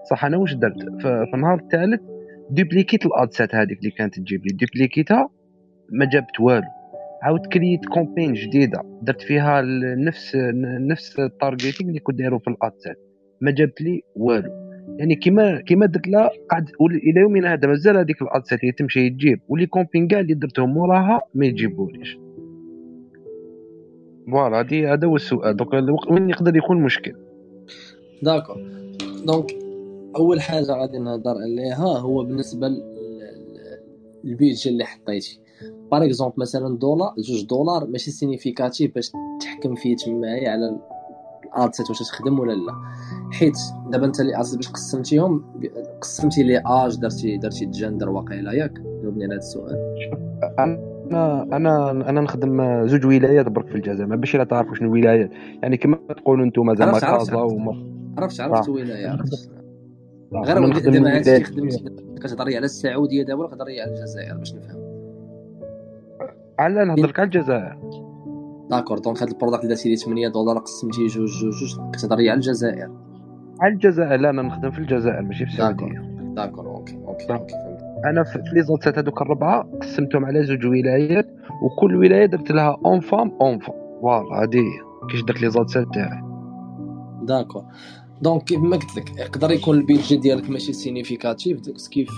[0.10, 2.02] صح أنا واش درت؟ في النهار الثالث
[2.50, 4.58] دوبليكيت ال ad set هذيك اللي كانت تجيب لي.
[4.58, 5.30] دوبليكيتها
[5.90, 6.83] ما جابت والو.
[7.24, 9.62] عاود كريت campagne جديدة درت فيها
[9.98, 10.36] نفس
[10.90, 12.98] نفس ال targeting اللي كنت دايرو في ال ad set
[13.42, 14.52] ما جابت لي والو.
[15.00, 18.72] يعني كيما كيما درت لها قعد إلى يومنا هذا مازال هذيك ال ad set اللي
[18.72, 19.40] تمشي تجيب.
[19.48, 22.18] و les campagnes كاع اللي درتهم موراها ما يجيبوليش.
[24.32, 25.58] voilà هادي هذا هو السؤال.
[25.74, 27.16] الوق- وين يقدر يكون مشكل؟
[28.24, 28.56] d'accord.
[29.26, 29.52] donc
[30.16, 33.80] أول حاجة غادي نهضر عليها هو بالنسبة لل- لل-
[34.24, 35.43] لل budget اللي حطيتي.
[35.92, 39.12] par exemple مثلا دولار جوج دولار ماشي significatif باش
[39.42, 40.80] تحكم فيه تمايا على
[41.56, 42.74] ال ad set واش تخدم ولا لا.
[43.32, 43.58] حيت
[43.90, 45.46] دابا أنت اللي باش قسمتيهم
[46.02, 48.74] قسمتي les âges درتي درتي جندر واقيلا ياك؟
[49.04, 49.76] جاوبني على هذا السؤال.
[50.60, 55.30] أنا أنا أنا نخدم زوج ولايات برك في الجزائر ما باش لا تعرفوا شنو ولايات
[55.64, 57.34] يعني كما تقولوا أنتم زعما كازا عرفت.
[57.34, 58.72] وما عرفت عرفت آه.
[58.72, 59.52] ولاية عرفت.
[60.34, 61.86] غير دابا هادشي خدمتي
[62.22, 64.83] كتهضري على السعودية دابا ولا كتهضري على الجزائر باش نفهم.
[66.60, 67.78] على نهضر لك على الجزائر.
[68.70, 72.30] d'accord donc هاد ال product اللي درتي لي 8 دولار قسمتي جوج جوج جوج كتهضري
[72.30, 72.92] على الجزائر.
[73.62, 76.14] على الجزائر لا أنا نخدم في الجزائر ماشي في السعودية.
[76.36, 77.82] d'accord ok ok ok فهمت.
[78.06, 81.28] أنا في les ad sets هذوك الربعة قسمتهم على زوج ولايات
[81.64, 83.76] وكل ولاية درت لها une femme une femme.
[84.02, 85.08] voilà هذه هي.
[85.12, 86.24] كيش درت les ad sets تاعي.
[87.24, 87.64] d'accord.
[88.22, 91.60] donc كيف ما قلت لك يقدر يكون ال budget ديالك ماشي significatif
[91.92, 92.10] كيف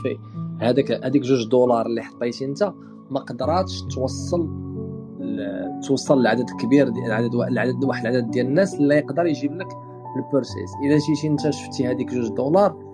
[0.62, 2.74] هذاك هذيك جوج دولار اللي حطيتي انت
[3.10, 4.49] ما قدراتش توصل
[5.88, 9.68] توصل لعدد كبير العدد العدد واحد العدد ديال الناس اللي يقدر يجيب لك
[10.16, 12.86] ال purchase إذا جيتي أنت شفتي هذيك جوج دولار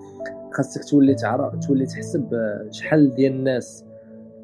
[0.54, 3.86] خاصك تولي تعرف تولي تحسب آه، شحال ديال الناس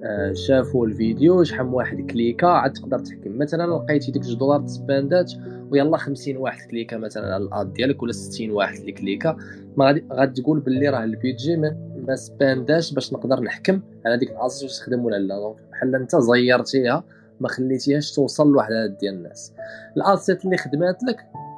[0.04, 3.38] آه، شافوا الفيديو شحال واحد cliqua عاد تقدر تحكم.
[3.38, 5.34] مثلا لقيتي ديك جوج دولار تسبندات
[5.72, 9.38] ويلا 50 واحد cliqua مثلا على ال ad ديالك ولا 60 واحد اللي cliqua
[9.78, 14.37] ما غادي تقول باللي راه ال budget ما, سبنداش باش نقدر نحكم على ديك ال
[14.37, 15.36] ad set واش تخدم ولا لا.
[15.36, 17.04] donc بحال أنت زيرتيها
[17.40, 19.54] ما خليتيهاش توصل لواحد العدد ديال الناس.
[19.98, 21.18] الاسيت اللي خدمات لك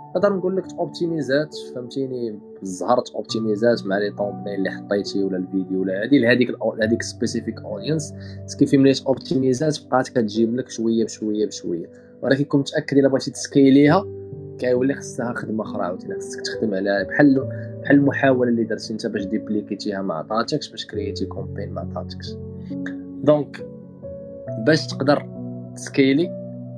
[0.10, 6.04] نقدر نقول لك اوبتيميزات فهمتيني؟ زهرت اوبتيميزات مع لي طومبنيل اللي حطيتي ولا الفيديو ولا
[6.04, 6.50] هذه لهذيك
[6.82, 8.14] هذيك سبيسيفيك اودينس
[8.60, 12.09] كيفي ملي اوبتيميزات بقات كتجيب لك شوية بشوية بشوية.
[12.22, 14.06] ولكن كون متأكد إلا بغيتي تسكيليها
[14.60, 17.50] كيولي خصها خدمة أخرى عاوتاني خصك تخدم عليها بحال
[17.82, 22.34] بحال المحاولة اللي درتي أنت باش ديبليكيتيها ما عطاتكش باش كرييتي كومبين ما عطاتكش
[23.24, 23.68] دونك
[24.66, 25.30] باش تقدر
[25.76, 26.30] ت scale ي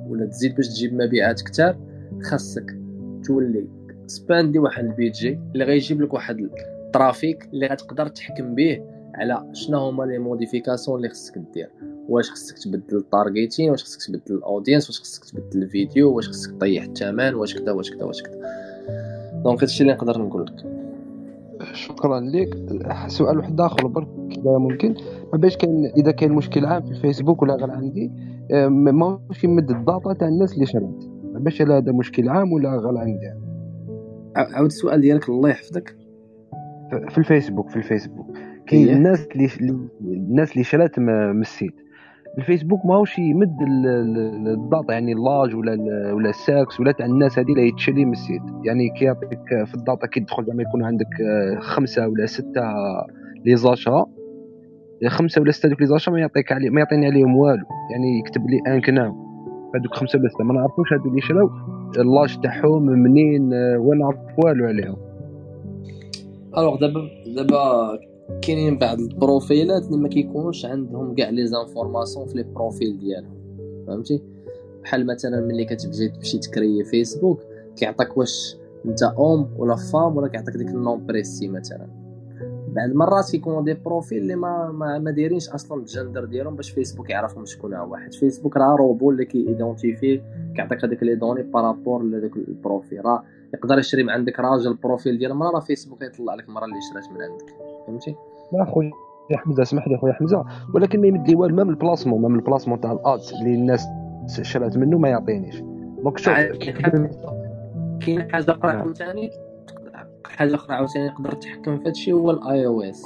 [0.08, 1.78] ولا تزيد باش تجيب مبيعات كتار
[2.22, 2.76] خاصك
[3.24, 3.68] تولي
[4.06, 6.38] spend ي واحد ال budget اللي غيجيب لك واحد
[6.86, 11.70] ال traffic اللي غتقدر تحكم به على شنو هما les modifications اللي خصك دير؟
[12.08, 16.28] واش خصك تبدل ال targeting واش خصك تبدل ال audience واش خصك تبدل الفيديو واش
[16.28, 18.40] خصك طيح الثمن واش كذا واش كذا واش كذا
[19.44, 20.64] donc هادشي اللي نقدر نقول لك.
[21.72, 22.54] شكرا لك
[23.06, 24.94] سؤال واحد آخر برك اذا ممكن.
[25.32, 28.10] ما باش كاين إذا كاين مشكل عام في الفيسبوك ولا غير عندي
[28.50, 32.76] ما- ماهوش يمد ال data تاع الناس اللي شرات ما باش هذا مشكل عام ولا
[32.76, 33.32] غير عندي.
[34.36, 35.96] عاود السؤال ديالك الله يحفظك.
[37.08, 38.26] في الفيسبوك في الفيسبوك.
[38.66, 38.88] كاين.
[38.96, 39.48] الناس اللي
[40.00, 41.74] الناس اللي شرات من ال site
[42.38, 45.72] الفيسبوك ماهوش يمد ال- ال- ال data يعني ال l'âge ولا
[46.14, 49.80] ولا الساكس ولا تاع الناس هذه اللي يتشري من ال site يعني كيعطيك في ال
[49.80, 52.62] data كي تدخل زعما يكون عندك آه، خمسة ولا ستة
[53.46, 54.04] les achats
[55.08, 57.64] خمسة ولا ستة دوك les achats ما يعطيك علي ما يعطيني عليهم والو.
[57.92, 59.12] يعني يكتب لي ان كناو
[59.74, 61.50] هذوك خمسة ولا ستة ما نعرفوش هذو اللي شراو.
[61.98, 64.96] ال l'âge تاعهم منين آه، ولا نعرف والو عليهم.
[66.58, 67.00] alors دابا
[67.36, 67.98] دابا
[68.42, 73.42] كاينين بعض ال profilات اللي ما كيكونوش عندهم كاع les informations في les profils ديالهم
[73.86, 74.22] فهمتي؟
[74.82, 77.42] بحال مثلا ملي كتمشي تمشي تcréer فيسبوك
[77.76, 82.02] كيعطيك واش أنت homme ولا femme ولا كيعطيك ديك ال non précisé مثلا.
[82.68, 87.10] بعض المرات كيكونوا des profils اللي ما ما, ما دايرينش أصلا الجندر ديالهم باش فيسبوك
[87.10, 88.14] يعرفهم شكون هو واحد.
[88.14, 90.22] فيسبوك راه روبو اللي كي identifier
[90.56, 93.04] كيعطيك هذيك les données par rapport لذاك ال profil.
[93.04, 93.24] راه
[93.54, 96.76] يقدر يشري من عندك راجل ال profil ديال المراه راه فيسبوك يطلع لك المراه اللي
[96.92, 97.61] شرات من عندك.
[97.86, 98.16] فهمتي؟
[98.52, 98.90] لا خويا
[99.34, 100.44] حمزة اسمح لي خويا حمزة.
[100.74, 103.54] ولكن ما يمد لي والو même ال placement même ال placement تاع ال ads اللي
[103.54, 103.86] الناس
[104.42, 105.60] شرات منه ما يعطينيش.
[106.02, 106.34] donc شوف
[108.00, 109.30] كاين حاجة أخرى عاوتاني
[110.26, 113.02] حاجة أخرى عاوتاني تقدر تحكم في هادشي هو ال iOS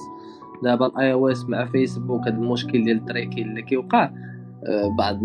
[0.63, 4.11] دابا ال iOS مع فيسبوك هذا المشكل ديال ال tracking اللي كيوقع.
[4.99, 5.21] بعض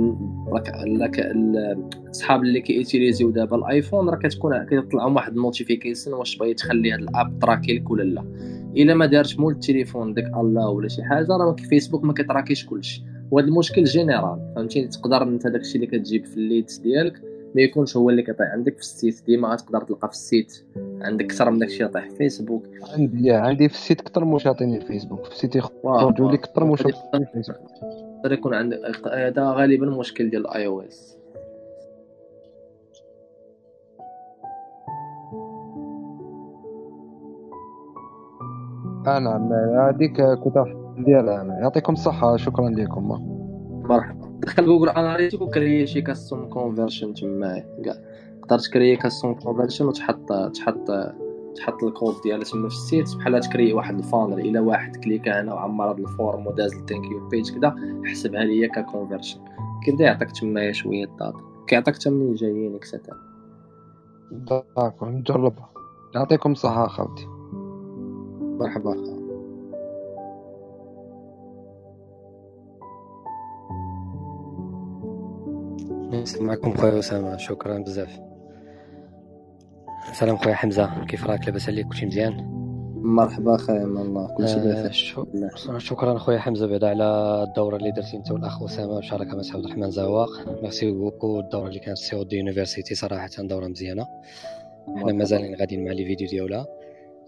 [0.48, 0.72] راك
[2.12, 6.58] صحاب اللي كي utiliser يو دابا الآيفون راه كتكون كيطلعوا واحد ال notification واش بغيت
[6.58, 8.26] تخلي هاد ال app تtracker لك ولا لا.
[8.78, 12.56] إلا ما دارش مول التليفون ديك allow ولا شي حاجة راه فيسبوك ما كي tracker
[12.56, 13.04] ش كلشي.
[13.32, 17.22] وهذا المشكل général فهمتيني؟ تقدر أنت داكشي اللي كتجيب في ال leads ديالك
[17.56, 19.24] ما يكونش هو اللي كيطيح عندك في ال site.
[19.28, 20.66] ديما تقدر تلقى في ال site
[21.02, 22.68] عندك أكثر من داكشي يطيح في فيسبوك.
[22.98, 26.64] عندي عندي في ال site أكثر من يعطيني الفيسبوك في ال site يخرجوا لي أكثر
[26.64, 27.58] من يعطيني الفيسبوك
[28.22, 28.78] يقدر يكون عندك
[29.08, 31.18] هذا غالبا مشكل ديال ال iOS
[39.06, 39.54] نعم.
[39.54, 40.54] هذيك كنت
[40.98, 41.42] ديالها.
[41.42, 42.38] أنا يعطيكم الصحة.
[42.38, 43.08] شكرا لكم.
[43.90, 44.40] مرحبا.
[44.40, 47.94] دخل Google Analytics و créer شي custom conversion تما كاع
[48.42, 50.92] تقدر ت créer custom conversion وتحط تحط
[51.56, 54.96] تحط الكود ديالها تما في ال site بحال ت créer واحد ال funnel إلى واحد
[54.96, 57.76] cliqua هنا وعمر هذا ال form وداز ال thank you page كذا
[58.06, 59.40] حسبها ليا ك conversion
[59.86, 63.18] كيبدا يعطيك تما شوية data كيعطيك حتى منين جايين etcetera
[64.32, 65.70] داكور نجربها
[66.16, 67.28] يعطيكم الصحه أخوتي.
[68.60, 68.92] مرحبا.
[76.14, 78.31] اخا معكم خويا أسامة شكرا بزاف.
[80.02, 82.34] سلام خويا حمزة كيف راك؟ لاباس عليك؟ كلشي مزيان؟
[82.96, 84.36] مرحبا اخايا من الله.
[84.38, 84.92] كلشي آه بخير.
[84.92, 85.26] شو...
[85.78, 89.92] شكرا خويا حمزة بعد على الدورة اللي درتي انت والأخ أسامة بشراكه مع عبد الرحمن
[89.92, 90.30] زواق.
[90.62, 94.08] merci beaucoup الدورة اللي كانت COD University صراحة دورة مزيانة.
[94.98, 96.66] حنا مازالين غاديين مع les vidéos ديالها.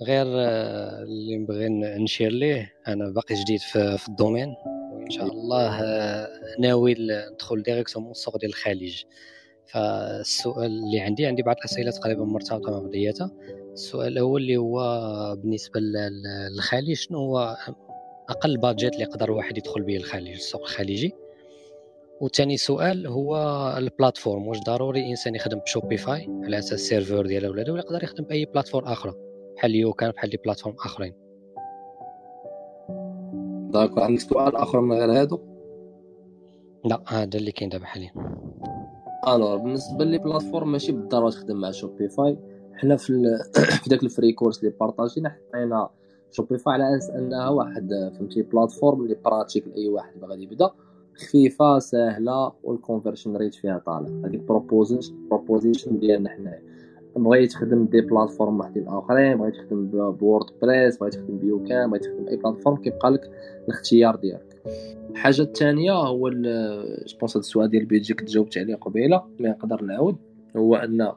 [0.01, 1.69] غير آه، اللي نبغي
[1.99, 4.55] نشير ليه أنا باقي جديد في, في ال domaine.
[4.93, 6.27] وإن شاء الله آه،
[6.59, 6.95] ناوي
[7.33, 9.03] ندخل directement السوق ديال الخليج.
[9.65, 13.31] فالسؤال اللي عندي عندي بعض الأسئلة تقريبا مرتبطة مع بعضياتها.
[13.73, 14.80] السؤال الأول اللي هو
[15.35, 17.57] بالنسبة للخليج شنو هو
[18.30, 21.14] أقل budget اللي يقدر واحد يدخل به الخليج السوق الخليجي؟
[22.22, 23.38] وثاني سؤال هو
[23.77, 27.80] ال plateforme واش ضروري إنسان يخدم ب Shopify على أساس ال serveur ديالو ولا ولا
[27.81, 29.14] يقدر يخدم بأي plateforme أخرى
[29.56, 31.14] بحال YouCan بحال les plateformes آخرين.
[33.72, 35.40] d'accord عندك سؤال آخر من غير هادو؟
[36.85, 38.14] لا هذا اللي كاين دابا حاليا.
[39.27, 42.38] alors بالنسبة les plateformes ماشي بالضرورة تخدم مع Shopify
[42.73, 43.37] حنا في
[43.83, 45.89] في داك ال free course اللي partager ينا حطينا
[46.31, 50.69] Shopify على أساس أنها واحد فهمتي plateforme اللي pratique لأي واحد باغي يبدا.
[51.15, 54.27] خفيفة سهلة وال conversion rate فيها طالع.
[54.27, 56.61] هذيك proposition proposition ديالنا حنايا.
[57.15, 62.03] بغيت تخدم des plateformes وحدين آخرين بغيت تخدم وورد بريس بغيت تخدم وو كوم بغيت
[62.03, 63.31] تخدم أي plateforme كيبقى لك
[63.67, 64.52] الاختيار ديالك.
[65.10, 69.81] الحاجة الثانية هو je pense هذا السؤال ديال البيجي كنت جاوبت عليه قبيلة ما نقدر
[69.84, 70.15] نعاود.
[70.57, 71.11] هو أن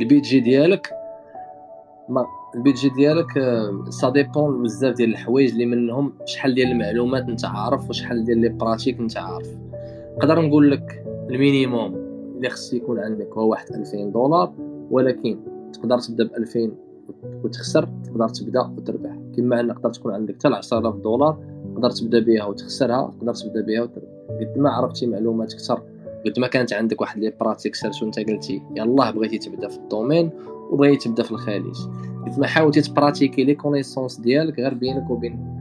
[0.00, 0.90] ال budget ديالك
[2.08, 3.26] ما ال budget ديالك
[3.88, 8.48] ça dépend بزاف ديال الحوايج اللي منهم شحال ديال المعلومات أنت عارف وشحال ديال les
[8.48, 9.48] pratiques أنت عارف.
[10.16, 11.94] نقدر نقول لك ال minimum
[12.36, 14.52] اللي خص يكون عندك هو واحد 2000 دولار
[14.90, 15.38] ولكن
[15.72, 16.72] تقدر تبدأ ب 2000
[17.44, 19.16] وتخسر تقدر تبدأ وتربح.
[19.36, 21.38] كما أن تقدر تكون عندك حتى 10000 دولار
[21.80, 23.82] تقدر تبدأ بها وتخسرها تقدر تبدأ بها
[24.40, 25.82] قد ما عرفتي معلومات أكثر
[26.26, 29.83] قد ما كانت عندك واحد les pratiques سيرش وانت قلتي يلاه بغيتي تبدأ في ال
[29.83, 30.30] domaine
[30.70, 31.76] وبغيتي تبدأ في الخليج.
[32.26, 35.60] قد ما حاولتي تpratiquي les connaissances ديالك غير بينك وبين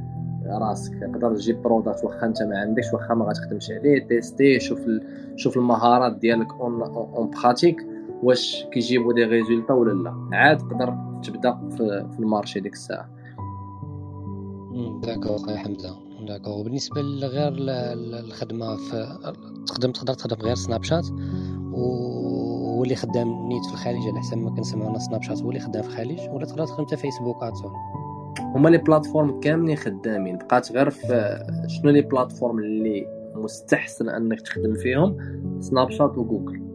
[0.61, 0.93] راسك.
[0.99, 5.01] تقدر تجيب product واخا انت ما عندكش واخا ما غتخدمش عليه testي شوف ال...
[5.35, 7.87] شوف المهارات ديالك en en pratique
[8.23, 10.37] واش كيجيبوا des résultats ولا لا.
[10.37, 13.09] عاد تقدر تبدأ في, في ال marché ديك الساعة.
[15.21, 16.08] خويا حمزة.
[16.25, 17.53] d'accord وبالنسبه لغير
[18.19, 19.19] الخدمه في
[19.67, 21.05] تقدر تقدر تخدم غير سناب شات
[21.73, 25.81] هو اللي خدام نيت في الخارج على حسب ما كنسمعوا سناب شات هو اللي خدام
[25.83, 27.71] في الخارج ولا تقدر تخدم حتى فيسبوك ads ون
[28.55, 33.05] هما les plateformes كاملين خدامين بقات غير في شنو les plateformes اللي
[33.35, 35.17] مستحسن انك تخدم فيهم
[35.59, 36.69] سناب شات وجوجل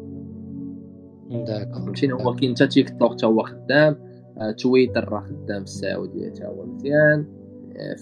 [1.31, 3.97] d'accord فهمتيني هو كاين حتى تيك توك حتى هو خدام
[4.59, 7.44] تويتر راه خدام السعوديه حتى هو مزيان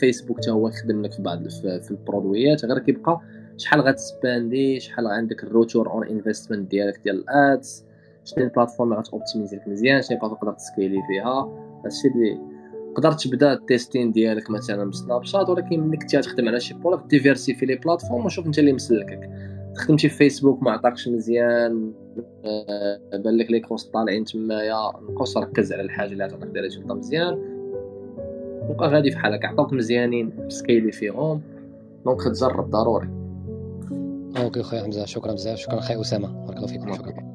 [0.01, 2.65] فيسبوك حتى هو يخدم لك في بعض في ال produits يات.
[2.65, 3.21] غير كيبقى
[3.57, 7.85] شحال غت spendي شحال عندك ال return on investment ديالك ديال ال ads
[8.25, 11.59] شنو ال plateforme اللي غت optimiserي لك مزيان شنو ال plateforme تقدر ت scaleي فيها.
[11.85, 12.39] هادشي اللي
[12.95, 17.11] تقدر تبدا ال testing ديالك مثلا بسناب شات ولكن ملي كنتي غتخدم على شي projet
[17.11, 19.31] diversifier les plateformes وشوف انت اللي مسلكك.
[19.77, 21.93] خدمتي في فيسبوك ما عطاكش مزيان
[22.45, 27.52] آه، بان لك les coûts طالعين تمايا نقص ركز على الحاجة اللي دير résultat مزيان.
[28.73, 29.45] بقى غادي في حالك.
[29.45, 31.43] عطاوك مزيانين scaleي فيهم
[32.05, 33.09] donc تجرب ضروري.
[34.37, 35.05] okay خويا حمزة.
[35.05, 36.45] شكرا بزاف شكرا خويا أسامة.
[36.47, 37.32] بارك الله فيكم شكرا.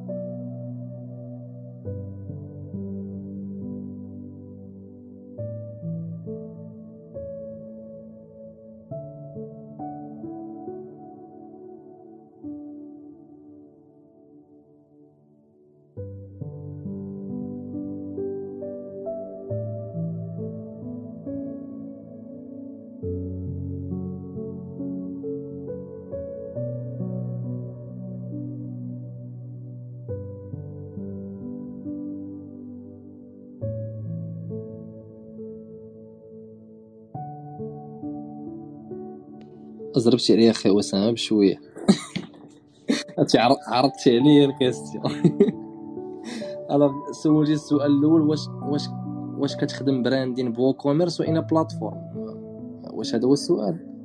[40.07, 41.55] زربتي عليا أخي اسامه بشويه
[43.67, 45.03] عرضتي عليا ال question
[46.71, 48.81] أنا سولتي السؤال الأول واش واش
[49.37, 51.97] واش كتخدم branding ب WooCommerce ولا plateforme؟
[52.93, 53.96] واش هذا هو السؤال؟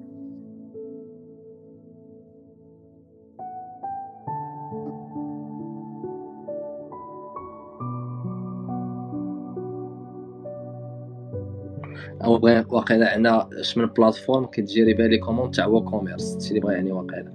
[12.24, 12.40] أو
[12.70, 16.92] واقيلا عندنا اش من بلاتفورم كتجيري بالي كومون تاع وو كوميرس هادشي اللي بغا يعني
[16.92, 17.32] واقيلا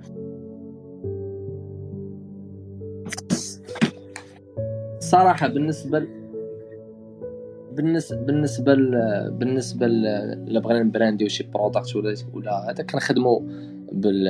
[4.98, 6.08] الصراحه بالنسبة ل...
[7.72, 8.92] بالنسبة بالنسبة ل...
[9.32, 9.86] بالنسبة.
[9.86, 13.40] الا بغينا نبرانديو شي برودكت ولا ولا هذا كنخدموا
[13.92, 14.28] بال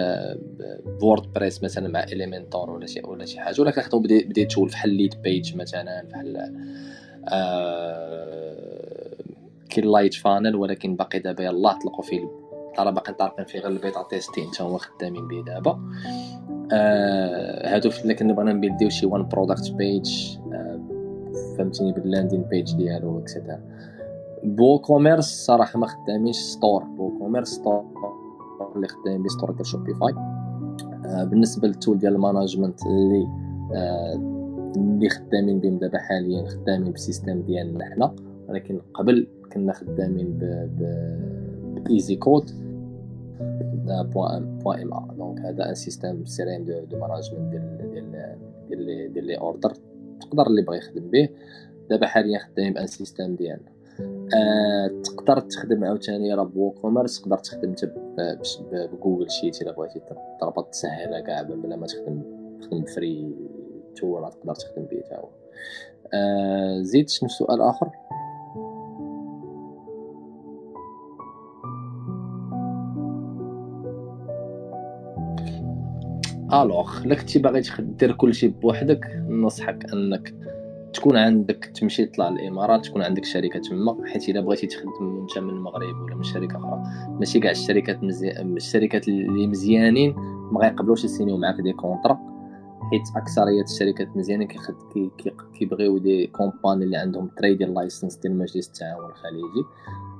[1.01, 4.89] بورد بريس مثلا مع اليمنتور ولا شي ولا شي حاجة ولا كنخدموا بديت تول بحال
[4.89, 6.37] ليد بيج مثلا بحال
[7.27, 8.46] آه
[9.67, 14.05] كاين Lightfunnels ولكن باقي دابا يلاه طلقوا فيه ترى باقي طارقين فيه غير ال beta
[14.09, 15.79] testing حتى هو خدامين به دابا.
[16.71, 20.37] آه هادو اللي كنا بغينا ن buildيو شي one product page
[21.57, 23.59] فهمتيني بال landing page ديالو et
[24.43, 27.85] cetera WooCommerce صراحة ما خدامينش store WooCommerce store
[28.75, 30.13] اللي خدامين بيه store ديال Shopify
[31.05, 33.27] آه بالنسبة لل tool ديال ال management اللي
[33.75, 34.37] آه
[34.75, 38.15] اللي خدامين بهم دابا حاليا خدامين ب système ديالنا حنا.
[38.47, 40.43] ولكن قبل كنا خدامين ب
[41.83, 42.51] ب ايزي كود
[43.87, 48.37] بوان ام ا donc هذا un système سيرين de de management ديال ديال
[48.69, 49.73] ديال ديال les orders
[50.21, 51.29] تقدر اللي بغى يخدم به.
[51.89, 53.71] دابا حاليا خدامين ب un système ديالنا.
[54.35, 57.91] أه تقدر تخدم عاوتاني راه WooCommerce تقدر تخدم انت
[58.71, 60.01] ب Google Sheet إلا بغيتي
[60.41, 62.21] تربط تسهلها كاع بلا ما تخدم
[62.61, 63.35] تخدم free
[63.95, 65.29] tool تقدر تخدم به تا هو.
[66.13, 67.91] أه زيد شنو سؤال آخر؟
[76.53, 80.33] alors الا كنتي باغي دير كلشي بوحدك ننصحك أنك
[80.93, 85.49] تكون عندك تمشي تطلع الإمارات تكون عندك شركة تما حيت إلا بغيتي تخدم أنت من
[85.49, 86.83] المغرب ولا من شركة أخرى.
[87.19, 90.15] ماشي كاع الشركات مزيان الشركات اللي مزيانين
[90.51, 92.19] ما غيقبلوش ي signerيو معاك des contrats
[92.91, 94.47] حيت أكثرية الشركات مزيانين
[95.53, 99.63] كيبغيو des compagnies اللي عندهم trading license ديال مجلس التعاون الخليجي.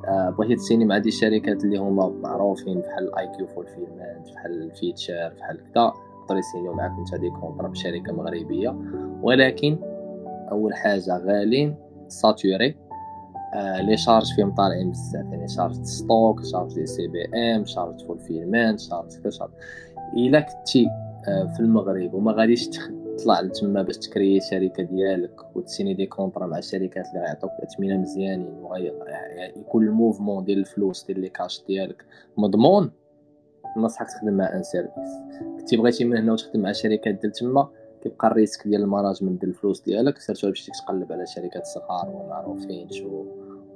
[0.08, 5.34] آه بغيتي ت signerي مع des شركات اللي هما معروفين بحال IQ Fulfillment بحال فيتشر
[5.38, 5.94] بحال كذا
[6.28, 8.76] يقدر ي signerيو معاك انت des contrats بشركه مغربية.
[9.22, 9.78] ولكن
[10.52, 11.76] أول حاجة غالين
[12.08, 12.76] ساتوري.
[13.54, 19.18] آه les charges فيهم طالعين بزاف يعني charge stock charge des CBM charge fulfillment charge
[19.24, 19.50] كذا
[20.14, 20.88] إلا كنتي
[21.28, 26.48] آه في المغرب وما غاديش تطلع لتما باش تكري شركة ديالك وت signerي des contrats
[26.48, 32.06] مع الشركات اللي غيعطوك أثمنة مزيانين ويكون ال mouvement ديال الفلوس ديال les cash ديالك
[32.38, 32.92] مضمون
[33.78, 35.12] نصحك تخدم مع un service.
[35.60, 37.70] كنتي بغيتي من هنا وتخدم مع شركات ديال تما
[38.04, 42.10] كيبقى ال risk ديال ال management ديال الفلوس ديالك surtout باش تقلب على شركات صغار
[42.10, 43.26] وما معروفينش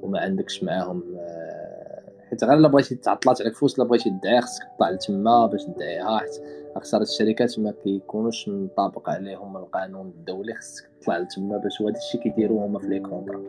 [0.01, 4.63] وما عندكش معاهم آه، حيت غير الا بغيتي تعطلات عليك فلوس الا بغيتي تدعي خصك
[4.75, 6.41] تطلع لتما باش تدعيها حيت
[6.75, 12.65] أكثر الشركات ما كيكونوش منطبق عليهم القانون الدولي خصك تطلع لتما باش هذا الشيء كيديروه
[12.65, 13.41] هما في les contrats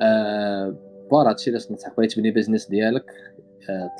[0.00, 0.74] أه
[1.10, 3.12] voilà هادشي علاش ننصحك بغيتي تبني business ديالك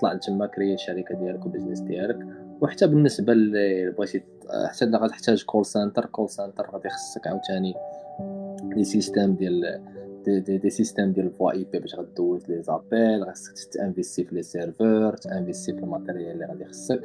[0.01, 2.19] طلع لتما كري الشركة ديالك و business ديالك.
[2.61, 4.23] وحتى بالنسبة اللي بغيتي
[4.67, 7.75] حتى إلا غتحتاج call center call center غادي خصك عاوتاني
[8.77, 9.81] les systèmes ديال
[10.25, 14.43] des, des, des systèmes ديال ال VoIP باش غدوز les appels خاصك تانفيستي في les
[14.43, 17.01] serveurs تانفيستي في ال matériel اللي غادي خصك.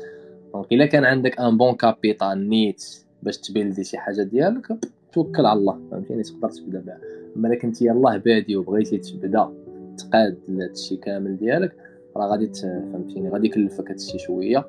[0.53, 2.83] donc إلا كان عندك un bon capital نيت
[3.23, 4.67] باش تبيلدي شي حاجة ديالك
[5.13, 6.99] توكل على الله فهمتيني؟ تقدر تبدا بها.
[7.35, 9.53] أما إلا كنتي يلاه بادي وبغيتي تبدا
[9.97, 11.75] تقاد لهادشي كامل ديالك
[12.17, 14.65] راه غادي فهمتيني غادي يكلفك هادشي شوية.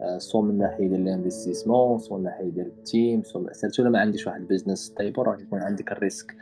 [0.00, 3.84] آه، soit من ناحية ديال ال investissement soit من ناحية ديال ال team soit surtout
[3.84, 6.34] ما عندكش واحد ال business stable راه يكون عندك ال risk.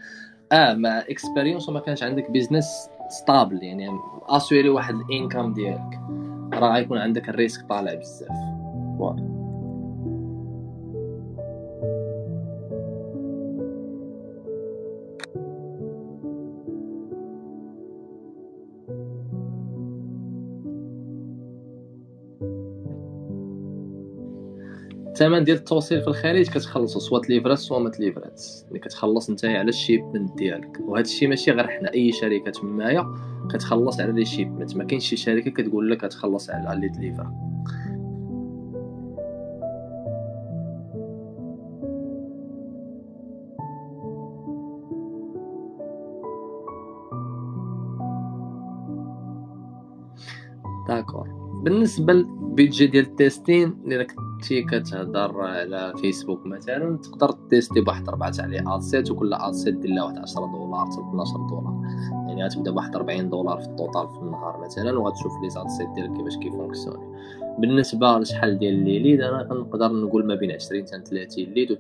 [0.53, 3.89] آه مع expérience وما كانش عندك business stable يعني
[4.29, 6.01] اسيري واحد ال income ديالك
[6.55, 8.29] راه غيكون عندك ال risk طالع بزاف.
[8.99, 9.38] voilà
[25.19, 29.69] الثمن ديال التوصيل في الخارج كتخلصو سوا تليفرات سوا ما تليفرات اللي كتخلص نتايا على
[29.69, 30.81] ال shipment ديالك.
[30.81, 33.15] وهذا الشيء ماشي غير حنا أي شركة تمايا
[33.51, 34.77] كتخلص على les shipments.
[34.77, 37.27] ما كاينش شي شركة كتقول لك كتخلص على les delivered
[50.89, 51.29] d'accord
[51.63, 54.07] بالنسبة لل budget ديال ال testing إلا
[54.39, 59.51] كنتي كتهضر على فيسبوك مثلا تقدر تيستي بواحد ربعة تاع les ad sets وكل ad
[59.51, 61.81] set دير لها واحد 10 دولار حتى 12 دولار.
[62.29, 65.89] يعني غتبدا بواحد 40 دولار في ال total في النهار مثلا وغتشوف les ad sets
[65.95, 67.07] ديالك كيفاش كيفونكسيوني.
[67.59, 71.79] بالنسبة لشحال ديال les leads أنا كنقدر نقول ما بين 20 حتى 30 lead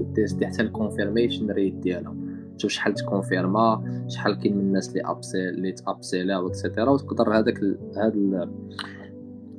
[0.00, 5.48] وتيستي حتى ال confirmation rate ديالهم تشوف شحال تكونفيرما شحال كاين من الناس اللي upsell
[5.48, 8.48] اللي تابسيلا و et cetera وتقدر هذاك ال-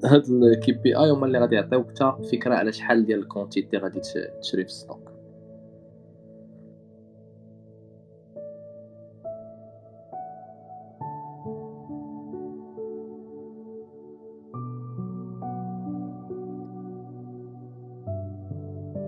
[0.05, 3.26] هاد ال- هاد ال KPI هما اللي غادي يعطيوك حتى فكرة على شحال ديال ال
[3.26, 5.09] quantité غادي تش- تشري في ال stock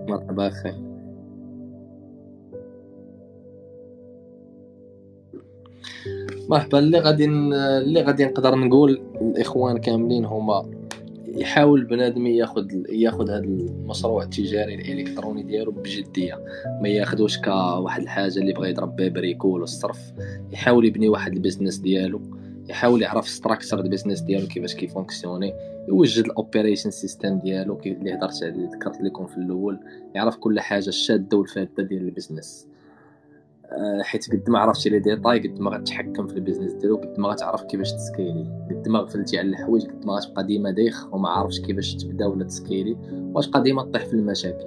[0.08, 0.91] مرحبا أخي.
[6.48, 10.70] مرحبا اللي غادي اللي غادي نقدر نقول الإخوان كاملين هما
[11.28, 16.38] يحاول بنادم ياخذ ياخذ هذا المشروع التجاري الإلكتروني ديالو بجدية.
[16.82, 20.12] ما ياخذوش كواحد الحاجة اللي بغى يضرب بها bricole والصرف.
[20.52, 22.20] يحاول يبني واحد ال business ديالو
[22.68, 25.52] يحاول يعرف structure ال business ديالو كيفاش كيفونكسيوني
[25.88, 29.78] يوجد ال operation system ديالو كي- اللي هضرت عليه ذكرت لكم في الأول.
[30.14, 32.66] يعرف كل حاجة الشادة والفادة ديال ال business.
[34.02, 37.28] حيت قد ما عرفتي les détails قد ما غتحكم في ال business ديالو قد ما
[37.28, 38.66] غتعرف كيفاش تسكيلي.
[38.70, 42.44] قد ما غفلتي على الحوايج قد ما غتبقى ديما دايخ وما عارفش كيفاش تبدا ولا
[42.44, 44.66] تسكيلي وغتبقى ديما طيح في المشاكل.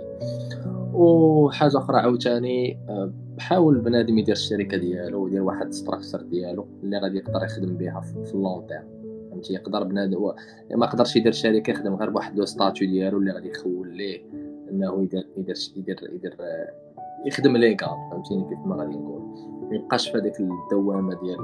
[0.94, 7.18] وحاجة أخرى عاوتاني آه، حاول بنادم يدير الشركة ديالو ويدير واحد structure ديالو اللي غادي
[7.18, 8.96] يقدر يخدم بها في ال long term
[9.32, 10.32] فهمتي؟ يقدر بنادم
[10.76, 14.24] ما يقدرش يدير شركة يخدم غير بواحد le statut ديالو اللي غادي يخول ليه
[14.72, 16.85] إنه يدير يدير يدير يدير آه،
[17.26, 17.78] يخدم légal
[18.12, 19.22] فهمتيني كيف ما غادي نقول.
[19.70, 21.38] ما يبقاش في هذيك الدوامة ديال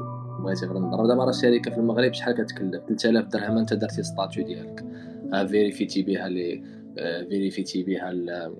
[0.43, 1.07] بغيتي غير نضرب.
[1.07, 4.85] دابا راه شركة في المغرب شحال كتكلف؟ 3000 درهم أنت درتي statut ديالك.
[5.33, 6.63] آه، فيريفيتي بها لي
[6.97, 8.55] آه، فيريفيتي بها ال-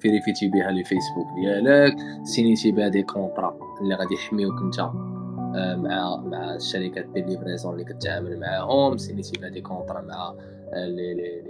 [0.00, 1.96] فيريفيتي بها les فيسبوك ديالك.
[2.22, 7.84] سينيتي بها des contrats اللي غادي يحميوك أنت آه، مع مع الشركات ديال livraison اللي
[7.84, 8.96] كتعامل معاهم.
[8.96, 10.34] سينيتي بها des contrats مع
[10.72, 11.42] آه، لي لي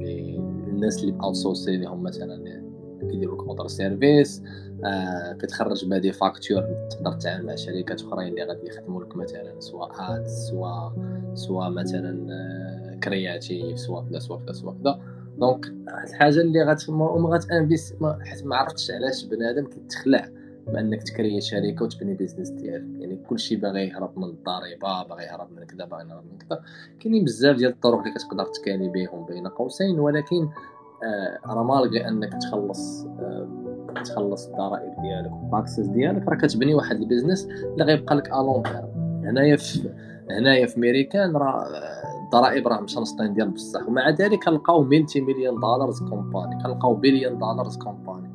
[0.00, 0.36] لي
[0.68, 2.67] الناس اللي اوتسورسي لهم مثلا.
[3.10, 4.42] كيديروا contrat service
[4.84, 9.60] آه كتخرج بها des factures تقدر تتعامل مع شركات أخرين اللي غادي يخدموا لك مثلا
[9.60, 10.92] سواء ads سواء
[11.34, 15.00] سواء مثلا آه creative سواء كذا سواء كذا سواء كذا.
[15.38, 20.28] donc واحد الحاجة اللي غات ما ما غاتانفيس ما حيت ما عرفتش علاش بنادم كيتخلع
[20.66, 23.00] بانك تكري شركة وتبني business ديالك.
[23.00, 26.60] يعني كلشي باغي يهرب من الضريبة باغي يهرب من كذا باغي يهرب من كذا.
[27.00, 30.48] كاينين بزاف ديال الطرق اللي كتقدر تكالي بهم بين قوسين ولكن
[31.04, 33.48] آه، راه مالغي أنك تخلص آه،
[34.04, 36.28] تخلص الضرائب ديالك والتاكسز ديالك.
[36.28, 39.90] راه كتبني واحد البيزنس اللي غيبقى لك الون تيرم هنايا في
[40.30, 45.20] هنايا في ميريكان راه آه، الضرائب راه مشى مسطين ديال بصح ومع ذلك كنلقاو ملتي
[45.20, 48.30] مليون دولارز كومباني كنلقاو بليون دولارز كومباني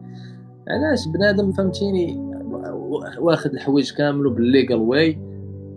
[0.68, 2.34] علاش؟ بنادم فهمتيني
[3.20, 5.20] واخد الحوايج كامل بالليغال واي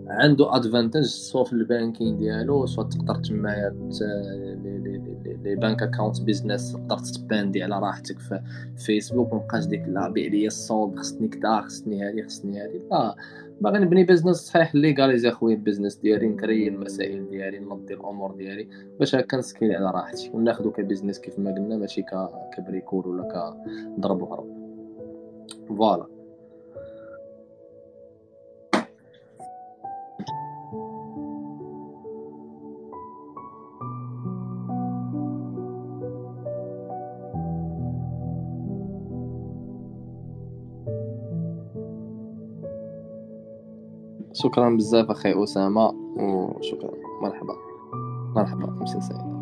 [0.07, 3.75] عنده ادفانتاج سواء في البانكين ديالو سواء تقدر تمايا
[5.47, 8.41] لي بانك اكونت بيزنس تقدر تباندي على راحتك في
[8.85, 13.15] فيسبوك مبقاش ديك لا بيع لي الصوب خصني كدا خصني هادي خصني هادي لا.
[13.61, 18.67] باغي نبني بيزنس صحيح ليغاليزي أخويا البيزنس ديالي نكري المسائل ديالي ننظي الأمور ديالي
[18.99, 22.03] باش هكا نسكيل على راحتي وناخدو كبيزنس كيف ما قلنا ماشي
[22.57, 23.53] كبريكول ولا
[23.97, 24.57] كضرب وهرب.
[25.67, 26.16] فوالا.
[44.43, 46.91] شكرا بزاف أخي أسامة وشكرا.
[47.21, 47.53] مرحبا.
[48.35, 49.36] مرحبا مساء سعيد